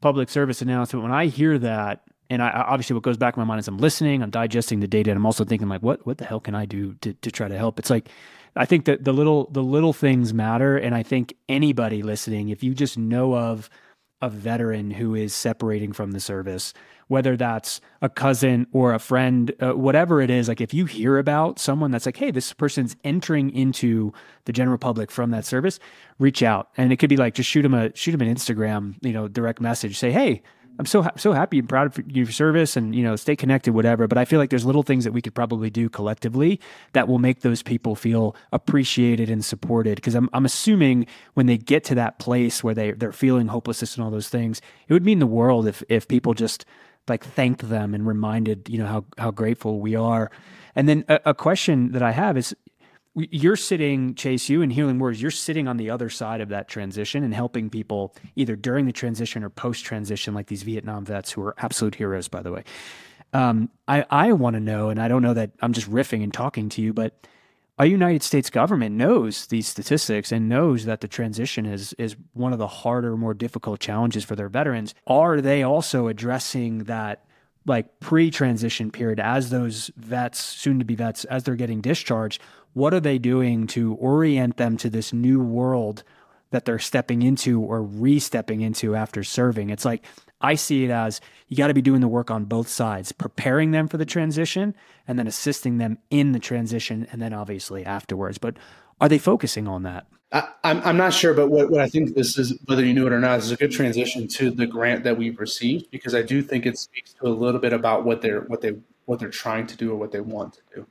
public 0.00 0.28
service 0.28 0.60
announcement. 0.60 1.02
When 1.02 1.12
I 1.12 1.26
hear 1.26 1.58
that, 1.58 2.02
and 2.30 2.42
I 2.42 2.50
obviously 2.50 2.94
what 2.94 3.02
goes 3.02 3.16
back 3.16 3.36
in 3.36 3.40
my 3.40 3.44
mind 3.44 3.58
is 3.58 3.68
I'm 3.68 3.78
listening, 3.78 4.22
I'm 4.22 4.30
digesting 4.30 4.80
the 4.80 4.86
data, 4.88 5.10
and 5.10 5.18
I'm 5.18 5.26
also 5.26 5.44
thinking 5.44 5.68
like, 5.68 5.82
what 5.82 6.06
what 6.06 6.18
the 6.18 6.24
hell 6.24 6.40
can 6.40 6.54
I 6.54 6.64
do 6.64 6.94
to 7.02 7.12
to 7.12 7.30
try 7.30 7.48
to 7.48 7.58
help? 7.58 7.78
It's 7.78 7.90
like 7.90 8.08
I 8.56 8.64
think 8.64 8.84
that 8.86 9.04
the 9.04 9.12
little 9.12 9.48
the 9.50 9.62
little 9.62 9.92
things 9.92 10.32
matter, 10.32 10.76
and 10.76 10.94
I 10.94 11.02
think 11.02 11.34
anybody 11.48 12.02
listening, 12.02 12.48
if 12.48 12.62
you 12.62 12.74
just 12.74 12.96
know 12.96 13.36
of 13.36 13.68
a 14.22 14.28
veteran 14.28 14.90
who 14.90 15.14
is 15.14 15.34
separating 15.34 15.92
from 15.92 16.12
the 16.12 16.20
service, 16.20 16.74
whether 17.08 17.36
that's 17.36 17.80
a 18.02 18.08
cousin 18.08 18.66
or 18.70 18.92
a 18.92 18.98
friend, 18.98 19.52
uh, 19.60 19.72
whatever 19.72 20.20
it 20.20 20.30
is, 20.30 20.46
like 20.46 20.60
if 20.60 20.74
you 20.74 20.84
hear 20.84 21.16
about 21.18 21.58
someone 21.58 21.90
that's 21.90 22.06
like, 22.06 22.18
hey, 22.18 22.30
this 22.30 22.52
person's 22.52 22.96
entering 23.02 23.50
into 23.50 24.12
the 24.44 24.52
general 24.52 24.78
public 24.78 25.10
from 25.10 25.30
that 25.30 25.44
service, 25.44 25.80
reach 26.18 26.42
out, 26.42 26.68
and 26.76 26.92
it 26.92 26.96
could 26.96 27.08
be 27.10 27.16
like 27.16 27.34
just 27.34 27.48
shoot 27.48 27.62
them 27.62 27.74
a 27.74 27.94
shoot 27.96 28.12
them 28.12 28.20
an 28.20 28.32
Instagram, 28.32 28.94
you 29.00 29.12
know, 29.12 29.28
direct 29.28 29.60
message, 29.60 29.98
say, 29.98 30.12
hey. 30.12 30.42
I'm 30.80 30.86
so 30.86 31.06
so 31.16 31.34
happy 31.34 31.58
and 31.58 31.68
proud 31.68 31.86
of 31.88 32.10
your 32.10 32.24
service, 32.30 32.74
and 32.74 32.94
you 32.94 33.02
know, 33.02 33.14
stay 33.14 33.36
connected, 33.36 33.74
whatever. 33.74 34.08
But 34.08 34.16
I 34.16 34.24
feel 34.24 34.38
like 34.38 34.48
there's 34.48 34.64
little 34.64 34.82
things 34.82 35.04
that 35.04 35.12
we 35.12 35.20
could 35.20 35.34
probably 35.34 35.68
do 35.68 35.90
collectively 35.90 36.58
that 36.94 37.06
will 37.06 37.18
make 37.18 37.42
those 37.42 37.62
people 37.62 37.94
feel 37.94 38.34
appreciated 38.50 39.28
and 39.28 39.44
supported. 39.44 39.96
Because 39.96 40.14
I'm 40.14 40.30
I'm 40.32 40.46
assuming 40.46 41.06
when 41.34 41.44
they 41.44 41.58
get 41.58 41.84
to 41.84 41.94
that 41.96 42.18
place 42.18 42.64
where 42.64 42.72
they 42.72 42.92
they're 42.92 43.12
feeling 43.12 43.48
hopelessness 43.48 43.94
and 43.94 44.02
all 44.02 44.10
those 44.10 44.30
things, 44.30 44.62
it 44.88 44.94
would 44.94 45.04
mean 45.04 45.18
the 45.18 45.26
world 45.26 45.68
if 45.68 45.82
if 45.90 46.08
people 46.08 46.32
just 46.32 46.64
like 47.08 47.22
thanked 47.22 47.68
them 47.68 47.94
and 47.94 48.06
reminded 48.06 48.66
you 48.70 48.78
know 48.78 48.86
how 48.86 49.04
how 49.18 49.30
grateful 49.30 49.80
we 49.80 49.94
are. 49.94 50.30
And 50.74 50.88
then 50.88 51.04
a, 51.08 51.20
a 51.26 51.34
question 51.34 51.92
that 51.92 52.02
I 52.02 52.12
have 52.12 52.38
is 52.38 52.56
you're 53.14 53.56
sitting 53.56 54.14
chase 54.14 54.48
you 54.48 54.62
and 54.62 54.72
Healing 54.72 54.98
Warriors 54.98 55.20
you're 55.20 55.30
sitting 55.30 55.66
on 55.68 55.76
the 55.76 55.90
other 55.90 56.08
side 56.08 56.40
of 56.40 56.48
that 56.50 56.68
transition 56.68 57.24
and 57.24 57.34
helping 57.34 57.70
people 57.70 58.14
either 58.36 58.56
during 58.56 58.86
the 58.86 58.92
transition 58.92 59.42
or 59.42 59.50
post 59.50 59.84
transition 59.84 60.34
like 60.34 60.46
these 60.46 60.62
vietnam 60.62 61.04
vets 61.04 61.32
who 61.32 61.42
are 61.42 61.54
absolute 61.58 61.96
heroes 61.96 62.28
by 62.28 62.42
the 62.42 62.52
way 62.52 62.64
um, 63.32 63.68
i, 63.88 64.04
I 64.10 64.32
want 64.32 64.54
to 64.54 64.60
know 64.60 64.90
and 64.90 65.00
i 65.00 65.08
don't 65.08 65.22
know 65.22 65.34
that 65.34 65.50
i'm 65.60 65.72
just 65.72 65.90
riffing 65.90 66.22
and 66.22 66.32
talking 66.32 66.68
to 66.70 66.82
you 66.82 66.92
but 66.92 67.26
our 67.80 67.86
United 67.86 68.22
States 68.22 68.50
government 68.50 68.94
knows 68.94 69.46
these 69.46 69.66
statistics 69.66 70.32
and 70.32 70.50
knows 70.50 70.84
that 70.84 71.00
the 71.00 71.08
transition 71.08 71.64
is 71.64 71.94
is 71.94 72.14
one 72.34 72.52
of 72.52 72.58
the 72.58 72.66
harder, 72.66 73.16
more 73.16 73.32
difficult 73.32 73.80
challenges 73.80 74.22
for 74.22 74.36
their 74.36 74.50
veterans. 74.50 74.94
Are 75.06 75.40
they 75.40 75.62
also 75.62 76.06
addressing 76.06 76.84
that 76.84 77.24
like 77.70 78.00
pre-transition 78.00 78.90
period 78.90 79.18
as 79.18 79.48
those 79.48 79.90
vets, 79.96 80.38
soon 80.38 80.78
to 80.78 80.84
be 80.84 80.94
vets, 80.94 81.24
as 81.24 81.44
they're 81.44 81.54
getting 81.54 81.80
discharged? 81.80 82.42
What 82.74 82.92
are 82.92 83.00
they 83.00 83.18
doing 83.18 83.66
to 83.68 83.94
orient 83.94 84.58
them 84.58 84.76
to 84.78 84.90
this 84.90 85.12
new 85.12 85.40
world 85.40 86.02
that 86.50 86.64
they're 86.64 86.78
stepping 86.78 87.22
into 87.22 87.60
or 87.60 87.82
re-stepping 87.82 88.60
into 88.60 88.94
after 88.94 89.24
serving? 89.24 89.70
It's 89.70 89.84
like 89.86 90.04
I 90.40 90.54
see 90.54 90.84
it 90.84 90.90
as 90.90 91.20
you 91.48 91.56
got 91.56 91.68
to 91.68 91.74
be 91.74 91.82
doing 91.82 92.00
the 92.00 92.08
work 92.08 92.30
on 92.30 92.44
both 92.44 92.68
sides, 92.68 93.12
preparing 93.12 93.70
them 93.70 93.88
for 93.88 93.96
the 93.96 94.06
transition 94.06 94.74
and 95.06 95.18
then 95.18 95.26
assisting 95.26 95.78
them 95.78 95.98
in 96.10 96.32
the 96.32 96.38
transition 96.38 97.06
and 97.12 97.22
then 97.22 97.32
obviously 97.32 97.84
afterwards. 97.84 98.38
But 98.38 98.56
are 99.00 99.08
they 99.08 99.18
focusing 99.18 99.68
on 99.68 99.84
that? 99.84 100.06
I, 100.32 100.48
I'm, 100.62 100.80
I'm 100.82 100.96
not 100.96 101.12
sure, 101.12 101.34
but 101.34 101.48
what, 101.48 101.70
what 101.70 101.80
I 101.80 101.88
think 101.88 102.14
this 102.14 102.38
is, 102.38 102.58
whether 102.66 102.84
you 102.84 102.94
knew 102.94 103.06
it 103.06 103.12
or 103.12 103.20
not, 103.20 103.40
is 103.40 103.50
a 103.50 103.56
good 103.56 103.72
transition 103.72 104.28
to 104.28 104.50
the 104.50 104.66
grant 104.66 105.04
that 105.04 105.18
we've 105.18 105.38
received 105.40 105.90
because 105.90 106.14
I 106.14 106.22
do 106.22 106.42
think 106.42 106.66
it 106.66 106.78
speaks 106.78 107.12
to 107.14 107.26
a 107.26 107.28
little 107.28 107.60
bit 107.60 107.72
about 107.72 108.04
what 108.04 108.22
they're 108.22 108.42
what 108.42 108.60
they 108.60 108.76
what 109.06 109.18
they're 109.18 109.28
trying 109.28 109.66
to 109.66 109.76
do 109.76 109.90
or 109.90 109.96
what 109.96 110.12
they 110.12 110.20
want 110.20 110.54
to 110.54 110.60
do. 110.74 110.86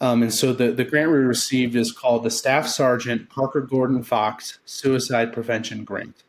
Um, 0.00 0.22
and 0.22 0.34
so 0.34 0.52
the, 0.52 0.72
the 0.72 0.84
grant 0.84 1.10
we 1.10 1.18
received 1.18 1.76
is 1.76 1.92
called 1.92 2.24
the 2.24 2.30
Staff 2.30 2.66
Sergeant 2.66 3.28
Parker 3.28 3.60
Gordon 3.60 4.02
Fox 4.02 4.58
Suicide 4.64 5.32
Prevention 5.32 5.84
Grant 5.84 6.24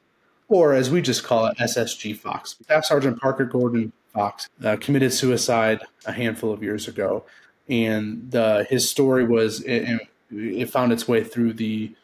or 0.53 0.73
as 0.73 0.91
we 0.91 1.01
just 1.01 1.23
call 1.23 1.47
it, 1.47 1.57
SSG 1.57 2.15
Fox. 2.15 2.55
Staff 2.61 2.85
Sergeant 2.85 3.19
Parker 3.19 3.45
Gordon 3.45 3.91
Fox 4.13 4.49
uh, 4.63 4.77
committed 4.79 5.11
suicide 5.11 5.81
a 6.05 6.11
handful 6.11 6.53
of 6.53 6.61
years 6.61 6.87
ago, 6.87 7.25
and 7.67 8.29
the, 8.29 8.65
his 8.69 8.89
story 8.89 9.25
was 9.25 9.61
it, 9.61 9.99
it, 10.31 10.69
found 10.69 10.91
its 10.91 11.07
way 11.07 11.23
through 11.23 11.53
the 11.53 11.95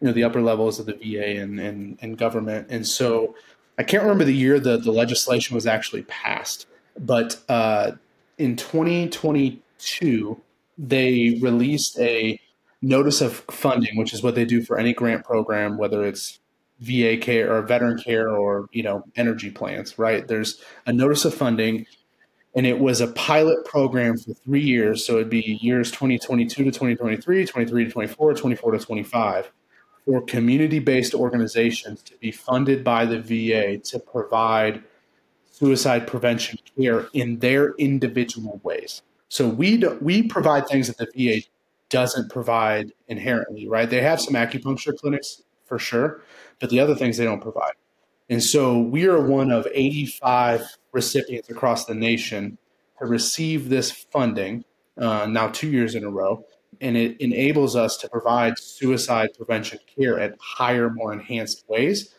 you 0.00 0.06
know 0.06 0.12
the 0.12 0.24
upper 0.24 0.40
levels 0.40 0.78
of 0.78 0.86
the 0.86 0.94
VA 0.94 1.40
and, 1.40 1.58
and, 1.58 1.98
and 2.00 2.18
government, 2.18 2.68
and 2.70 2.86
so 2.86 3.34
I 3.78 3.82
can't 3.82 4.02
remember 4.02 4.24
the 4.24 4.32
year 4.34 4.58
that 4.60 4.84
the 4.84 4.92
legislation 4.92 5.54
was 5.54 5.66
actually 5.66 6.02
passed, 6.02 6.66
but 6.98 7.38
uh, 7.48 7.92
in 8.38 8.56
2022 8.56 10.40
they 10.78 11.38
released 11.42 11.98
a 11.98 12.40
notice 12.80 13.20
of 13.20 13.38
funding, 13.50 13.96
which 13.96 14.14
is 14.14 14.22
what 14.22 14.34
they 14.34 14.44
do 14.44 14.62
for 14.62 14.78
any 14.78 14.92
grant 14.92 15.24
program, 15.24 15.76
whether 15.76 16.04
it's 16.04 16.38
VA 16.80 17.16
care 17.16 17.52
or 17.52 17.62
veteran 17.62 17.98
care 17.98 18.30
or 18.30 18.68
you 18.72 18.82
know 18.82 19.02
energy 19.16 19.50
plants, 19.50 19.98
right? 19.98 20.26
There's 20.28 20.62
a 20.86 20.92
notice 20.92 21.24
of 21.24 21.34
funding, 21.34 21.86
and 22.54 22.66
it 22.66 22.78
was 22.78 23.00
a 23.00 23.08
pilot 23.08 23.64
program 23.64 24.16
for 24.16 24.32
three 24.34 24.62
years. 24.62 25.04
So 25.04 25.16
it'd 25.16 25.28
be 25.28 25.58
years 25.60 25.90
2022 25.90 26.64
to 26.64 26.70
2023, 26.70 27.46
23 27.46 27.84
to 27.84 27.90
24, 27.90 28.34
24 28.34 28.72
to 28.72 28.78
25 28.78 29.52
for 30.08 30.22
community-based 30.22 31.12
organizations 31.12 32.02
to 32.02 32.16
be 32.16 32.30
funded 32.30 32.82
by 32.82 33.04
the 33.04 33.20
VA 33.20 33.76
to 33.76 33.98
provide 33.98 34.82
suicide 35.50 36.06
prevention 36.06 36.58
care 36.74 37.08
in 37.12 37.38
their 37.40 37.74
individual 37.74 38.58
ways. 38.62 39.02
So 39.28 39.46
we 39.46 39.76
do, 39.76 39.98
we 40.00 40.22
provide 40.22 40.66
things 40.66 40.86
that 40.86 40.96
the 40.96 41.08
VA 41.14 41.46
doesn't 41.90 42.32
provide 42.32 42.92
inherently, 43.08 43.68
right? 43.68 43.90
They 43.90 44.00
have 44.00 44.18
some 44.18 44.32
acupuncture 44.32 44.96
clinics 44.96 45.42
for 45.66 45.78
sure, 45.78 46.22
but 46.58 46.70
the 46.70 46.80
other 46.80 46.94
things 46.94 47.18
they 47.18 47.24
don't 47.24 47.42
provide. 47.42 47.74
And 48.30 48.42
so 48.42 48.78
we 48.78 49.06
are 49.06 49.20
one 49.20 49.50
of 49.50 49.68
85 49.70 50.62
recipients 50.92 51.50
across 51.50 51.84
the 51.84 51.94
nation 51.94 52.56
to 52.98 53.04
receive 53.04 53.68
this 53.68 53.90
funding 53.90 54.64
uh, 54.96 55.26
now 55.26 55.48
two 55.48 55.68
years 55.68 55.94
in 55.94 56.02
a 56.02 56.10
row. 56.10 56.46
And 56.80 56.96
it 56.96 57.20
enables 57.20 57.76
us 57.76 57.96
to 57.98 58.08
provide 58.08 58.58
suicide 58.58 59.30
prevention 59.36 59.78
care 59.96 60.18
at 60.18 60.36
higher, 60.40 60.90
more 60.90 61.12
enhanced 61.12 61.64
ways 61.68 62.14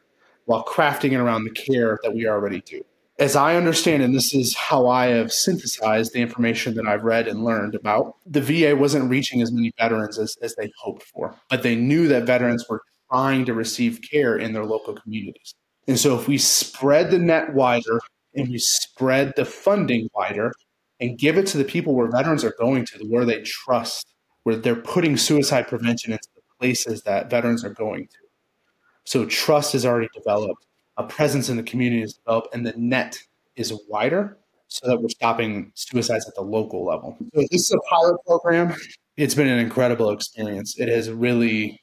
while 0.45 0.65
crafting 0.65 1.11
it 1.11 1.17
around 1.17 1.43
the 1.43 1.51
care 1.51 1.99
that 2.01 2.13
we 2.13 2.27
already 2.27 2.61
do. 2.61 2.81
As 3.19 3.35
I 3.35 3.55
understand, 3.55 4.01
and 4.01 4.15
this 4.15 4.33
is 4.33 4.55
how 4.55 4.87
I 4.87 5.07
have 5.07 5.31
synthesized 5.31 6.13
the 6.13 6.21
information 6.21 6.73
that 6.75 6.87
I've 6.87 7.03
read 7.03 7.27
and 7.27 7.43
learned 7.43 7.75
about, 7.75 8.15
the 8.25 8.41
VA 8.41 8.75
wasn't 8.75 9.09
reaching 9.09 9.41
as 9.41 9.51
many 9.51 9.71
veterans 9.77 10.17
as, 10.17 10.37
as 10.41 10.55
they 10.55 10.71
hoped 10.79 11.03
for, 11.03 11.35
but 11.49 11.61
they 11.61 11.75
knew 11.75 12.07
that 12.07 12.23
veterans 12.23 12.65
were 12.69 12.81
trying 13.11 13.45
to 13.45 13.53
receive 13.53 13.99
care 14.09 14.37
in 14.37 14.53
their 14.53 14.65
local 14.65 14.95
communities. 14.95 15.53
And 15.87 15.99
so 15.99 16.17
if 16.17 16.27
we 16.27 16.37
spread 16.37 17.11
the 17.11 17.19
net 17.19 17.53
wider 17.53 17.99
and 18.35 18.47
we 18.47 18.57
spread 18.57 19.33
the 19.35 19.45
funding 19.45 20.09
wider 20.13 20.53
and 20.99 21.17
give 21.17 21.37
it 21.37 21.47
to 21.47 21.57
the 21.57 21.63
people 21.63 21.95
where 21.95 22.09
veterans 22.09 22.43
are 22.43 22.55
going 22.57 22.85
to, 22.85 23.05
where 23.05 23.25
they 23.25 23.41
trust, 23.41 24.08
where 24.43 24.55
they're 24.55 24.75
putting 24.75 25.17
suicide 25.17 25.67
prevention 25.67 26.13
into 26.13 26.29
the 26.35 26.41
places 26.59 27.03
that 27.03 27.29
veterans 27.29 27.63
are 27.63 27.73
going 27.73 28.07
to. 28.07 28.17
So 29.03 29.25
trust 29.25 29.75
is 29.75 29.85
already 29.85 30.09
developed, 30.13 30.65
a 30.97 31.03
presence 31.03 31.49
in 31.49 31.57
the 31.57 31.63
community 31.63 32.03
is 32.03 32.13
developed, 32.13 32.53
and 32.53 32.65
the 32.65 32.73
net 32.77 33.17
is 33.55 33.73
wider 33.87 34.37
so 34.67 34.87
that 34.87 35.01
we're 35.01 35.09
stopping 35.09 35.71
suicides 35.73 36.27
at 36.27 36.35
the 36.35 36.41
local 36.41 36.85
level. 36.85 37.17
So 37.33 37.41
this 37.51 37.61
is 37.61 37.71
a 37.71 37.79
pilot 37.89 38.17
program. 38.25 38.75
It's 39.17 39.33
been 39.33 39.47
an 39.47 39.59
incredible 39.59 40.11
experience. 40.11 40.79
It 40.79 40.89
has 40.89 41.09
really 41.09 41.81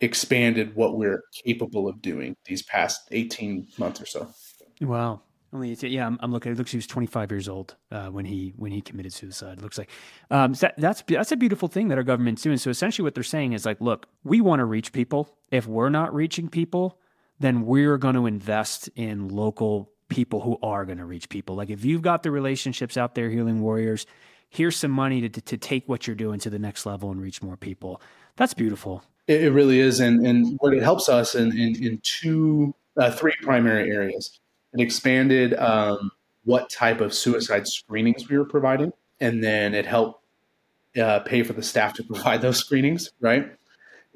expanded 0.00 0.76
what 0.76 0.96
we're 0.96 1.24
capable 1.44 1.88
of 1.88 2.00
doing 2.00 2.36
these 2.44 2.62
past 2.62 3.00
18 3.10 3.66
months 3.78 4.00
or 4.00 4.06
so. 4.06 4.28
Wow. 4.80 5.22
Only 5.52 5.72
yeah, 5.80 6.06
I'm, 6.06 6.18
I'm, 6.20 6.30
looking. 6.30 6.52
It 6.52 6.58
looks 6.58 6.72
he 6.72 6.76
was 6.76 6.86
25 6.86 7.30
years 7.30 7.48
old 7.48 7.74
uh, 7.90 8.08
when 8.08 8.26
he 8.26 8.52
when 8.56 8.70
he 8.70 8.82
committed 8.82 9.14
suicide. 9.14 9.58
It 9.58 9.62
looks 9.62 9.78
like 9.78 9.90
um, 10.30 10.52
that, 10.54 10.74
that's 10.76 11.02
that's 11.08 11.32
a 11.32 11.36
beautiful 11.36 11.68
thing 11.68 11.88
that 11.88 11.96
our 11.96 12.04
government's 12.04 12.42
doing. 12.42 12.58
So 12.58 12.68
essentially, 12.68 13.04
what 13.04 13.14
they're 13.14 13.24
saying 13.24 13.54
is 13.54 13.64
like, 13.64 13.80
look, 13.80 14.06
we 14.24 14.42
want 14.42 14.60
to 14.60 14.66
reach 14.66 14.92
people. 14.92 15.34
If 15.50 15.66
we're 15.66 15.88
not 15.88 16.14
reaching 16.14 16.50
people, 16.50 16.98
then 17.40 17.64
we're 17.64 17.96
going 17.96 18.14
to 18.14 18.26
invest 18.26 18.90
in 18.94 19.28
local 19.28 19.90
people 20.08 20.42
who 20.42 20.58
are 20.62 20.84
going 20.84 20.98
to 20.98 21.06
reach 21.06 21.30
people. 21.30 21.56
Like 21.56 21.70
if 21.70 21.82
you've 21.82 22.02
got 22.02 22.22
the 22.22 22.30
relationships 22.30 22.98
out 22.98 23.14
there, 23.14 23.30
healing 23.30 23.62
warriors, 23.62 24.06
here's 24.50 24.76
some 24.76 24.90
money 24.90 25.26
to 25.28 25.40
to 25.40 25.56
take 25.56 25.88
what 25.88 26.06
you're 26.06 26.16
doing 26.16 26.40
to 26.40 26.50
the 26.50 26.58
next 26.58 26.84
level 26.84 27.10
and 27.10 27.22
reach 27.22 27.42
more 27.42 27.56
people. 27.56 28.02
That's 28.36 28.52
beautiful. 28.52 29.02
It, 29.26 29.44
it 29.44 29.50
really 29.52 29.80
is, 29.80 30.00
and 30.00 30.26
and 30.26 30.58
what 30.60 30.74
it 30.74 30.82
helps 30.82 31.08
us 31.08 31.34
in 31.34 31.58
in, 31.58 31.82
in 31.82 32.00
two, 32.02 32.74
uh, 32.98 33.10
three 33.10 33.34
primary 33.40 33.90
areas. 33.90 34.38
It 34.74 34.80
expanded 34.80 35.54
um, 35.54 36.10
what 36.44 36.70
type 36.70 37.00
of 37.00 37.14
suicide 37.14 37.66
screenings 37.66 38.28
we 38.28 38.38
were 38.38 38.44
providing, 38.44 38.92
and 39.20 39.42
then 39.42 39.74
it 39.74 39.86
helped 39.86 40.22
uh, 41.00 41.20
pay 41.20 41.42
for 41.42 41.52
the 41.52 41.62
staff 41.62 41.94
to 41.94 42.02
provide 42.02 42.42
those 42.42 42.58
screenings, 42.58 43.10
right? 43.20 43.52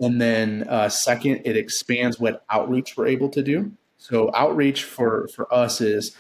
And 0.01 0.21
then 0.21 0.67
uh, 0.69 0.89
second, 0.89 1.43
it 1.45 1.57
expands 1.57 2.19
what 2.19 2.45
outreach 2.51 2.97
we're 2.97 3.07
able 3.07 3.29
to 3.31 3.43
do. 3.43 3.73
So 3.99 4.31
outreach 4.35 4.85
for 4.85 5.29
for 5.29 5.53
us 5.55 5.81
is 5.81 6.17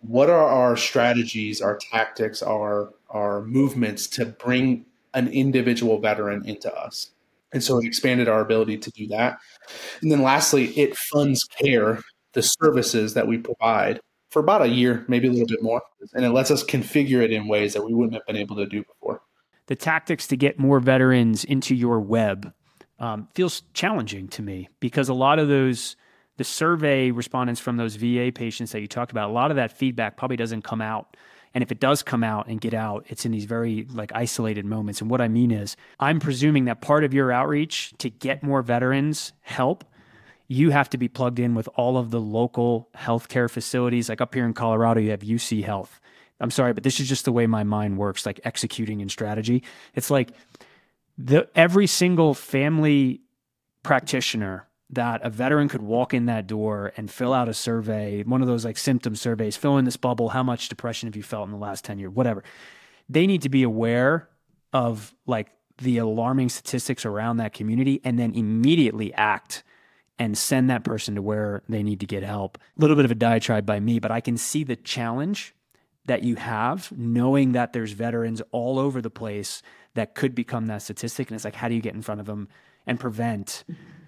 what 0.00 0.30
are 0.30 0.46
our 0.46 0.76
strategies, 0.76 1.60
our 1.60 1.76
tactics, 1.76 2.42
our 2.42 2.92
our 3.10 3.42
movements 3.42 4.06
to 4.08 4.26
bring 4.26 4.86
an 5.14 5.28
individual 5.28 5.98
veteran 5.98 6.46
into 6.46 6.72
us. 6.74 7.10
And 7.52 7.62
so 7.62 7.78
it 7.78 7.86
expanded 7.86 8.28
our 8.28 8.40
ability 8.40 8.78
to 8.78 8.90
do 8.90 9.06
that. 9.08 9.38
And 10.02 10.10
then 10.10 10.22
lastly, 10.22 10.76
it 10.78 10.96
funds 10.96 11.44
care, 11.44 12.00
the 12.34 12.42
services 12.42 13.14
that 13.14 13.26
we 13.26 13.38
provide 13.38 14.00
for 14.30 14.40
about 14.40 14.62
a 14.62 14.68
year, 14.68 15.04
maybe 15.08 15.28
a 15.28 15.30
little 15.30 15.46
bit 15.46 15.62
more. 15.62 15.82
And 16.12 16.24
it 16.24 16.30
lets 16.30 16.50
us 16.50 16.64
configure 16.64 17.22
it 17.22 17.32
in 17.32 17.46
ways 17.48 17.72
that 17.74 17.84
we 17.84 17.94
wouldn't 17.94 18.14
have 18.14 18.26
been 18.26 18.36
able 18.36 18.56
to 18.56 18.66
do 18.66 18.82
before. 18.82 19.22
The 19.66 19.76
tactics 19.76 20.26
to 20.26 20.36
get 20.36 20.58
more 20.58 20.80
veterans 20.80 21.44
into 21.44 21.74
your 21.74 22.00
web 22.00 22.52
um, 22.98 23.28
feels 23.34 23.62
challenging 23.72 24.28
to 24.28 24.42
me 24.42 24.68
because 24.80 25.08
a 25.08 25.14
lot 25.14 25.38
of 25.38 25.48
those 25.48 25.96
the 26.36 26.44
survey 26.44 27.10
respondents 27.10 27.60
from 27.60 27.76
those 27.76 27.94
VA 27.96 28.32
patients 28.34 28.72
that 28.72 28.80
you 28.80 28.88
talked 28.88 29.12
about, 29.12 29.30
a 29.30 29.32
lot 29.32 29.50
of 29.50 29.56
that 29.56 29.70
feedback 29.70 30.16
probably 30.16 30.36
doesn't 30.36 30.62
come 30.62 30.80
out. 30.80 31.16
And 31.54 31.62
if 31.62 31.70
it 31.70 31.78
does 31.78 32.02
come 32.02 32.24
out 32.24 32.48
and 32.48 32.60
get 32.60 32.74
out, 32.74 33.06
it's 33.08 33.24
in 33.24 33.30
these 33.30 33.44
very 33.44 33.86
like 33.90 34.10
isolated 34.12 34.64
moments. 34.64 35.00
And 35.00 35.08
what 35.08 35.20
I 35.20 35.28
mean 35.28 35.52
is, 35.52 35.76
I'm 36.00 36.18
presuming 36.18 36.64
that 36.64 36.80
part 36.80 37.04
of 37.04 37.14
your 37.14 37.30
outreach 37.30 37.94
to 37.98 38.10
get 38.10 38.42
more 38.42 38.62
veterans 38.62 39.32
help, 39.42 39.84
you 40.48 40.70
have 40.70 40.90
to 40.90 40.98
be 40.98 41.08
plugged 41.08 41.38
in 41.38 41.54
with 41.54 41.68
all 41.74 41.96
of 41.96 42.10
the 42.10 42.20
local 42.20 42.88
healthcare 42.96 43.50
facilities. 43.50 44.08
Like 44.08 44.20
up 44.20 44.34
here 44.34 44.44
in 44.44 44.52
Colorado, 44.52 45.00
you 45.00 45.10
have 45.10 45.20
UC 45.20 45.64
Health. 45.64 46.00
I'm 46.40 46.50
sorry, 46.50 46.72
but 46.72 46.82
this 46.82 47.00
is 47.00 47.08
just 47.08 47.24
the 47.24 47.32
way 47.32 47.46
my 47.46 47.64
mind 47.64 47.96
works, 47.96 48.26
like 48.26 48.40
executing 48.44 49.00
in 49.00 49.08
strategy. 49.08 49.62
It's 49.94 50.10
like 50.10 50.32
the 51.16 51.48
every 51.54 51.86
single 51.86 52.34
family 52.34 53.20
practitioner 53.82 54.66
that 54.90 55.22
a 55.22 55.30
veteran 55.30 55.68
could 55.68 55.82
walk 55.82 56.12
in 56.12 56.26
that 56.26 56.46
door 56.46 56.92
and 56.96 57.10
fill 57.10 57.32
out 57.32 57.48
a 57.48 57.54
survey, 57.54 58.22
one 58.24 58.42
of 58.42 58.48
those 58.48 58.64
like 58.64 58.76
symptom 58.76 59.16
surveys, 59.16 59.56
fill 59.56 59.78
in 59.78 59.84
this 59.84 59.96
bubble, 59.96 60.30
how 60.30 60.42
much 60.42 60.68
depression 60.68 61.06
have 61.06 61.16
you 61.16 61.22
felt 61.22 61.46
in 61.46 61.52
the 61.52 61.58
last 61.58 61.84
10 61.84 61.98
years, 61.98 62.12
whatever. 62.12 62.44
They 63.08 63.26
need 63.26 63.42
to 63.42 63.48
be 63.48 63.62
aware 63.62 64.28
of 64.72 65.14
like 65.26 65.50
the 65.78 65.98
alarming 65.98 66.48
statistics 66.48 67.04
around 67.04 67.38
that 67.38 67.52
community 67.52 68.00
and 68.04 68.18
then 68.18 68.34
immediately 68.34 69.12
act 69.14 69.64
and 70.18 70.38
send 70.38 70.70
that 70.70 70.84
person 70.84 71.14
to 71.16 71.22
where 71.22 71.62
they 71.68 71.82
need 71.82 72.00
to 72.00 72.06
get 72.06 72.22
help. 72.22 72.58
A 72.58 72.80
little 72.80 72.96
bit 72.96 73.04
of 73.04 73.10
a 73.10 73.16
diatribe 73.16 73.66
by 73.66 73.80
me, 73.80 73.98
but 73.98 74.10
I 74.10 74.20
can 74.20 74.36
see 74.36 74.64
the 74.64 74.76
challenge 74.76 75.54
that 76.06 76.22
you 76.22 76.36
have 76.36 76.92
knowing 76.92 77.52
that 77.52 77.72
there's 77.72 77.92
veterans 77.92 78.42
all 78.52 78.78
over 78.78 79.00
the 79.00 79.10
place 79.10 79.62
that 79.94 80.14
could 80.14 80.34
become 80.34 80.66
that 80.66 80.82
statistic. 80.82 81.28
And 81.28 81.34
it's 81.34 81.44
like, 81.44 81.54
how 81.54 81.68
do 81.68 81.74
you 81.74 81.80
get 81.80 81.94
in 81.94 82.02
front 82.02 82.20
of 82.20 82.26
them 82.26 82.48
and 82.86 83.00
prevent 83.00 83.64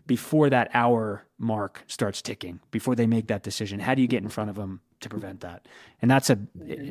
before 0.06 0.50
that 0.50 0.70
hour 0.74 1.24
mark 1.38 1.82
starts 1.86 2.22
ticking, 2.22 2.60
before 2.70 2.94
they 2.94 3.06
make 3.06 3.28
that 3.28 3.42
decision? 3.42 3.80
How 3.80 3.94
do 3.94 4.02
you 4.02 4.08
get 4.08 4.22
in 4.22 4.28
front 4.28 4.50
of 4.50 4.56
them 4.56 4.80
to 5.00 5.08
prevent 5.08 5.40
that? 5.40 5.66
And 6.02 6.10
that's 6.10 6.30
a 6.30 6.38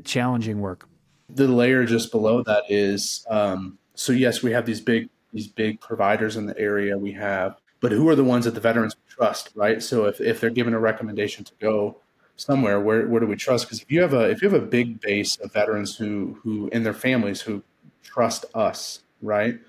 challenging 0.03 0.59
work. 0.59 0.87
The 1.29 1.47
layer 1.47 1.85
just 1.85 2.11
below 2.11 2.43
that 2.43 2.63
is 2.69 3.25
um, 3.29 3.77
so 3.95 4.11
yes, 4.11 4.43
we 4.43 4.51
have 4.51 4.65
these 4.65 4.81
big 4.81 5.09
these 5.33 5.47
big 5.47 5.81
providers 5.81 6.37
in 6.37 6.45
the 6.45 6.57
area. 6.57 6.97
We 6.97 7.11
have, 7.13 7.57
but 7.81 7.91
who 7.91 8.07
are 8.09 8.15
the 8.15 8.23
ones 8.23 8.45
that 8.45 8.53
the 8.53 8.59
veterans 8.59 8.95
trust, 9.07 9.49
right? 9.55 9.81
So 9.81 10.05
if 10.05 10.19
if 10.21 10.39
they're 10.39 10.49
given 10.49 10.73
a 10.73 10.79
recommendation 10.79 11.43
to 11.45 11.53
go 11.59 11.97
somewhere, 12.35 12.79
where 12.79 13.07
where 13.07 13.19
do 13.19 13.27
we 13.27 13.35
trust? 13.35 13.65
Because 13.65 13.81
if 13.81 13.91
you 13.91 14.01
have 14.01 14.13
a 14.13 14.29
if 14.29 14.41
you 14.41 14.49
have 14.49 14.61
a 14.61 14.65
big 14.65 14.99
base 15.01 15.37
of 15.37 15.53
veterans 15.53 15.95
who 15.95 16.37
who 16.43 16.69
in 16.69 16.83
their 16.83 16.93
families 16.93 17.41
who 17.41 17.63
trust 18.03 18.45
us, 18.53 19.01
right? 19.21 19.59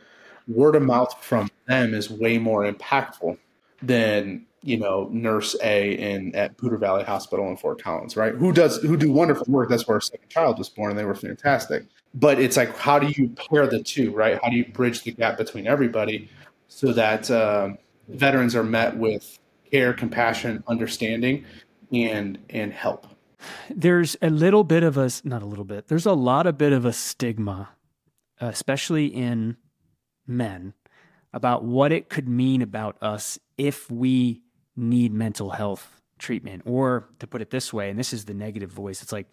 Word 0.49 0.77
of 0.77 0.83
mouth 0.83 1.23
from 1.23 1.51
them 1.67 1.95
is 1.95 2.09
way 2.11 2.39
more 2.39 2.71
impactful 2.71 3.39
than 3.83 4.47
you 4.63 4.77
know 4.79 5.09
nurse 5.13 5.57
A 5.63 5.93
in 5.93 6.35
at 6.35 6.57
Poudre 6.57 6.79
Valley 6.79 7.05
Hospital 7.05 7.49
in 7.49 7.57
Fort 7.57 7.83
Collins, 7.83 8.17
right? 8.17 8.35
Who 8.35 8.53
does 8.53 8.79
who 8.83 8.97
do 8.97 9.13
wonderful 9.13 9.47
work. 9.49 9.69
That's 9.69 9.87
where 9.87 9.97
our 9.97 10.01
second 10.01 10.29
child 10.29 10.59
was 10.59 10.69
born, 10.69 10.91
and 10.91 10.99
they 10.99 11.05
were 11.05 11.15
fantastic. 11.15 11.85
But 12.15 12.39
it's 12.41 12.57
like, 12.57 12.77
how 12.77 12.99
do 12.99 13.09
you 13.09 13.29
pair 13.29 13.67
the 13.67 13.83
two, 13.83 14.11
right? 14.13 14.39
How 14.43 14.49
do 14.49 14.57
you 14.57 14.65
bridge 14.65 15.03
the 15.03 15.13
gap 15.13 15.37
between 15.37 15.67
everybody 15.67 16.31
so 16.69 16.93
that 16.93 17.31
uh, 17.31 17.71
veterans 18.09 18.55
are 18.55 18.65
met 18.65 18.97
with 18.97 19.39
care, 19.71 19.93
compassion, 19.93 20.63
understanding, 20.67 21.45
and 21.93 22.39
and 22.51 22.73
help? 22.73 23.07
There's 23.71 24.17
a 24.23 24.31
little 24.31 24.65
bit 24.65 24.83
of 24.83 24.97
a 24.97 25.11
not 25.25 25.43
a 25.43 25.47
little 25.47 25.65
bit. 25.65 25.89
There's 25.89 26.07
a 26.07 26.13
lot 26.13 26.47
of 26.47 26.59
bit 26.59 26.73
of 26.73 26.85
a 26.85 26.93
stigma, 26.93 27.71
especially 28.41 29.07
in 29.07 29.57
men, 30.27 30.75
about 31.33 31.65
what 31.65 31.93
it 31.93 32.09
could 32.09 32.29
mean 32.29 32.63
about 32.63 32.97
us 33.03 33.39
if 33.59 33.91
we 33.91 34.43
need 34.77 35.13
mental 35.13 35.51
health 35.51 36.01
treatment. 36.19 36.63
Or 36.65 37.09
to 37.19 37.27
put 37.27 37.43
it 37.43 37.51
this 37.51 37.73
way, 37.73 37.91
and 37.91 37.99
this 37.99 38.13
is 38.13 38.25
the 38.25 38.35
negative 38.35 38.71
voice, 38.71 39.03
it's 39.03 39.13
like 39.13 39.31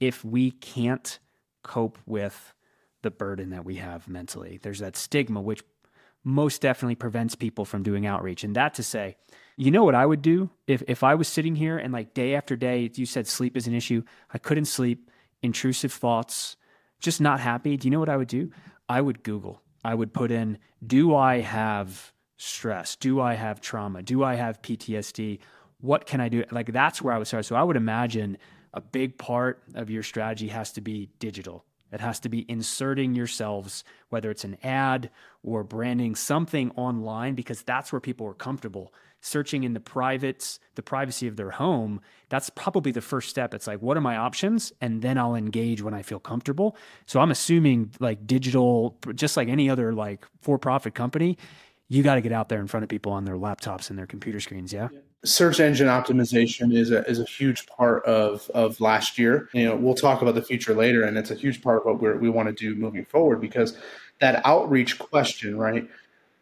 if 0.00 0.24
we 0.24 0.50
can't 0.50 1.18
cope 1.62 1.98
with 2.06 2.54
the 3.02 3.10
burden 3.10 3.50
that 3.50 3.64
we 3.64 3.76
have 3.76 4.08
mentally, 4.08 4.58
there's 4.62 4.78
that 4.78 4.96
stigma, 4.96 5.40
which 5.40 5.62
most 6.24 6.62
definitely 6.62 6.94
prevents 6.94 7.34
people 7.34 7.64
from 7.64 7.82
doing 7.82 8.06
outreach. 8.06 8.44
And 8.44 8.54
that 8.56 8.74
to 8.74 8.82
say, 8.82 9.16
you 9.56 9.70
know 9.70 9.84
what 9.84 9.94
I 9.94 10.06
would 10.06 10.22
do 10.22 10.50
if, 10.66 10.82
if 10.88 11.02
I 11.02 11.14
was 11.14 11.28
sitting 11.28 11.56
here 11.56 11.76
and 11.78 11.92
like 11.92 12.14
day 12.14 12.34
after 12.34 12.56
day, 12.56 12.90
you 12.94 13.06
said 13.06 13.26
sleep 13.26 13.56
is 13.56 13.66
an 13.66 13.74
issue, 13.74 14.02
I 14.32 14.38
couldn't 14.38 14.66
sleep, 14.66 15.10
intrusive 15.42 15.92
thoughts, 15.92 16.56
just 17.00 17.20
not 17.20 17.40
happy. 17.40 17.76
Do 17.76 17.86
you 17.86 17.90
know 17.90 18.00
what 18.00 18.08
I 18.08 18.16
would 18.16 18.28
do? 18.28 18.50
I 18.88 19.00
would 19.00 19.22
Google. 19.22 19.60
I 19.84 19.94
would 19.94 20.12
put 20.12 20.30
in, 20.30 20.58
do 20.86 21.14
I 21.14 21.40
have 21.40 22.12
stress? 22.36 22.96
Do 22.96 23.20
I 23.20 23.34
have 23.34 23.60
trauma? 23.60 24.02
Do 24.02 24.22
I 24.22 24.34
have 24.36 24.62
PTSD? 24.62 25.40
What 25.80 26.06
can 26.06 26.20
I 26.20 26.28
do? 26.28 26.44
Like 26.50 26.72
that's 26.72 27.02
where 27.02 27.14
I 27.14 27.18
would 27.18 27.26
start. 27.26 27.44
So 27.44 27.56
I 27.56 27.62
would 27.62 27.76
imagine 27.76 28.38
a 28.72 28.80
big 28.80 29.18
part 29.18 29.62
of 29.74 29.90
your 29.90 30.02
strategy 30.02 30.48
has 30.48 30.72
to 30.72 30.80
be 30.80 31.10
digital. 31.18 31.64
It 31.92 32.00
has 32.00 32.20
to 32.20 32.28
be 32.28 32.46
inserting 32.48 33.14
yourselves, 33.14 33.84
whether 34.08 34.30
it's 34.30 34.44
an 34.44 34.56
ad 34.62 35.10
or 35.42 35.64
branding 35.64 36.14
something 36.14 36.70
online, 36.72 37.34
because 37.34 37.62
that's 37.62 37.92
where 37.92 38.00
people 38.00 38.26
are 38.26 38.34
comfortable. 38.34 38.92
Searching 39.20 39.62
in 39.62 39.72
the 39.72 39.80
privates, 39.80 40.58
the 40.74 40.82
privacy 40.82 41.28
of 41.28 41.36
their 41.36 41.50
home, 41.50 42.00
that's 42.28 42.50
probably 42.50 42.90
the 42.90 43.00
first 43.00 43.28
step. 43.28 43.54
It's 43.54 43.68
like, 43.68 43.80
what 43.80 43.96
are 43.96 44.00
my 44.00 44.16
options? 44.16 44.72
And 44.80 45.00
then 45.00 45.16
I'll 45.16 45.36
engage 45.36 45.80
when 45.80 45.94
I 45.94 46.02
feel 46.02 46.18
comfortable. 46.18 46.76
So 47.06 47.20
I'm 47.20 47.30
assuming 47.30 47.92
like 48.00 48.26
digital, 48.26 48.98
just 49.14 49.36
like 49.36 49.48
any 49.48 49.70
other 49.70 49.92
like 49.92 50.26
for-profit 50.40 50.94
company, 50.94 51.38
you 51.88 52.02
got 52.02 52.16
to 52.16 52.20
get 52.20 52.32
out 52.32 52.48
there 52.48 52.58
in 52.58 52.66
front 52.66 52.82
of 52.82 52.88
people 52.88 53.12
on 53.12 53.24
their 53.24 53.36
laptops 53.36 53.90
and 53.90 53.98
their 53.98 54.06
computer 54.06 54.40
screens. 54.40 54.72
Yeah. 54.72 54.88
Search 55.24 55.60
engine 55.60 55.86
optimization 55.86 56.74
is 56.74 56.90
a, 56.90 57.08
is 57.08 57.20
a 57.20 57.24
huge 57.24 57.66
part 57.66 58.04
of, 58.06 58.50
of 58.54 58.80
last 58.80 59.18
year. 59.18 59.48
You 59.52 59.66
know, 59.66 59.76
we'll 59.76 59.94
talk 59.94 60.20
about 60.20 60.34
the 60.34 60.42
future 60.42 60.74
later, 60.74 61.04
and 61.04 61.16
it's 61.16 61.30
a 61.30 61.36
huge 61.36 61.62
part 61.62 61.78
of 61.78 61.84
what 61.84 62.00
we 62.00 62.12
we 62.14 62.28
want 62.28 62.48
to 62.48 62.52
do 62.52 62.74
moving 62.74 63.04
forward 63.04 63.40
because 63.40 63.76
that 64.22 64.40
outreach 64.46 64.98
question, 65.00 65.58
right? 65.58 65.88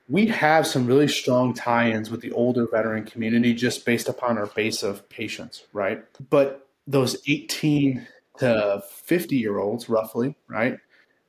We 0.09 0.27
have 0.27 0.67
some 0.67 0.87
really 0.87 1.09
strong 1.09 1.55
tie-ins 1.55 2.11
with 2.11 2.21
the 2.21 2.31
older 2.33 2.67
veteran 2.67 3.05
community 3.05 3.55
just 3.55 3.87
based 3.87 4.09
upon 4.09 4.37
our 4.37 4.47
base 4.47 4.83
of 4.83 5.09
patients, 5.09 5.65
right? 5.73 6.05
But 6.29 6.69
those 6.87 7.17
18 7.27 8.07
to 8.39 8.83
50 9.03 9.37
year 9.37 9.59
olds, 9.59 9.89
roughly, 9.89 10.37
right, 10.47 10.79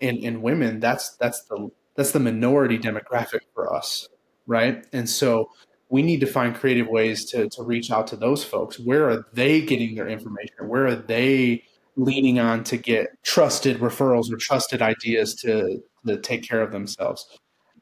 and 0.01 0.17
and 0.23 0.41
women, 0.41 0.79
that's 0.79 1.15
that's 1.15 1.43
the 1.43 1.71
that's 1.95 2.11
the 2.11 2.19
minority 2.19 2.77
demographic 2.77 3.41
for 3.53 3.73
us, 3.73 4.09
right? 4.45 4.85
And 4.91 5.09
so 5.09 5.51
we 5.89 6.01
need 6.01 6.19
to 6.21 6.25
find 6.25 6.55
creative 6.55 6.87
ways 6.87 7.25
to, 7.31 7.49
to 7.49 7.63
reach 7.63 7.91
out 7.91 8.07
to 8.07 8.15
those 8.15 8.43
folks. 8.43 8.79
Where 8.79 9.09
are 9.09 9.25
they 9.33 9.61
getting 9.61 9.95
their 9.95 10.07
information? 10.07 10.67
Where 10.67 10.87
are 10.87 10.95
they 10.95 11.63
leaning 11.97 12.39
on 12.39 12.63
to 12.65 12.77
get 12.77 13.21
trusted 13.23 13.79
referrals 13.79 14.31
or 14.31 14.37
trusted 14.37 14.81
ideas 14.81 15.35
to, 15.35 15.83
to 16.05 16.17
take 16.17 16.47
care 16.47 16.61
of 16.61 16.71
themselves? 16.71 17.37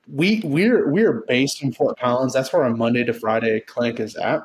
We 0.08 0.42
we're 0.44 0.90
we're 0.90 1.24
based 1.28 1.62
in 1.62 1.72
Fort 1.72 2.00
Collins. 2.00 2.34
That's 2.34 2.52
where 2.52 2.64
our 2.64 2.76
Monday 2.76 3.04
to 3.04 3.14
Friday 3.14 3.60
clinic 3.62 4.00
is 4.00 4.16
at. 4.16 4.42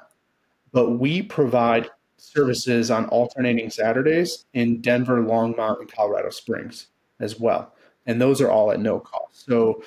But 0.72 0.99
we 0.99 1.22
provide 1.22 1.91
services 2.16 2.91
on 2.91 3.07
alternating 3.07 3.70
Saturdays 3.70 4.47
in 4.55 4.81
Denver, 4.81 5.22
Longmont, 5.22 5.81
and 5.81 5.93
Colorado 5.93 6.31
Springs 6.31 6.89
as 7.20 7.39
well 7.39 7.75
and 8.07 8.20
those 8.20 8.41
are 8.41 8.51
all 8.51 8.72
at 8.72 8.81
no 8.81 9.01
cost. 9.01 9.47
So 9.47 9.83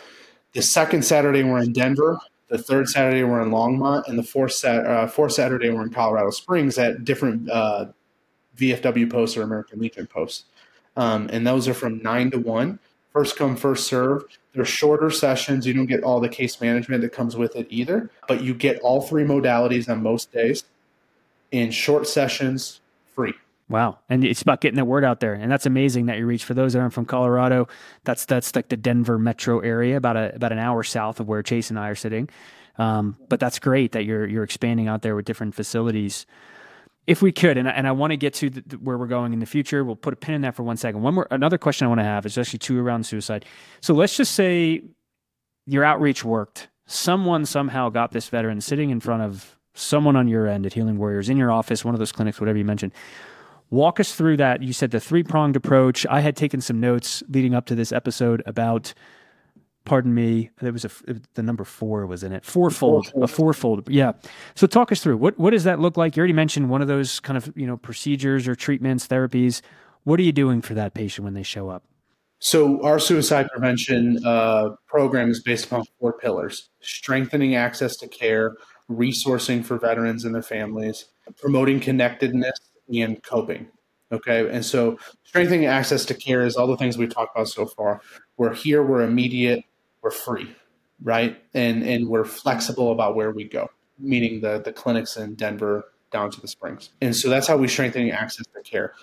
the 0.53 0.61
second 0.61 1.03
Saturday 1.03 1.43
we're 1.43 1.61
in 1.61 1.73
Denver, 1.73 2.19
the 2.49 2.57
third 2.57 2.87
Saturday 2.89 3.23
we're 3.23 3.41
in 3.41 3.49
Longmont, 3.49 4.07
and 4.07 4.17
the 4.17 4.23
fourth, 4.23 4.63
uh, 4.63 5.07
fourth 5.07 5.33
Saturday 5.33 5.69
we're 5.69 5.83
in 5.83 5.89
Colorado 5.89 6.29
Springs 6.31 6.77
at 6.77 7.05
different 7.05 7.49
uh, 7.49 7.87
VFW 8.57 9.09
posts 9.09 9.37
or 9.37 9.43
American 9.43 9.79
Legion 9.79 10.07
posts. 10.07 10.45
Um, 10.95 11.29
and 11.31 11.45
those 11.45 11.67
are 11.67 11.73
from 11.73 12.01
nine 12.01 12.31
to 12.31 12.39
one, 12.39 12.79
first 13.17 13.35
come, 13.35 13.55
first 13.55 13.87
serve. 13.87 14.25
They're 14.53 14.63
shorter 14.63 15.09
sessions. 15.09 15.65
You 15.65 15.73
don't 15.73 15.87
get 15.87 16.03
all 16.03 16.19
the 16.19 16.29
case 16.29 16.61
management 16.61 17.01
that 17.01 17.11
comes 17.11 17.35
with 17.35 17.55
it 17.55 17.65
either, 17.71 18.11
but 18.27 18.43
you 18.43 18.53
get 18.53 18.79
all 18.81 19.01
three 19.01 19.23
modalities 19.23 19.89
on 19.89 20.03
most 20.03 20.31
days 20.31 20.65
in 21.51 21.71
short 21.71 22.07
sessions 22.07 22.79
free. 23.15 23.33
Wow. 23.69 23.97
And 24.07 24.23
it's 24.23 24.43
about 24.43 24.61
getting 24.61 24.77
the 24.77 24.85
word 24.85 25.03
out 25.03 25.19
there. 25.19 25.33
And 25.33 25.51
that's 25.51 25.65
amazing 25.65 26.05
that 26.05 26.19
you 26.19 26.27
reach 26.27 26.43
for 26.43 26.53
those 26.53 26.73
that 26.73 26.79
aren't 26.79 26.93
from 26.93 27.05
Colorado. 27.05 27.67
That's 28.03 28.25
that's 28.25 28.55
like 28.55 28.69
the 28.69 28.77
Denver 28.77 29.17
metro 29.17 29.61
area, 29.61 29.97
about 29.97 30.15
a 30.15 30.35
about 30.35 30.51
an 30.51 30.59
hour 30.59 30.83
south 30.83 31.19
of 31.19 31.27
where 31.27 31.41
Chase 31.41 31.71
and 31.71 31.79
I 31.79 31.89
are 31.89 31.95
sitting. 31.95 32.29
Um, 32.77 33.17
but 33.29 33.39
that's 33.39 33.57
great 33.57 33.93
that 33.93 34.05
you're 34.05 34.27
you're 34.27 34.43
expanding 34.43 34.87
out 34.87 35.01
there 35.01 35.15
with 35.15 35.25
different 35.25 35.55
facilities. 35.55 36.27
If 37.07 37.21
we 37.21 37.31
could, 37.31 37.57
and 37.57 37.69
I, 37.69 37.71
and 37.71 37.87
I 37.87 37.93
want 37.93 38.11
to 38.11 38.17
get 38.17 38.33
to 38.35 38.49
the, 38.49 38.77
where 38.77 38.97
we're 38.97 39.07
going 39.07 39.31
in 39.31 39.39
the 39.39 39.45
future, 39.45 39.83
we'll 39.83 39.95
put 39.95 40.13
a 40.13 40.17
pin 40.17 40.35
in 40.35 40.41
that 40.41 40.55
for 40.55 40.63
one 40.63 40.75
second. 40.75 41.01
One 41.01 41.13
more, 41.13 41.27
another 41.31 41.57
question 41.57 41.85
I 41.85 41.87
want 41.87 42.01
to 42.01 42.05
have 42.05 42.25
is 42.25 42.37
actually 42.37 42.59
two 42.59 42.79
around 42.79 43.05
suicide. 43.05 43.45
So 43.81 43.93
let's 43.93 44.17
just 44.17 44.33
say 44.33 44.83
your 45.65 45.85
outreach 45.85 46.25
worked. 46.25 46.67
Someone 46.85 47.45
somehow 47.45 47.89
got 47.89 48.11
this 48.11 48.27
veteran 48.27 48.59
sitting 48.59 48.89
in 48.89 48.99
front 48.99 49.23
of 49.23 49.57
someone 49.73 50.15
on 50.15 50.27
your 50.27 50.47
end 50.47 50.65
at 50.65 50.73
Healing 50.73 50.97
Warriors 50.97 51.29
in 51.29 51.37
your 51.37 51.51
office, 51.51 51.85
one 51.85 51.95
of 51.95 51.99
those 51.99 52.11
clinics, 52.11 52.41
whatever 52.41 52.57
you 52.57 52.65
mentioned. 52.65 52.91
Walk 53.69 53.99
us 53.99 54.15
through 54.15 54.37
that. 54.37 54.61
You 54.61 54.73
said 54.73 54.91
the 54.91 54.99
three 54.99 55.23
pronged 55.23 55.55
approach. 55.55 56.05
I 56.09 56.21
had 56.21 56.35
taken 56.35 56.61
some 56.61 56.79
notes 56.79 57.21
leading 57.29 57.53
up 57.53 57.65
to 57.67 57.75
this 57.75 57.91
episode 57.91 58.41
about 58.45 58.93
pardon 59.87 60.13
me, 60.13 60.51
there 60.59 60.73
was 60.73 60.85
a 60.85 60.91
the 61.33 61.41
number 61.41 61.63
four 61.63 62.05
was 62.05 62.21
in 62.21 62.33
it, 62.33 62.45
fourfold, 62.45 63.11
a 63.15 63.27
fourfold. 63.27 63.89
Yeah. 63.89 64.11
So 64.53 64.67
talk 64.67 64.91
us 64.91 65.01
through 65.01 65.17
what 65.17 65.39
what 65.39 65.51
does 65.51 65.63
that 65.63 65.79
look 65.79 65.97
like? 65.97 66.15
You 66.15 66.21
already 66.21 66.33
mentioned 66.33 66.69
one 66.69 66.81
of 66.81 66.87
those 66.87 67.19
kind 67.21 67.37
of 67.37 67.51
you 67.55 67.65
know 67.65 67.77
procedures 67.77 68.47
or 68.47 68.55
treatments, 68.55 69.07
therapies. 69.07 69.61
What 70.03 70.19
are 70.19 70.23
you 70.23 70.33
doing 70.33 70.61
for 70.61 70.73
that 70.75 70.93
patient 70.93 71.23
when 71.23 71.33
they 71.33 71.43
show 71.43 71.69
up? 71.69 71.83
So 72.39 72.83
our 72.83 72.99
suicide 72.99 73.47
prevention 73.51 74.19
uh, 74.23 74.75
program 74.85 75.31
is 75.31 75.41
based 75.41 75.65
upon 75.65 75.85
four 75.99 76.13
pillars: 76.13 76.69
strengthening 76.81 77.55
access 77.55 77.95
to 77.97 78.07
care, 78.07 78.55
resourcing 78.91 79.65
for 79.65 79.79
veterans 79.79 80.25
and 80.25 80.35
their 80.35 80.43
families, 80.43 81.05
promoting 81.37 81.79
connectedness, 81.79 82.59
and 82.93 83.23
coping. 83.23 83.67
Okay, 84.11 84.49
and 84.49 84.63
so 84.63 84.97
strengthening 85.23 85.65
access 85.65 86.05
to 86.05 86.13
care 86.13 86.45
is 86.45 86.55
all 86.55 86.67
the 86.67 86.77
things 86.77 86.97
we've 86.97 87.13
talked 87.13 87.35
about 87.35 87.47
so 87.47 87.65
far. 87.65 88.01
We're 88.37 88.53
here, 88.53 88.83
we're 88.83 89.01
immediate, 89.01 89.63
we're 90.07 90.11
free, 90.11 90.55
right? 91.03 91.41
And 91.53 91.83
and 91.83 92.07
we're 92.07 92.23
flexible 92.23 92.91
about 92.93 93.15
where 93.15 93.31
we 93.31 93.43
go, 93.43 93.69
meaning 93.99 94.39
the 94.39 94.61
the 94.63 94.71
clinics 94.71 95.17
in 95.17 95.35
Denver 95.35 95.91
down 96.11 96.31
to 96.31 96.39
the 96.39 96.47
Springs. 96.47 96.91
And 97.01 97.13
so 97.13 97.29
that's 97.29 97.47
how 97.47 97.57
we 97.57 97.67
strengthen 97.67 98.09
access 98.09 98.45
to 98.47 98.61
care. 98.61 98.93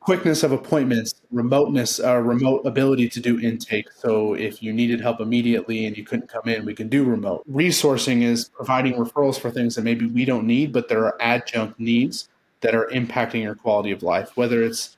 Quickness 0.00 0.42
of 0.42 0.52
appointments, 0.52 1.14
remoteness, 1.30 2.00
uh, 2.00 2.18
remote 2.18 2.66
ability 2.66 3.08
to 3.08 3.20
do 3.20 3.40
intake. 3.40 3.90
So 3.92 4.34
if 4.34 4.62
you 4.62 4.72
needed 4.72 5.00
help 5.00 5.20
immediately 5.20 5.86
and 5.86 5.96
you 5.96 6.04
couldn't 6.04 6.28
come 6.28 6.46
in, 6.46 6.66
we 6.66 6.74
can 6.74 6.88
do 6.88 7.04
remote. 7.04 7.50
Resourcing 7.50 8.22
is 8.22 8.50
providing 8.50 8.94
referrals 8.94 9.40
for 9.40 9.50
things 9.50 9.76
that 9.76 9.82
maybe 9.82 10.06
we 10.06 10.24
don't 10.24 10.46
need, 10.46 10.72
but 10.72 10.88
there 10.88 11.06
are 11.06 11.16
adjunct 11.22 11.78
needs 11.78 12.28
that 12.60 12.74
are 12.74 12.88
impacting 12.88 13.42
your 13.42 13.54
quality 13.54 13.92
of 13.92 14.02
life, 14.02 14.36
whether 14.36 14.62
it's 14.62 14.96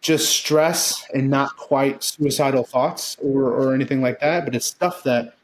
just 0.00 0.30
stress 0.30 1.04
and 1.14 1.28
not 1.30 1.56
quite 1.56 2.02
suicidal 2.02 2.64
thoughts 2.64 3.16
or, 3.20 3.44
or 3.44 3.74
anything 3.74 4.02
like 4.02 4.20
that, 4.20 4.44
but 4.44 4.54
it's 4.54 4.66
stuff 4.66 5.02
that 5.04 5.36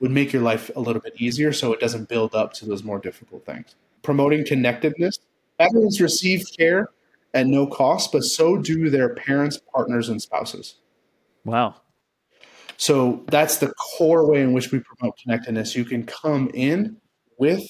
would 0.00 0.10
make 0.10 0.32
your 0.32 0.42
life 0.42 0.70
a 0.76 0.80
little 0.80 1.02
bit 1.02 1.14
easier 1.18 1.52
so 1.52 1.72
it 1.72 1.80
doesn't 1.80 2.08
build 2.08 2.34
up 2.34 2.52
to 2.54 2.66
those 2.66 2.84
more 2.84 2.98
difficult 2.98 3.44
things. 3.44 3.74
Promoting 4.02 4.44
connectedness. 4.44 5.18
Veterans 5.58 6.00
receive 6.00 6.44
care 6.56 6.88
at 7.34 7.46
no 7.46 7.66
cost, 7.66 8.12
but 8.12 8.22
so 8.22 8.56
do 8.56 8.88
their 8.88 9.14
parents, 9.14 9.58
partners, 9.74 10.08
and 10.08 10.22
spouses. 10.22 10.76
Wow. 11.44 11.74
So 12.76 13.24
that's 13.26 13.56
the 13.58 13.74
core 13.74 14.30
way 14.30 14.40
in 14.40 14.52
which 14.52 14.70
we 14.70 14.78
promote 14.78 15.18
connectedness. 15.18 15.74
You 15.74 15.84
can 15.84 16.04
come 16.04 16.48
in 16.54 16.96
with 17.38 17.62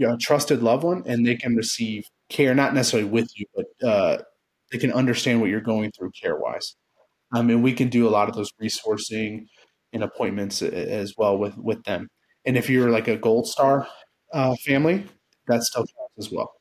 a 0.00 0.16
trusted 0.16 0.62
loved 0.62 0.84
one 0.84 1.02
and 1.06 1.24
they 1.24 1.36
can 1.36 1.54
receive 1.54 2.04
care, 2.28 2.54
not 2.54 2.74
necessarily 2.74 3.08
with 3.08 3.30
you, 3.38 3.46
but 3.54 3.88
uh, 3.88 4.18
they 4.70 4.78
can 4.78 4.92
understand 4.92 5.40
what 5.40 5.50
you're 5.50 5.60
going 5.60 5.90
through 5.92 6.10
care 6.20 6.36
wise. 6.36 6.76
Um, 7.32 7.50
and 7.50 7.62
we 7.62 7.72
can 7.72 7.88
do 7.88 8.08
a 8.08 8.10
lot 8.10 8.28
of 8.28 8.34
those 8.34 8.50
resourcing 8.62 9.46
and 9.92 10.02
appointments 10.02 10.62
as 10.62 11.14
well 11.16 11.38
with 11.38 11.56
with 11.56 11.82
them. 11.84 12.08
And 12.44 12.56
if 12.56 12.70
you're 12.70 12.90
like 12.90 13.08
a 13.08 13.16
Gold 13.16 13.46
Star 13.46 13.86
uh, 14.32 14.54
family, 14.64 15.04
that 15.46 15.62
still 15.62 15.82
counts 15.82 16.14
as 16.18 16.30
well. 16.30 16.52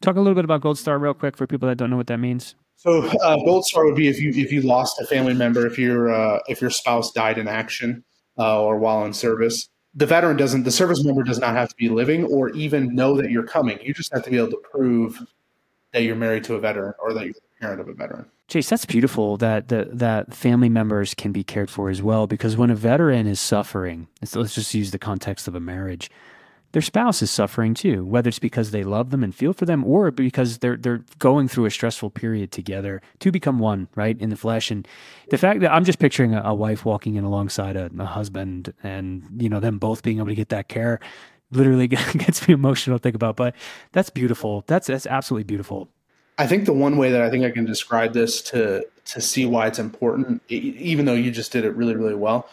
Talk 0.00 0.16
a 0.16 0.20
little 0.20 0.34
bit 0.34 0.44
about 0.44 0.62
Gold 0.62 0.78
Star 0.78 0.98
real 0.98 1.14
quick 1.14 1.36
for 1.36 1.46
people 1.46 1.68
that 1.68 1.76
don't 1.76 1.90
know 1.90 1.96
what 1.96 2.06
that 2.08 2.18
means. 2.18 2.54
So 2.76 3.06
uh, 3.06 3.36
Gold 3.44 3.66
Star 3.66 3.84
would 3.84 3.94
be 3.94 4.08
if 4.08 4.18
you 4.20 4.30
if 4.30 4.50
you 4.50 4.62
lost 4.62 5.00
a 5.00 5.06
family 5.06 5.34
member, 5.34 5.66
if 5.66 5.78
your 5.78 6.12
uh, 6.12 6.40
if 6.48 6.60
your 6.60 6.70
spouse 6.70 7.12
died 7.12 7.38
in 7.38 7.46
action 7.46 8.04
uh, 8.38 8.60
or 8.62 8.78
while 8.78 9.04
in 9.04 9.12
service. 9.12 9.68
The 9.94 10.06
veteran 10.06 10.36
doesn't, 10.36 10.62
the 10.62 10.70
service 10.70 11.04
member 11.04 11.24
does 11.24 11.40
not 11.40 11.56
have 11.56 11.68
to 11.68 11.74
be 11.74 11.88
living 11.88 12.22
or 12.24 12.50
even 12.50 12.94
know 12.94 13.16
that 13.16 13.32
you're 13.32 13.46
coming. 13.46 13.78
You 13.82 13.92
just 13.92 14.12
have 14.12 14.22
to 14.22 14.30
be 14.30 14.36
able 14.36 14.50
to 14.50 14.62
prove 14.72 15.20
that 15.92 16.02
you're 16.02 16.16
married 16.16 16.44
to 16.44 16.54
a 16.54 16.60
veteran 16.60 16.94
or 17.02 17.12
that 17.14 17.24
you're 17.24 17.34
the 17.34 17.60
parent 17.60 17.80
of 17.80 17.88
a 17.88 17.92
veteran. 17.92 18.26
Chase, 18.48 18.68
that's 18.68 18.84
beautiful 18.84 19.36
that 19.36 19.68
the, 19.68 19.88
that 19.92 20.34
family 20.34 20.68
members 20.68 21.14
can 21.14 21.32
be 21.32 21.44
cared 21.44 21.70
for 21.70 21.88
as 21.88 22.02
well. 22.02 22.26
Because 22.26 22.56
when 22.56 22.70
a 22.70 22.74
veteran 22.74 23.26
is 23.26 23.40
suffering, 23.40 24.08
let's 24.34 24.54
just 24.54 24.74
use 24.74 24.90
the 24.90 24.98
context 24.98 25.46
of 25.46 25.54
a 25.54 25.60
marriage, 25.60 26.10
their 26.72 26.82
spouse 26.82 27.20
is 27.20 27.30
suffering 27.30 27.74
too, 27.74 28.04
whether 28.04 28.28
it's 28.28 28.38
because 28.38 28.70
they 28.70 28.84
love 28.84 29.10
them 29.10 29.24
and 29.24 29.34
feel 29.34 29.52
for 29.52 29.64
them, 29.64 29.84
or 29.84 30.10
because 30.12 30.58
they're 30.58 30.76
they're 30.76 31.04
going 31.18 31.48
through 31.48 31.64
a 31.64 31.70
stressful 31.70 32.10
period 32.10 32.52
together 32.52 33.02
to 33.18 33.32
become 33.32 33.58
one, 33.58 33.88
right, 33.96 34.16
in 34.20 34.30
the 34.30 34.36
flesh. 34.36 34.70
And 34.70 34.86
the 35.30 35.38
fact 35.38 35.60
that 35.60 35.72
I'm 35.72 35.84
just 35.84 35.98
picturing 35.98 36.32
a, 36.32 36.42
a 36.44 36.54
wife 36.54 36.84
walking 36.84 37.16
in 37.16 37.24
alongside 37.24 37.74
a, 37.74 37.90
a 37.98 38.04
husband, 38.04 38.72
and 38.84 39.24
you 39.36 39.48
know 39.48 39.58
them 39.58 39.78
both 39.78 40.04
being 40.04 40.18
able 40.18 40.28
to 40.28 40.34
get 40.36 40.50
that 40.50 40.68
care 40.68 41.00
literally 41.52 41.86
gets 41.88 42.46
me 42.46 42.54
emotional 42.54 42.98
to 42.98 43.02
think 43.02 43.16
about. 43.16 43.36
But 43.36 43.54
that's 43.92 44.10
beautiful. 44.10 44.64
That's 44.66 44.86
that's 44.86 45.06
absolutely 45.06 45.44
beautiful. 45.44 45.88
I 46.38 46.46
think 46.46 46.64
the 46.64 46.72
one 46.72 46.96
way 46.96 47.10
that 47.10 47.20
I 47.20 47.28
think 47.28 47.44
I 47.44 47.50
can 47.50 47.66
describe 47.66 48.12
this 48.12 48.40
to 48.42 48.86
to 49.06 49.20
see 49.20 49.44
why 49.44 49.66
it's 49.66 49.78
important, 49.78 50.42
even 50.48 51.04
though 51.04 51.14
you 51.14 51.30
just 51.30 51.52
did 51.52 51.64
it 51.64 51.74
really 51.74 51.96
really 51.96 52.14
well, 52.14 52.48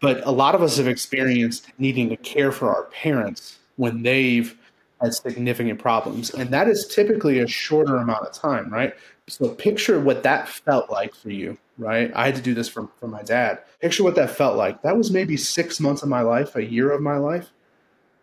but 0.00 0.24
a 0.26 0.30
lot 0.30 0.54
of 0.54 0.62
us 0.62 0.76
have 0.76 0.88
experienced 0.88 1.66
needing 1.78 2.08
to 2.10 2.16
care 2.16 2.52
for 2.52 2.74
our 2.74 2.84
parents 2.84 3.58
when 3.76 4.02
they've 4.02 4.56
had 5.00 5.14
significant 5.14 5.80
problems, 5.80 6.30
and 6.30 6.50
that 6.50 6.68
is 6.68 6.86
typically 6.86 7.40
a 7.40 7.46
shorter 7.48 7.96
amount 7.96 8.24
of 8.24 8.32
time, 8.32 8.72
right? 8.72 8.94
So 9.26 9.48
picture 9.48 9.98
what 9.98 10.22
that 10.22 10.48
felt 10.48 10.90
like 10.90 11.14
for 11.14 11.30
you, 11.30 11.56
right? 11.78 12.12
I 12.14 12.26
had 12.26 12.36
to 12.36 12.42
do 12.42 12.54
this 12.54 12.68
for, 12.68 12.88
for 13.00 13.08
my 13.08 13.22
dad. 13.22 13.58
Picture 13.80 14.04
what 14.04 14.14
that 14.16 14.30
felt 14.30 14.56
like. 14.56 14.82
That 14.82 14.96
was 14.96 15.10
maybe 15.10 15.36
six 15.38 15.80
months 15.80 16.02
of 16.02 16.10
my 16.10 16.20
life, 16.20 16.54
a 16.54 16.64
year 16.64 16.92
of 16.92 17.00
my 17.00 17.16
life 17.16 17.50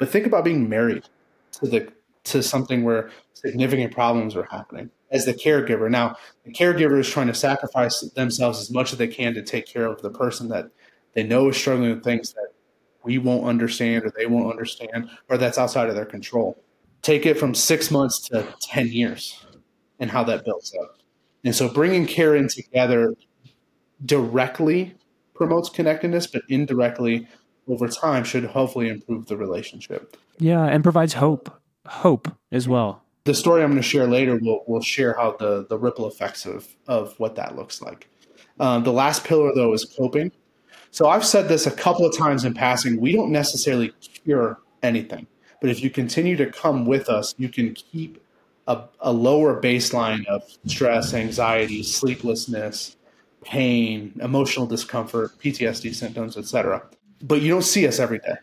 but 0.02 0.10
think 0.10 0.26
about 0.26 0.44
being 0.44 0.68
married 0.68 1.04
to 1.52 1.68
the 1.68 1.88
to 2.24 2.42
something 2.42 2.84
where 2.84 3.12
significant 3.36 3.94
problems 3.94 4.36
are 4.36 4.48
happening 4.50 4.90
as 5.12 5.26
the 5.26 5.34
caregiver. 5.34 5.92
Now, 5.92 6.16
the 6.44 6.52
caregiver 6.52 7.00
is 7.00 7.08
trying 7.08 7.28
to 7.28 7.36
sacrifice 7.36 8.02
themselves 8.16 8.60
as 8.60 8.72
much 8.72 8.94
as 8.94 8.98
they 8.98 9.08
can 9.08 9.36
to 9.36 9.44
take 9.44 9.68
care 9.68 9.86
of 9.86 10.02
the 10.02 10.10
person 10.10 10.50
that 10.50 10.72
they 11.14 11.22
know 11.22 11.50
is 11.50 11.58
struggling 11.58 11.92
with 11.92 12.04
things 12.04 12.34
that 12.34 12.48
we 13.04 13.20
won't 13.20 13.46
understand 13.46 14.04
or 14.04 14.12
they 14.18 14.26
won't 14.26 14.50
understand 14.50 15.08
or 15.30 15.38
that's 15.38 15.60
outside 15.60 15.88
of 15.88 15.94
their 15.94 16.06
control. 16.06 16.60
Take 17.04 17.28
it 17.28 17.38
from 17.38 17.54
six 17.54 17.92
months 17.92 18.28
to 18.30 18.48
10 18.60 18.88
years 18.88 19.46
and 20.00 20.10
how 20.10 20.24
that 20.24 20.44
builds 20.44 20.76
up. 20.82 20.98
And 21.44 21.56
so 21.56 21.72
bringing 21.72 22.08
care 22.08 22.36
in 22.36 22.48
together 22.48 23.14
directly 24.04 24.96
promotes 25.36 25.70
connectedness, 25.70 26.26
but 26.26 26.42
indirectly 26.50 27.28
over 27.68 27.88
time 27.88 28.24
should 28.24 28.46
hopefully 28.46 28.90
improve 28.90 29.28
the 29.28 29.38
relationship. 29.38 30.18
Yeah, 30.40 30.66
and 30.66 30.84
provides 30.84 31.14
hope, 31.14 31.54
hope 31.86 32.28
as 32.52 32.68
well. 32.68 33.04
The 33.26 33.36
story 33.36 33.62
I'm 33.62 33.70
going 33.70 33.82
to 33.82 33.88
share 33.88 34.08
later 34.08 34.38
will 34.38 34.64
will 34.68 34.82
share 34.82 35.14
how 35.14 35.36
the 35.38 35.66
the 35.70 35.78
ripple 35.78 36.08
effects 36.08 36.46
of 36.46 36.68
of 36.88 37.14
what 37.20 37.36
that 37.36 37.56
looks 37.56 37.82
like. 37.82 38.08
Um, 38.60 38.84
the 38.84 38.92
last 38.92 39.24
pillar 39.24 39.52
though 39.54 39.74
is 39.74 39.86
coping. 39.86 40.32
So 40.90 41.08
I've 41.08 41.26
said 41.26 41.48
this 41.48 41.68
a 41.68 41.72
couple 41.72 42.06
of 42.06 42.18
times 42.18 42.44
in 42.44 42.54
passing. 42.54 43.00
We 43.00 43.14
don't 43.14 43.32
necessarily 43.32 43.94
cure 44.24 44.60
anything, 44.84 45.28
but 45.62 45.70
if 45.70 45.84
you 45.84 45.90
continue 45.90 46.36
to 46.38 46.48
come 46.48 46.86
with 46.86 47.08
us, 47.10 47.36
you 47.38 47.48
can 47.48 47.74
keep 47.74 48.22
a, 48.68 48.84
a 49.00 49.14
lower 49.14 49.62
baseline 49.62 50.26
of 50.26 50.44
stress, 50.66 51.14
anxiety, 51.14 51.84
sleeplessness, 51.84 52.98
pain, 53.44 54.20
emotional 54.22 54.66
discomfort, 54.66 55.32
PTSD 55.40 55.94
symptoms, 55.94 56.36
etc 56.38 56.84
but 57.24 57.42
you 57.42 57.50
don't 57.50 57.62
see 57.64 57.88
us 57.88 58.00
every 58.00 58.20
day. 58.20 58.36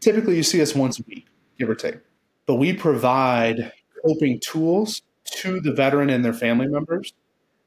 Typically, 0.00 0.36
you 0.36 0.42
see 0.42 0.62
us 0.62 0.74
once 0.74 0.98
a 0.98 1.02
week, 1.08 1.26
give 1.58 1.68
or 1.68 1.74
take. 1.74 1.98
But 2.46 2.54
we 2.56 2.72
provide 2.72 3.72
coping 4.06 4.40
tools 4.40 5.02
to 5.32 5.60
the 5.60 5.72
veteran 5.72 6.08
and 6.08 6.24
their 6.24 6.32
family 6.32 6.68
members 6.68 7.12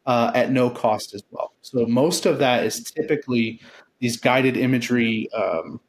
uh, 0.06 0.32
at 0.34 0.52
no 0.52 0.70
cost 0.70 1.14
as 1.14 1.24
well. 1.32 1.54
So 1.62 1.86
most 1.86 2.26
of 2.26 2.40
that 2.40 2.64
is 2.64 2.84
typically 2.84 3.62
these 4.00 4.18
guided 4.18 4.58
imagery 4.58 5.30
um, 5.34 5.80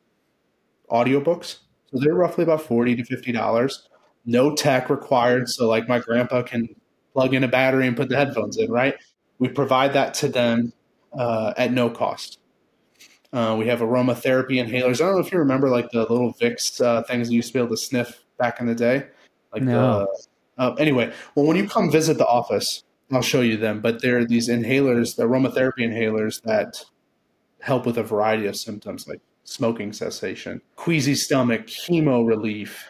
audiobooks. 0.90 1.61
So 1.90 1.98
they're 2.00 2.14
roughly 2.14 2.44
about 2.44 2.62
forty 2.62 2.94
to 2.96 3.05
fifty 3.05 3.32
dollars. 3.32 3.88
No 4.26 4.55
tech 4.55 4.90
required. 4.90 5.48
So 5.48 5.68
like 5.68 5.88
my 5.88 5.98
grandpa 5.98 6.42
can 6.42 6.68
plug 7.12 7.34
in 7.34 7.44
a 7.44 7.48
battery 7.48 7.86
and 7.86 7.96
put 7.96 8.09
the 8.09 8.16
headphones 8.16 8.59
in. 8.59 8.70
Right. 8.70 8.94
We 9.38 9.48
provide 9.48 9.94
that 9.94 10.14
to 10.14 10.28
them 10.28 10.72
uh, 11.12 11.55
at 11.57 11.72
no 11.72 11.88
cost. 11.90 12.38
Uh, 13.32 13.56
we 13.58 13.66
have 13.66 13.80
aromatherapy 13.80 14.62
inhalers. 14.62 15.00
I 15.00 15.06
don't 15.06 15.14
know 15.14 15.20
if 15.20 15.32
you 15.32 15.38
remember 15.38 15.70
like 15.70 15.90
the 15.90 16.00
little 16.00 16.34
Vicks 16.34 16.84
uh, 16.84 17.02
things 17.04 17.30
you 17.30 17.36
used 17.36 17.48
to 17.48 17.54
be 17.54 17.58
able 17.60 17.70
to 17.70 17.76
sniff 17.76 18.24
back 18.38 18.60
in 18.60 18.66
the 18.66 18.74
day. 18.74 19.06
Like 19.52 19.62
no. 19.62 20.06
the, 20.58 20.62
uh, 20.62 20.74
anyway, 20.74 21.12
well, 21.34 21.46
when 21.46 21.56
you 21.56 21.66
come 21.66 21.90
visit 21.90 22.18
the 22.18 22.26
office, 22.26 22.84
I'll 23.10 23.22
show 23.22 23.40
you 23.40 23.56
them. 23.56 23.80
But 23.80 24.02
there 24.02 24.18
are 24.18 24.24
these 24.24 24.48
inhalers, 24.48 25.16
the 25.16 25.24
aromatherapy 25.24 25.78
inhalers 25.78 26.42
that 26.42 26.84
help 27.60 27.86
with 27.86 27.96
a 27.96 28.02
variety 28.02 28.46
of 28.46 28.56
symptoms 28.56 29.08
like 29.08 29.20
smoking 29.44 29.92
cessation, 29.92 30.60
queasy 30.76 31.14
stomach, 31.14 31.66
chemo 31.66 32.26
relief, 32.26 32.84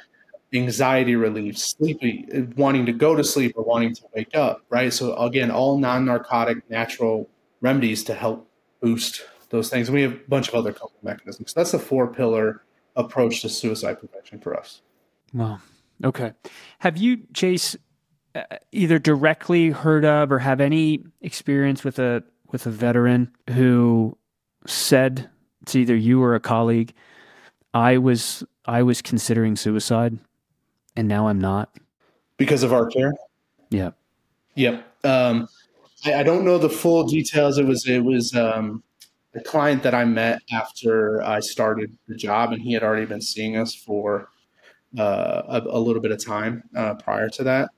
anxiety 0.53 1.17
relief, 1.17 1.57
sleepy, 1.59 2.27
wanting 2.57 2.87
to 2.87 2.93
go 2.93 3.15
to 3.15 3.25
sleep 3.25 3.53
or 3.57 3.65
wanting 3.65 3.95
to 3.95 4.03
wake 4.15 4.35
up, 4.35 4.63
right? 4.71 4.93
So 4.93 5.15
again, 5.17 5.51
all 5.51 5.79
non-narcotic 5.79 6.69
natural 6.69 7.29
remedies 7.61 8.05
to 8.05 8.15
help 8.15 8.49
boost 8.81 9.25
those 9.53 9.71
things. 9.71 9.89
And 9.89 9.95
we 9.95 10.03
have 10.03 10.13
a 10.15 10.21
bunch 10.29 10.49
of 10.49 10.55
other 10.55 10.73
coping 10.73 10.99
mechanisms. 11.03 11.53
So 11.53 11.61
that's 11.61 11.75
a 11.75 11.79
four 11.79 12.13
pillar 12.13 12.63
approach 12.97 13.43
to 13.43 13.49
suicide 13.49 14.01
prevention 14.01 14.41
for 14.41 14.59
us. 14.59 14.81
Wow. 15.33 15.61
Okay. 16.03 16.33
Have 16.81 16.97
you, 16.97 17.21
Chase, 17.33 17.77
uh, 18.35 18.43
either 18.73 18.99
directly 18.99 19.71
heard 19.71 20.05
of 20.05 20.33
or 20.33 20.41
have 20.41 20.61
any 20.61 21.05
experience 21.21 21.85
with 21.85 21.99
a 21.99 22.25
with 22.51 22.67
a 22.67 22.71
veteran 22.71 23.31
who 23.51 24.17
said 24.67 25.31
to 25.67 25.81
either 25.81 25.97
you 25.97 26.23
or 26.23 26.35
a 26.35 26.41
colleague, 26.41 26.93
"I 27.73 27.99
was 27.99 28.43
I 28.65 28.83
was 28.83 29.01
considering 29.01 29.57
suicide, 29.57 30.19
and 30.97 31.09
now 31.09 31.29
I'm 31.29 31.41
not 31.41 31.77
because 32.37 32.63
of 32.63 32.73
our 32.73 32.87
care." 32.87 33.13
Yeah. 33.71 33.91
Yep. 34.55 34.85
Um, 35.05 35.49
I, 36.05 36.15
I, 36.15 36.23
don't 36.23 36.45
know 36.45 36.59
the 36.59 36.69
full 36.69 37.05
details. 37.05 37.59
It 37.59 37.67
was 37.67 37.87
it 37.87 38.05
was 38.05 38.35
um, 38.35 38.83
a 39.35 39.41
client 39.41 39.83
that 39.83 39.95
I 39.95 40.05
met 40.05 40.43
after 40.53 41.23
I 41.23 41.41
started 41.41 41.97
the 42.07 42.15
job, 42.15 42.53
and 42.53 42.61
he 42.61 42.73
had 42.73 42.83
already 42.83 43.07
been 43.07 43.23
seeing 43.23 43.57
us 43.57 43.75
for 43.75 44.29
uh, 44.99 45.43
a, 45.49 45.63
a, 45.71 45.81
little 45.81 46.03
bit 46.03 46.11
of 46.11 46.23
time 46.23 46.65
uh, 46.77 46.95
prior 46.95 47.29
to 47.31 47.45
that. 47.45 47.71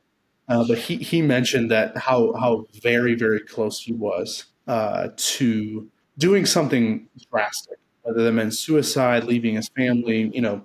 Uh, 0.49 0.65
but 0.67 0.79
he, 0.79 0.97
he 0.97 1.23
mentioned 1.23 1.71
that 1.71 1.97
how 1.97 2.33
how 2.35 2.67
very 2.83 3.15
very 3.15 3.41
close 3.41 3.81
he 3.81 3.93
was 3.93 4.47
uh, 4.67 5.09
to 5.17 5.89
doing 6.19 6.45
something 6.45 7.09
drastic, 7.31 7.79
whether 8.03 8.23
that 8.23 8.33
meant 8.33 8.55
suicide, 8.55 9.25
leaving 9.25 9.55
his 9.55 9.69
family, 9.69 10.31
you 10.35 10.41
know, 10.41 10.65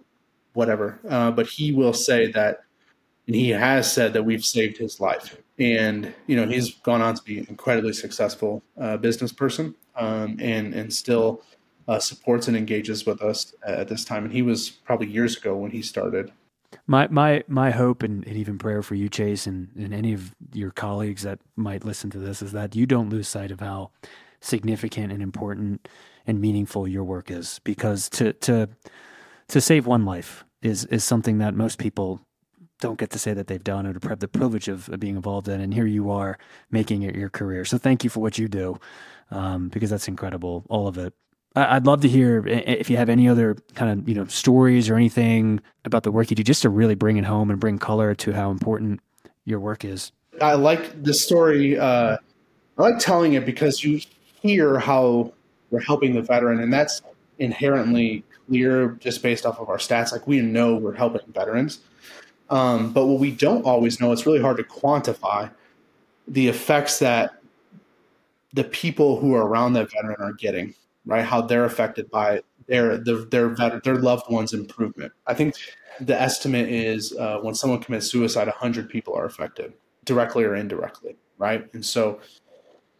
whatever. 0.53 0.99
Uh, 1.07 1.31
but 1.31 1.47
he 1.47 1.71
will 1.71 1.93
say 1.93 2.31
that, 2.31 2.61
and 3.27 3.35
he 3.35 3.49
has 3.49 3.91
said 3.91 4.13
that 4.13 4.23
we've 4.23 4.43
saved 4.43 4.77
his 4.77 4.99
life. 4.99 5.37
And 5.59 6.13
you 6.25 6.35
know, 6.35 6.47
he's 6.47 6.73
gone 6.73 7.01
on 7.01 7.15
to 7.15 7.23
be 7.23 7.39
an 7.39 7.45
incredibly 7.49 7.93
successful 7.93 8.63
uh, 8.79 8.97
business 8.97 9.31
person, 9.31 9.75
um, 9.99 10.37
and 10.39 10.73
and 10.73 10.91
still 10.91 11.43
uh, 11.87 11.99
supports 11.99 12.47
and 12.47 12.57
engages 12.57 13.05
with 13.05 13.21
us 13.21 13.53
at 13.63 13.87
this 13.87 14.05
time. 14.05 14.23
And 14.23 14.33
he 14.33 14.41
was 14.41 14.69
probably 14.69 15.07
years 15.07 15.37
ago 15.37 15.55
when 15.55 15.71
he 15.71 15.81
started. 15.81 16.31
My 16.87 17.07
my 17.07 17.43
my 17.47 17.71
hope 17.71 18.03
and, 18.03 18.25
and 18.25 18.35
even 18.35 18.57
prayer 18.57 18.81
for 18.81 18.95
you, 18.95 19.09
Chase, 19.09 19.45
and, 19.45 19.69
and 19.75 19.93
any 19.93 20.13
of 20.13 20.33
your 20.53 20.71
colleagues 20.71 21.23
that 21.23 21.39
might 21.55 21.83
listen 21.83 22.09
to 22.11 22.19
this 22.19 22.41
is 22.41 22.51
that 22.51 22.75
you 22.75 22.85
don't 22.85 23.09
lose 23.09 23.27
sight 23.27 23.51
of 23.51 23.59
how 23.59 23.91
significant 24.41 25.11
and 25.11 25.21
important 25.21 25.87
and 26.25 26.39
meaningful 26.39 26.87
your 26.87 27.03
work 27.03 27.29
is 27.31 27.59
because 27.63 28.09
to 28.09 28.33
to 28.33 28.69
to 29.47 29.59
save 29.59 29.85
one 29.85 30.05
life 30.05 30.45
is 30.61 30.85
is 30.85 31.03
something 31.03 31.39
that 31.39 31.53
most 31.53 31.77
people 31.77 32.21
don't 32.79 32.99
get 32.99 33.09
to 33.09 33.19
say 33.19 33.33
that 33.33 33.47
they've 33.47 33.63
done 33.63 33.85
or 33.85 33.93
to 33.93 34.07
have 34.07 34.19
the 34.19 34.27
privilege 34.27 34.69
of, 34.69 34.87
of, 34.87 34.99
being 35.01 35.17
involved 35.17 35.49
in 35.49 35.59
and 35.59 35.73
here 35.73 35.85
you 35.85 36.09
are 36.09 36.37
making 36.71 37.01
it 37.01 37.15
your 37.15 37.29
career 37.29 37.65
so 37.65 37.77
thank 37.77 38.03
you 38.03 38.09
for 38.09 38.21
what 38.21 38.37
you 38.37 38.47
do 38.47 38.79
um, 39.31 39.69
because 39.69 39.89
that's 39.89 40.07
incredible 40.07 40.65
all 40.69 40.87
of 40.87 40.97
it 40.97 41.13
I'd 41.55 41.85
love 41.85 42.01
to 42.01 42.07
hear 42.07 42.45
if 42.45 42.89
you 42.89 42.97
have 42.97 43.09
any 43.09 43.27
other 43.27 43.55
kind 43.73 43.99
of 43.99 44.07
you 44.07 44.13
know 44.13 44.25
stories 44.25 44.89
or 44.89 44.95
anything 44.95 45.61
about 45.83 46.03
the 46.03 46.11
work 46.11 46.29
you 46.29 46.35
do, 46.35 46.43
just 46.43 46.61
to 46.61 46.69
really 46.69 46.95
bring 46.95 47.17
it 47.17 47.25
home 47.25 47.49
and 47.49 47.59
bring 47.59 47.79
color 47.79 48.13
to 48.15 48.33
how 48.33 48.51
important 48.51 48.99
your 49.45 49.59
work 49.59 49.83
is. 49.83 50.11
I 50.41 50.53
like 50.53 51.03
the 51.03 51.13
story. 51.13 51.77
Uh, 51.77 52.17
I 52.77 52.81
like 52.81 52.99
telling 52.99 53.33
it 53.33 53.45
because 53.45 53.83
you 53.83 53.99
hear 54.41 54.79
how 54.79 55.33
we're 55.71 55.81
helping 55.81 56.13
the 56.13 56.21
veteran, 56.21 56.59
and 56.59 56.71
that's 56.71 57.01
inherently 57.39 58.23
clear 58.47 58.89
just 58.99 59.23
based 59.23 59.45
off 59.45 59.59
of 59.59 59.69
our 59.69 59.77
stats. 59.77 60.11
Like 60.11 60.27
we 60.27 60.41
know 60.41 60.75
we're 60.75 60.93
helping 60.93 61.21
veterans, 61.33 61.79
um, 62.51 62.93
but 62.93 63.07
what 63.07 63.19
we 63.19 63.31
don't 63.31 63.65
always 63.65 63.99
know, 63.99 64.11
it's 64.11 64.25
really 64.25 64.41
hard 64.41 64.57
to 64.57 64.63
quantify 64.63 65.49
the 66.27 66.47
effects 66.47 66.99
that 66.99 67.38
the 68.53 68.63
people 68.63 69.19
who 69.19 69.35
are 69.35 69.45
around 69.45 69.73
that 69.73 69.91
veteran 69.91 70.17
are 70.19 70.33
getting. 70.33 70.73
Right, 71.05 71.23
how 71.23 71.41
they're 71.41 71.65
affected 71.65 72.11
by 72.11 72.41
their 72.67 72.97
their 72.97 73.25
their, 73.25 73.81
their 73.83 73.95
loved 73.95 74.29
one's 74.29 74.53
improvement. 74.53 75.11
I 75.25 75.33
think 75.33 75.55
the 75.99 76.19
estimate 76.19 76.69
is 76.69 77.13
uh, 77.13 77.39
when 77.39 77.55
someone 77.55 77.79
commits 77.79 78.11
suicide, 78.11 78.47
hundred 78.49 78.89
people 78.89 79.15
are 79.15 79.25
affected 79.25 79.73
directly 80.05 80.43
or 80.43 80.55
indirectly. 80.55 81.15
Right, 81.37 81.67
and 81.73 81.83
so 81.83 82.19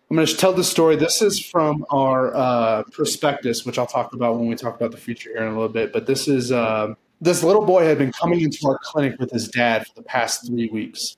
I'm 0.10 0.16
going 0.16 0.26
to 0.26 0.38
tell 0.38 0.54
the 0.54 0.64
story. 0.64 0.96
This 0.96 1.22
is 1.22 1.40
from 1.40 1.86
our 1.92 2.34
uh, 2.36 2.84
prospectus, 2.92 3.64
which 3.64 3.78
I'll 3.78 3.86
talk 3.86 4.14
about 4.14 4.40
when 4.40 4.48
we 4.48 4.56
talk 4.56 4.76
about 4.76 4.92
the 4.92 4.98
future 4.98 5.30
here 5.30 5.44
in 5.44 5.50
a 5.50 5.54
little 5.54 5.70
bit. 5.70 5.94
But 5.94 6.08
this 6.08 6.28
is 6.28 6.52
uh, 6.52 6.96
this 7.22 7.44
little 7.44 7.66
boy 7.66 7.86
had 7.86 8.00
been 8.00 8.12
coming 8.12 8.42
into 8.42 8.66
our 8.68 8.80
clinic 8.82 9.20
with 9.20 9.30
his 9.30 9.50
dad 9.50 9.86
for 9.86 9.94
the 9.94 10.04
past 10.04 10.48
three 10.48 10.70
weeks. 10.70 11.18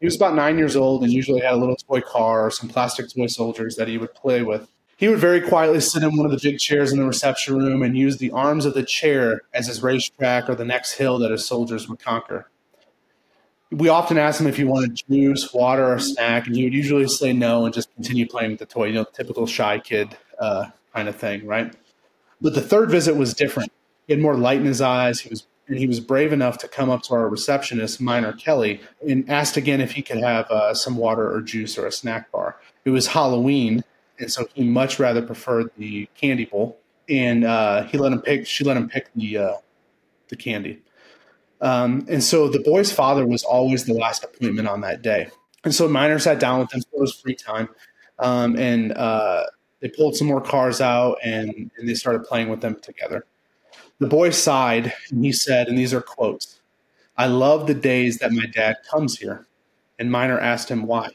He 0.00 0.06
was 0.06 0.16
about 0.16 0.34
nine 0.34 0.58
years 0.58 0.76
old 0.76 1.02
and 1.02 1.12
usually 1.12 1.40
had 1.40 1.54
a 1.54 1.56
little 1.56 1.76
toy 1.76 2.00
car 2.00 2.46
or 2.46 2.50
some 2.50 2.68
plastic 2.68 3.12
toy 3.12 3.26
soldiers 3.26 3.76
that 3.76 3.88
he 3.88 3.98
would 3.98 4.14
play 4.14 4.42
with. 4.42 4.70
He 4.96 5.08
would 5.08 5.18
very 5.18 5.40
quietly 5.40 5.80
sit 5.80 6.02
in 6.02 6.16
one 6.16 6.26
of 6.26 6.32
the 6.32 6.40
big 6.42 6.58
chairs 6.58 6.92
in 6.92 6.98
the 6.98 7.04
reception 7.04 7.56
room 7.56 7.82
and 7.82 7.96
use 7.96 8.18
the 8.18 8.32
arms 8.32 8.64
of 8.64 8.74
the 8.74 8.82
chair 8.82 9.42
as 9.52 9.66
his 9.68 9.82
racetrack 9.82 10.48
or 10.48 10.54
the 10.54 10.64
next 10.64 10.94
hill 10.94 11.18
that 11.18 11.30
his 11.30 11.46
soldiers 11.46 11.88
would 11.88 12.00
conquer 12.00 12.48
we 13.70 13.88
often 13.88 14.16
asked 14.18 14.40
him 14.40 14.46
if 14.46 14.56
he 14.56 14.64
wanted 14.64 15.02
juice, 15.08 15.52
water, 15.52 15.92
or 15.92 15.98
snack, 15.98 16.46
and 16.46 16.56
he 16.56 16.64
would 16.64 16.72
usually 16.72 17.06
say 17.06 17.32
no 17.32 17.64
and 17.64 17.74
just 17.74 17.94
continue 17.94 18.26
playing 18.26 18.52
with 18.52 18.60
the 18.60 18.66
toy. 18.66 18.86
You 18.86 18.94
know, 18.94 19.04
typical 19.04 19.46
shy 19.46 19.78
kid 19.78 20.16
uh, 20.38 20.66
kind 20.94 21.08
of 21.08 21.16
thing, 21.16 21.46
right? 21.46 21.74
But 22.40 22.54
the 22.54 22.62
third 22.62 22.90
visit 22.90 23.16
was 23.16 23.34
different. 23.34 23.72
He 24.06 24.14
had 24.14 24.22
more 24.22 24.36
light 24.36 24.60
in 24.60 24.66
his 24.66 24.80
eyes. 24.80 25.20
He 25.20 25.28
was 25.28 25.46
and 25.68 25.78
he 25.78 25.86
was 25.86 26.00
brave 26.00 26.32
enough 26.32 26.58
to 26.58 26.68
come 26.68 26.90
up 26.90 27.02
to 27.04 27.14
our 27.14 27.28
receptionist, 27.28 28.00
Minor 28.00 28.32
Kelly, 28.32 28.80
and 29.06 29.28
asked 29.30 29.56
again 29.56 29.80
if 29.80 29.92
he 29.92 30.02
could 30.02 30.18
have 30.18 30.50
uh, 30.50 30.74
some 30.74 30.96
water 30.96 31.32
or 31.32 31.40
juice 31.40 31.78
or 31.78 31.86
a 31.86 31.92
snack 31.92 32.32
bar. 32.32 32.56
It 32.84 32.90
was 32.90 33.08
Halloween, 33.08 33.84
and 34.18 34.32
so 34.32 34.48
he 34.54 34.64
much 34.64 34.98
rather 34.98 35.22
preferred 35.22 35.70
the 35.76 36.08
candy 36.14 36.46
bowl. 36.46 36.78
And 37.08 37.44
uh, 37.44 37.84
he 37.84 37.96
let 37.96 38.12
him 38.12 38.20
pick. 38.20 38.46
She 38.46 38.64
let 38.64 38.76
him 38.76 38.88
pick 38.88 39.08
the 39.14 39.38
uh, 39.38 39.54
the 40.28 40.36
candy. 40.36 40.82
Um, 41.60 42.06
and 42.08 42.22
so 42.22 42.48
the 42.48 42.60
boy's 42.60 42.92
father 42.92 43.26
was 43.26 43.42
always 43.42 43.84
the 43.84 43.94
last 43.94 44.24
appointment 44.24 44.68
on 44.68 44.82
that 44.82 45.02
day. 45.02 45.28
And 45.64 45.74
so 45.74 45.88
Minor 45.88 46.18
sat 46.18 46.38
down 46.38 46.60
with 46.60 46.70
them 46.70 46.82
for 46.90 47.02
his 47.02 47.14
free 47.14 47.34
time. 47.34 47.68
Um, 48.18 48.56
and 48.56 48.92
uh, 48.92 49.44
they 49.80 49.88
pulled 49.88 50.16
some 50.16 50.26
more 50.26 50.40
cars 50.40 50.80
out 50.80 51.18
and, 51.24 51.70
and 51.76 51.88
they 51.88 51.94
started 51.94 52.24
playing 52.24 52.48
with 52.48 52.60
them 52.60 52.76
together. 52.80 53.24
The 54.00 54.06
boy 54.06 54.30
sighed 54.30 54.92
and 55.10 55.24
he 55.24 55.32
said, 55.32 55.68
and 55.68 55.76
these 55.76 55.94
are 55.94 56.00
quotes 56.00 56.60
I 57.16 57.26
love 57.26 57.66
the 57.66 57.74
days 57.74 58.18
that 58.18 58.32
my 58.32 58.46
dad 58.46 58.76
comes 58.88 59.18
here. 59.18 59.46
And 59.98 60.12
Minor 60.12 60.38
asked 60.38 60.68
him 60.68 60.86
why. 60.86 61.10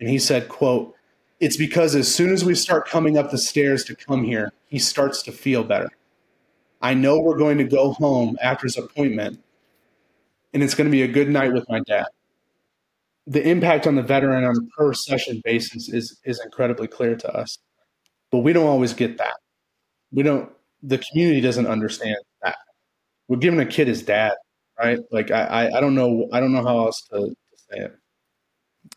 And 0.00 0.08
he 0.08 0.18
said, 0.18 0.48
quote, 0.48 0.94
it's 1.38 1.56
because 1.56 1.94
as 1.94 2.12
soon 2.12 2.32
as 2.32 2.44
we 2.44 2.54
start 2.54 2.88
coming 2.88 3.16
up 3.16 3.30
the 3.30 3.38
stairs 3.38 3.84
to 3.84 3.94
come 3.94 4.24
here, 4.24 4.52
he 4.66 4.78
starts 4.78 5.22
to 5.22 5.32
feel 5.32 5.64
better. 5.64 5.90
I 6.82 6.94
know 6.94 7.20
we're 7.20 7.38
going 7.38 7.58
to 7.58 7.64
go 7.64 7.92
home 7.92 8.36
after 8.42 8.66
his 8.66 8.76
appointment, 8.76 9.42
and 10.52 10.62
it's 10.62 10.74
going 10.74 10.86
to 10.86 10.92
be 10.92 11.02
a 11.02 11.08
good 11.08 11.28
night 11.28 11.52
with 11.52 11.68
my 11.68 11.80
dad. 11.80 12.06
The 13.26 13.46
impact 13.46 13.86
on 13.86 13.94
the 13.94 14.02
veteran 14.02 14.44
on 14.44 14.56
a 14.56 14.76
per 14.76 14.92
session 14.92 15.40
basis 15.44 15.88
is 15.88 16.18
is 16.24 16.40
incredibly 16.44 16.88
clear 16.88 17.16
to 17.16 17.32
us, 17.32 17.58
but 18.30 18.38
we 18.38 18.52
don't 18.52 18.66
always 18.66 18.92
get 18.94 19.18
that. 19.18 19.36
We 20.10 20.22
don't. 20.22 20.50
The 20.82 20.98
community 20.98 21.40
doesn't 21.40 21.66
understand 21.66 22.16
that. 22.42 22.56
We're 23.28 23.38
giving 23.38 23.60
a 23.60 23.66
kid 23.66 23.88
his 23.88 24.02
dad, 24.02 24.34
right? 24.78 24.98
Like 25.10 25.30
I, 25.30 25.70
I, 25.74 25.80
don't 25.80 25.94
know. 25.94 26.28
I 26.32 26.40
don't 26.40 26.52
know 26.52 26.62
how 26.62 26.86
else 26.86 27.02
to, 27.12 27.18
to 27.18 27.36
say 27.56 27.78
it. 27.78 27.96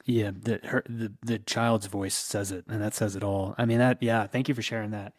Yeah, 0.06 0.32
the 0.34 0.60
her 0.64 0.84
the 0.88 1.14
the 1.22 1.40
child's 1.40 1.88
voice 1.88 2.16
says 2.16 2.52
it, 2.52 2.66
and 2.68 2.82
that 2.82 2.94
says 2.94 3.16
it 3.16 3.24
all. 3.24 3.54
I 3.58 3.66
mean 3.66 3.80
that. 3.80 4.02
Yeah, 4.02 4.28
thank 4.28 4.48
you 4.48 4.56
for 4.56 4.62
sharing 4.62 4.92
that, 4.92 5.14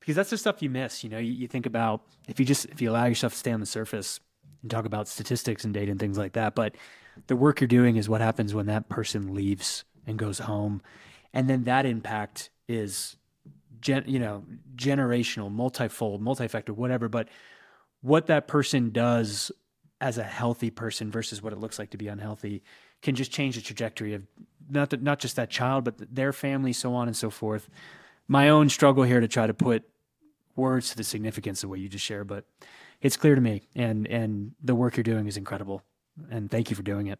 because 0.00 0.16
that's 0.16 0.30
the 0.30 0.38
stuff 0.38 0.62
you 0.62 0.70
miss. 0.70 1.04
You 1.04 1.10
know, 1.10 1.18
you, 1.18 1.32
you 1.32 1.48
think 1.48 1.66
about 1.66 2.02
if 2.26 2.40
you 2.40 2.46
just 2.46 2.64
if 2.66 2.80
you 2.80 2.90
allow 2.90 3.04
yourself 3.04 3.34
to 3.34 3.38
stay 3.38 3.52
on 3.52 3.60
the 3.60 3.66
surface 3.66 4.18
and 4.62 4.70
talk 4.70 4.84
about 4.84 5.06
statistics 5.06 5.64
and 5.64 5.72
data 5.72 5.90
and 5.90 6.00
things 6.00 6.18
like 6.18 6.32
that. 6.32 6.54
But 6.54 6.74
the 7.26 7.36
work 7.36 7.60
you're 7.60 7.68
doing 7.68 7.96
is 7.96 8.08
what 8.08 8.20
happens 8.20 8.54
when 8.54 8.66
that 8.66 8.88
person 8.88 9.34
leaves 9.34 9.84
and 10.06 10.18
goes 10.18 10.40
home. 10.40 10.82
And 11.32 11.48
then 11.48 11.64
that 11.64 11.86
impact 11.86 12.50
is, 12.68 13.16
gen, 13.80 14.04
you 14.06 14.18
know, 14.18 14.44
generational, 14.76 15.50
multifold, 15.50 16.22
multifactor, 16.22 16.70
whatever. 16.70 17.08
But 17.08 17.28
what 18.02 18.26
that 18.26 18.48
person 18.48 18.90
does 18.90 19.52
as 20.00 20.18
a 20.18 20.22
healthy 20.24 20.70
person 20.70 21.10
versus 21.10 21.42
what 21.42 21.52
it 21.52 21.58
looks 21.58 21.78
like 21.78 21.90
to 21.90 21.98
be 21.98 22.08
unhealthy 22.08 22.62
can 23.02 23.14
just 23.14 23.30
change 23.32 23.56
the 23.56 23.62
trajectory 23.62 24.14
of 24.14 24.22
not 24.70 24.90
the, 24.90 24.96
not 24.96 25.18
just 25.18 25.36
that 25.36 25.50
child, 25.50 25.84
but 25.84 25.94
their 26.14 26.32
family, 26.32 26.72
so 26.72 26.94
on 26.94 27.08
and 27.08 27.16
so 27.16 27.30
forth. 27.30 27.68
My 28.28 28.48
own 28.48 28.68
struggle 28.68 29.04
here 29.04 29.20
to 29.20 29.28
try 29.28 29.46
to 29.46 29.54
put 29.54 29.82
words 30.56 30.90
to 30.90 30.96
the 30.96 31.04
significance 31.04 31.62
of 31.64 31.70
what 31.70 31.80
you 31.80 31.88
just 31.88 32.04
shared, 32.04 32.28
but 32.28 32.44
it's 33.00 33.16
clear 33.16 33.34
to 33.34 33.40
me, 33.40 33.62
and 33.74 34.06
and 34.08 34.52
the 34.62 34.74
work 34.74 34.96
you're 34.96 35.04
doing 35.04 35.26
is 35.26 35.36
incredible. 35.36 35.82
And 36.30 36.50
thank 36.50 36.70
you 36.70 36.76
for 36.76 36.82
doing 36.82 37.08
it. 37.08 37.18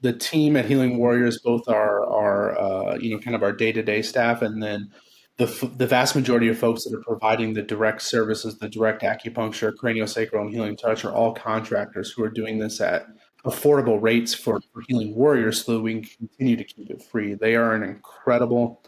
the 0.00 0.12
team 0.12 0.56
at 0.56 0.66
Healing 0.66 0.98
Warriors, 0.98 1.40
both 1.40 1.68
our 1.68 2.04
our 2.06 2.58
uh, 2.58 2.96
you 2.96 3.10
know 3.10 3.20
kind 3.20 3.34
of 3.36 3.42
our 3.42 3.52
day 3.52 3.72
to 3.72 3.82
day 3.82 4.02
staff, 4.02 4.42
and 4.42 4.62
then 4.62 4.90
the 5.38 5.70
the 5.76 5.86
vast 5.86 6.14
majority 6.14 6.48
of 6.48 6.58
folks 6.58 6.84
that 6.84 6.94
are 6.94 7.02
providing 7.02 7.54
the 7.54 7.62
direct 7.62 8.02
services, 8.02 8.58
the 8.58 8.68
direct 8.68 9.02
acupuncture, 9.02 9.72
craniosacral, 9.72 10.42
and 10.42 10.50
healing 10.50 10.76
touch, 10.76 11.04
are 11.04 11.12
all 11.12 11.32
contractors 11.32 12.12
who 12.12 12.24
are 12.24 12.30
doing 12.30 12.58
this 12.58 12.80
at 12.80 13.06
affordable 13.44 14.02
rates 14.02 14.34
for, 14.34 14.60
for 14.72 14.82
Healing 14.88 15.14
Warriors, 15.14 15.64
so 15.64 15.74
that 15.74 15.80
we 15.80 16.00
can 16.00 16.28
continue 16.28 16.56
to 16.56 16.64
keep 16.64 16.90
it 16.90 17.00
free. 17.00 17.34
They 17.34 17.54
are 17.54 17.72
an 17.72 17.84
incredible, 17.84 18.82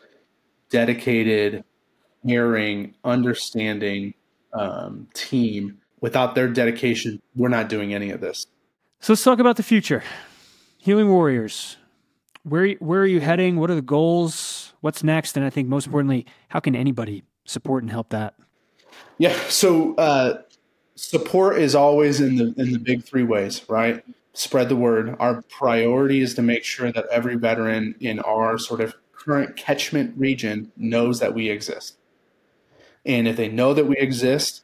dedicated, 0.70 1.64
caring, 2.26 2.94
understanding 3.05 4.14
um, 4.53 5.09
team. 5.14 5.78
Without 6.01 6.34
their 6.34 6.48
dedication, 6.48 7.22
we're 7.36 7.48
not 7.48 7.68
doing 7.68 7.94
any 7.94 8.11
of 8.11 8.20
this. 8.20 8.46
So 8.98 9.12
let's 9.12 9.22
talk 9.22 9.38
about 9.38 9.57
the 9.57 9.62
future. 9.62 10.03
Healing 10.78 11.11
Warriors, 11.11 11.76
where 12.42 12.72
where 12.74 13.03
are 13.03 13.07
you 13.07 13.20
heading? 13.20 13.57
What 13.57 13.70
are 13.70 13.76
the 13.76 13.82
goals? 13.82 14.69
What's 14.81 15.03
next? 15.03 15.37
And 15.37 15.45
I 15.45 15.51
think 15.51 15.68
most 15.68 15.87
importantly, 15.87 16.26
how 16.49 16.61
can 16.61 16.74
anybody 16.74 17.24
support 17.45 17.83
and 17.83 17.91
help 17.91 18.11
that? 18.11 18.35
Yeah, 19.18 19.39
so 19.49 19.95
uh, 19.97 20.43
support 20.95 21.59
is 21.59 21.74
always 21.74 22.20
in 22.20 22.37
the 22.37 22.55
in 22.57 22.72
the 22.72 22.78
big 22.78 23.05
three 23.05 23.22
ways, 23.22 23.62
right? 23.68 24.05
Spread 24.33 24.68
the 24.68 24.76
word. 24.76 25.16
Our 25.18 25.43
priority 25.43 26.20
is 26.20 26.35
to 26.35 26.43
make 26.43 26.64
sure 26.64 26.93
that 26.93 27.07
every 27.11 27.37
veteran 27.37 27.95
in 28.01 28.20
our 28.20 28.59
sort 28.59 28.81
of 28.81 28.95
current 29.12 29.57
catchment 29.57 30.14
region 30.16 30.72
knows 30.76 31.20
that 31.20 31.35
we 31.35 31.51
exist. 31.51 31.97
And 33.05 33.26
if 33.26 33.37
they 33.37 33.49
know 33.49 33.74
that 33.74 33.87
we 33.87 33.97
exist 33.97 34.62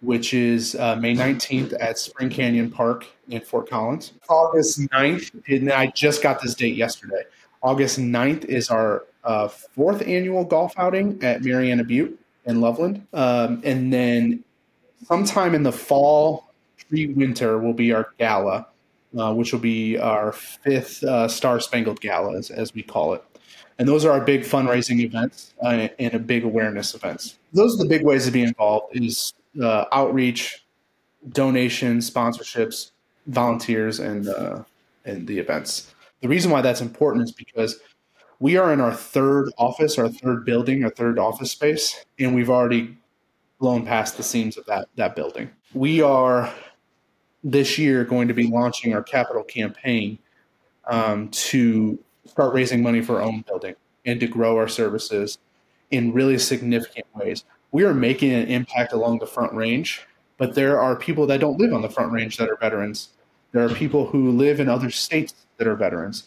which 0.00 0.34
is 0.34 0.76
uh, 0.76 0.96
May 0.96 1.14
19th 1.14 1.74
at 1.80 1.98
Spring 1.98 2.30
Canyon 2.30 2.70
Park 2.70 3.06
in 3.28 3.40
Fort 3.40 3.68
Collins. 3.68 4.12
August 4.28 4.80
9th, 4.80 5.42
and 5.48 5.72
I 5.72 5.86
just 5.88 6.22
got 6.22 6.40
this 6.40 6.54
date 6.54 6.76
yesterday. 6.76 7.22
August 7.62 7.98
9th 7.98 8.44
is 8.44 8.70
our 8.70 9.04
uh, 9.24 9.48
fourth 9.48 10.02
annual 10.02 10.44
golf 10.44 10.72
outing 10.76 11.22
at 11.22 11.42
Mariana 11.42 11.84
Butte 11.84 12.18
in 12.44 12.60
Loveland. 12.60 13.06
Um, 13.12 13.60
and 13.64 13.92
then 13.92 14.44
sometime 15.06 15.54
in 15.54 15.62
the 15.62 15.72
fall, 15.72 16.50
pre 16.88 17.06
winter, 17.08 17.58
will 17.58 17.72
be 17.72 17.92
our 17.92 18.08
gala, 18.18 18.66
uh, 19.18 19.34
which 19.34 19.52
will 19.52 19.60
be 19.60 19.98
our 19.98 20.32
fifth 20.32 21.02
uh, 21.04 21.28
Star 21.28 21.60
Spangled 21.60 22.00
Gala, 22.00 22.36
as, 22.36 22.50
as, 22.50 22.74
we 22.74 22.82
call 22.82 23.14
it. 23.14 23.24
And 23.78 23.88
those 23.88 24.04
are 24.04 24.12
our 24.12 24.20
big 24.20 24.42
fundraising 24.42 25.00
events 25.00 25.54
uh, 25.62 25.88
and 25.98 26.14
a 26.14 26.18
big 26.18 26.44
awareness 26.44 26.94
events. 26.94 27.38
Those 27.52 27.74
are 27.74 27.82
the 27.82 27.88
big 27.88 28.04
ways 28.04 28.26
to 28.26 28.30
be 28.30 28.42
involved: 28.42 28.96
is 28.96 29.32
uh, 29.60 29.86
outreach, 29.92 30.64
donations, 31.30 32.10
sponsorships, 32.10 32.90
volunteers, 33.26 33.98
and 33.98 34.28
uh, 34.28 34.62
and 35.04 35.26
the 35.26 35.38
events. 35.38 35.92
The 36.20 36.28
reason 36.28 36.50
why 36.50 36.60
that's 36.60 36.80
important 36.80 37.24
is 37.24 37.32
because 37.32 37.80
we 38.42 38.56
are 38.56 38.72
in 38.72 38.80
our 38.80 38.92
third 38.92 39.52
office, 39.56 39.98
our 39.98 40.08
third 40.08 40.44
building, 40.44 40.82
our 40.82 40.90
third 40.90 41.16
office 41.16 41.52
space, 41.52 42.04
and 42.18 42.34
we've 42.34 42.50
already 42.50 42.98
blown 43.60 43.86
past 43.86 44.16
the 44.16 44.22
seams 44.24 44.56
of 44.56 44.66
that 44.66 44.88
that 44.96 45.14
building. 45.14 45.48
We 45.74 46.02
are 46.02 46.52
this 47.44 47.78
year 47.78 48.04
going 48.04 48.26
to 48.26 48.34
be 48.34 48.48
launching 48.48 48.94
our 48.94 49.02
capital 49.02 49.44
campaign 49.44 50.18
um, 50.86 51.28
to 51.28 52.00
start 52.26 52.52
raising 52.52 52.82
money 52.82 53.00
for 53.00 53.16
our 53.16 53.22
own 53.22 53.42
building 53.42 53.76
and 54.04 54.18
to 54.18 54.26
grow 54.26 54.56
our 54.58 54.66
services 54.66 55.38
in 55.92 56.12
really 56.12 56.36
significant 56.36 57.06
ways. 57.14 57.44
We 57.70 57.84
are 57.84 57.94
making 57.94 58.32
an 58.32 58.48
impact 58.48 58.92
along 58.92 59.20
the 59.20 59.26
Front 59.26 59.52
Range, 59.52 60.04
but 60.36 60.56
there 60.56 60.80
are 60.80 60.96
people 60.96 61.28
that 61.28 61.38
don't 61.38 61.60
live 61.60 61.72
on 61.72 61.82
the 61.82 61.88
Front 61.88 62.10
Range 62.10 62.36
that 62.38 62.50
are 62.50 62.56
veterans. 62.56 63.10
There 63.52 63.64
are 63.64 63.72
people 63.72 64.06
who 64.06 64.32
live 64.32 64.58
in 64.58 64.68
other 64.68 64.90
states 64.90 65.32
that 65.58 65.68
are 65.68 65.76
veterans 65.76 66.24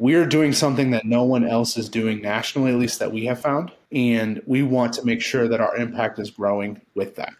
we're 0.00 0.24
doing 0.24 0.50
something 0.50 0.92
that 0.92 1.04
no 1.04 1.22
one 1.24 1.46
else 1.46 1.76
is 1.76 1.90
doing 1.90 2.22
nationally, 2.22 2.72
at 2.72 2.78
least 2.78 2.98
that 2.98 3.12
we 3.12 3.26
have 3.26 3.38
found. 3.38 3.70
And 3.92 4.40
we 4.46 4.62
want 4.62 4.94
to 4.94 5.04
make 5.04 5.20
sure 5.20 5.46
that 5.46 5.60
our 5.60 5.76
impact 5.76 6.18
is 6.18 6.30
growing 6.30 6.80
with 6.94 7.16
that. 7.16 7.34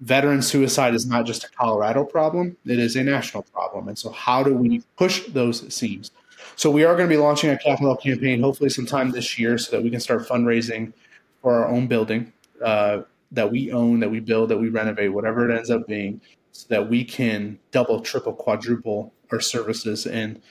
Veteran 0.00 0.42
suicide 0.42 0.94
is 0.94 1.06
not 1.06 1.24
just 1.24 1.44
a 1.44 1.48
Colorado 1.50 2.04
problem, 2.04 2.58
it 2.66 2.78
is 2.78 2.96
a 2.96 3.02
national 3.02 3.44
problem. 3.44 3.88
And 3.88 3.98
so, 3.98 4.10
how 4.10 4.42
do 4.42 4.54
we 4.54 4.82
push 4.98 5.24
those 5.28 5.74
seams? 5.74 6.10
So, 6.54 6.70
we 6.70 6.84
are 6.84 6.94
going 6.96 7.08
to 7.08 7.14
be 7.14 7.20
launching 7.20 7.48
a 7.48 7.56
capital 7.56 7.96
campaign 7.96 8.42
hopefully 8.42 8.68
sometime 8.68 9.10
this 9.10 9.38
year 9.38 9.56
so 9.56 9.74
that 9.74 9.82
we 9.82 9.88
can 9.88 10.00
start 10.00 10.28
fundraising 10.28 10.92
for 11.40 11.54
our 11.54 11.68
own 11.68 11.86
building 11.86 12.30
uh, 12.62 13.02
that 13.30 13.50
we 13.50 13.72
own, 13.72 14.00
that 14.00 14.10
we 14.10 14.20
build, 14.20 14.50
that 14.50 14.58
we 14.58 14.68
renovate, 14.68 15.14
whatever 15.14 15.50
it 15.50 15.56
ends 15.56 15.70
up 15.70 15.86
being, 15.86 16.20
so 16.50 16.66
that 16.68 16.90
we 16.90 17.04
can 17.04 17.58
double, 17.70 18.00
triple, 18.00 18.34
quadruple 18.34 19.14
our 19.30 19.40
services 19.40 20.06
and 20.06 20.42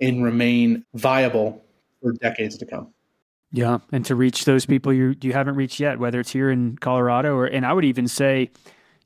and 0.00 0.22
remain 0.22 0.84
viable 0.94 1.62
for 2.02 2.12
decades 2.12 2.56
to 2.58 2.66
come. 2.66 2.88
Yeah, 3.52 3.78
and 3.90 4.04
to 4.06 4.14
reach 4.14 4.44
those 4.44 4.64
people 4.64 4.92
you 4.92 5.16
you 5.20 5.32
haven't 5.32 5.56
reached 5.56 5.80
yet, 5.80 5.98
whether 5.98 6.20
it's 6.20 6.30
here 6.30 6.50
in 6.50 6.76
Colorado 6.78 7.34
or, 7.34 7.46
and 7.46 7.66
I 7.66 7.72
would 7.72 7.84
even 7.84 8.06
say, 8.06 8.50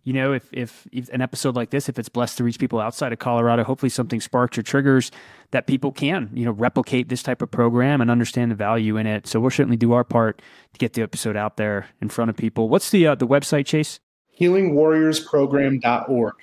you 0.05 0.13
know, 0.13 0.35
if, 0.35 0.47
if, 0.53 0.87
if 0.93 1.09
an 1.09 1.23
episode 1.23 1.57
like 1.57 1.71
this, 1.71 1.89
if 1.89 1.99
it's 1.99 2.11
blessed 2.11 2.37
to 2.37 2.45
reach 2.45 2.59
people 2.59 2.79
outside 2.79 3.15
of 3.15 3.19
Colorado, 3.19 3.65
hopefully 3.65 3.89
something 3.89 4.21
sparks 4.21 4.59
or 4.59 4.63
triggers 4.63 5.11
that 5.53 5.67
people 5.67 5.93
can, 5.93 6.29
you 6.35 6.45
know, 6.45 6.51
replicate 6.51 7.09
this 7.09 7.23
type 7.23 7.41
of 7.41 7.51
program 7.51 8.03
and 8.03 8.11
understand 8.11 8.51
the 8.51 8.55
value 8.55 8.99
in 8.99 9.07
it. 9.07 9.27
So 9.27 9.41
we'll 9.41 9.51
certainly 9.51 9.79
do 9.79 9.93
our 9.93 10.05
part 10.05 10.43
to 10.75 10.79
get 10.79 10.93
the 10.93 11.01
episode 11.01 11.37
out 11.37 11.57
there 11.57 11.89
in 12.03 12.11
front 12.11 12.29
of 12.29 12.37
people. 12.37 12.69
What's 12.69 12.91
the 12.91 13.07
uh, 13.07 13.15
the 13.15 13.27
website, 13.27 13.65
Chase? 13.65 13.99
HealingWarriorsProgram.org. 14.39 16.35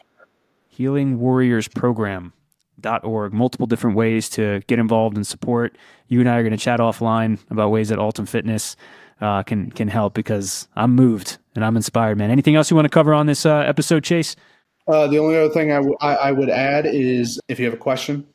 Healing 0.69 1.19
Warriors 1.19 1.67
Program 1.67 2.33
org. 2.85 3.33
Multiple 3.33 3.67
different 3.67 3.95
ways 3.95 4.29
to 4.29 4.61
get 4.67 4.79
involved 4.79 5.15
and 5.15 5.25
support. 5.25 5.77
You 6.07 6.19
and 6.19 6.29
I 6.29 6.37
are 6.37 6.43
going 6.43 6.51
to 6.51 6.57
chat 6.57 6.79
offline 6.79 7.39
about 7.49 7.69
ways 7.69 7.89
that 7.89 7.99
Altum 7.99 8.25
Fitness 8.25 8.75
uh, 9.21 9.43
can 9.43 9.71
can 9.71 9.87
help 9.87 10.13
because 10.13 10.67
I'm 10.75 10.95
moved 10.95 11.37
and 11.55 11.63
I'm 11.63 11.75
inspired, 11.75 12.17
man. 12.17 12.31
Anything 12.31 12.55
else 12.55 12.69
you 12.69 12.75
want 12.75 12.85
to 12.85 12.89
cover 12.89 13.13
on 13.13 13.27
this 13.27 13.45
uh, 13.45 13.59
episode, 13.59 14.03
Chase? 14.03 14.35
Uh, 14.87 15.07
the 15.07 15.19
only 15.19 15.37
other 15.37 15.53
thing 15.53 15.71
I, 15.71 15.75
w- 15.75 15.97
I, 16.01 16.15
I 16.15 16.31
would 16.31 16.49
add 16.49 16.85
is 16.85 17.39
if 17.47 17.59
you 17.59 17.65
have 17.65 17.73
a 17.73 17.77
question, 17.77 18.25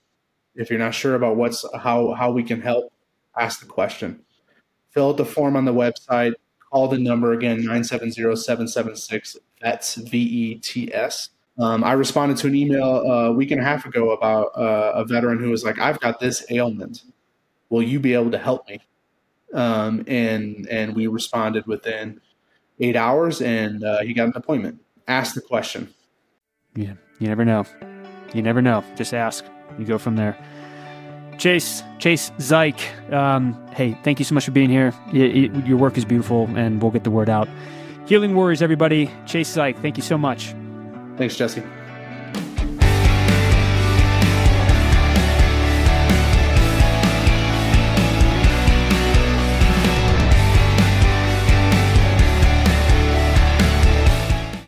if 0.55 0.70
you're 0.70 0.78
not 0.78 0.94
sure 0.94 1.14
about 1.14 1.36
what's 1.36 1.64
how 1.76 2.12
how 2.14 2.30
we 2.30 2.42
can 2.42 2.61
help, 2.61 2.92
ask 3.36 3.61
the 3.61 3.66
question. 3.66 4.20
Fill 4.90 5.11
out 5.11 5.16
the 5.16 5.24
form 5.24 5.57
on 5.57 5.64
the 5.64 5.74
website. 5.74 6.34
Call 6.72 6.88
the 6.88 6.99
number 6.99 7.32
again 7.32 7.62
970-776 7.62 9.36
vets 9.61 9.94
V 9.97 10.18
E 10.18 10.55
T 10.57 10.92
S. 10.92 11.30
Um, 11.59 11.84
I 11.84 11.92
responded 11.92 12.36
to 12.38 12.46
an 12.48 12.54
email 12.54 12.84
a 12.84 13.32
week 13.32 13.50
and 13.50 13.61
a 13.61 13.64
half 13.64 13.86
ago 13.86 14.11
about 14.11 14.48
uh, 14.57 14.92
a 14.94 15.04
veteran 15.04 15.38
who 15.38 15.50
was 15.50 15.64
like, 15.64 15.78
"I've 15.78 15.98
got 16.00 16.20
this 16.20 16.44
ailment. 16.50 17.02
Will 17.70 17.82
you 17.82 17.98
be 17.98 18.14
able 18.14 18.30
to 18.30 18.38
help 18.38 18.68
me?" 18.68 18.80
Um, 19.54 20.04
and 20.07 20.68
and 20.68 20.94
we 20.94 21.07
responded 21.07 21.66
within 21.66 22.20
eight 22.80 22.96
hours, 22.96 23.40
and 23.40 23.82
uh, 23.82 24.00
he 24.02 24.12
got 24.12 24.26
an 24.28 24.32
appointment. 24.36 24.80
Ask 25.09 25.34
the 25.34 25.40
question. 25.40 25.92
Yeah, 26.74 26.94
you 27.18 27.28
never 27.28 27.44
know. 27.44 27.64
You 28.34 28.42
never 28.42 28.61
know. 28.61 28.84
Just 28.96 29.14
ask. 29.14 29.44
You 29.78 29.86
go 29.86 29.98
from 29.98 30.16
there. 30.16 30.36
Chase, 31.38 31.82
Chase 31.98 32.30
Zajc, 32.38 33.12
um, 33.12 33.54
hey, 33.74 33.96
thank 34.02 34.18
you 34.18 34.24
so 34.24 34.34
much 34.34 34.46
for 34.46 34.52
being 34.52 34.70
here. 34.70 34.94
your 35.12 35.76
work 35.76 35.98
is 35.98 36.04
beautiful, 36.04 36.48
and 36.57 36.82
we'll 36.82 36.90
get 36.90 37.04
the 37.04 37.11
word 37.11 37.28
out. 37.28 37.48
Healing 38.07 38.34
Warriors, 38.34 38.62
everybody. 38.62 39.11
Chase 39.26 39.54
Zajc, 39.54 39.80
thank 39.82 39.96
you 39.96 40.02
so 40.02 40.16
much. 40.16 40.54
Thanks, 41.16 41.36
Jesse. 41.36 41.75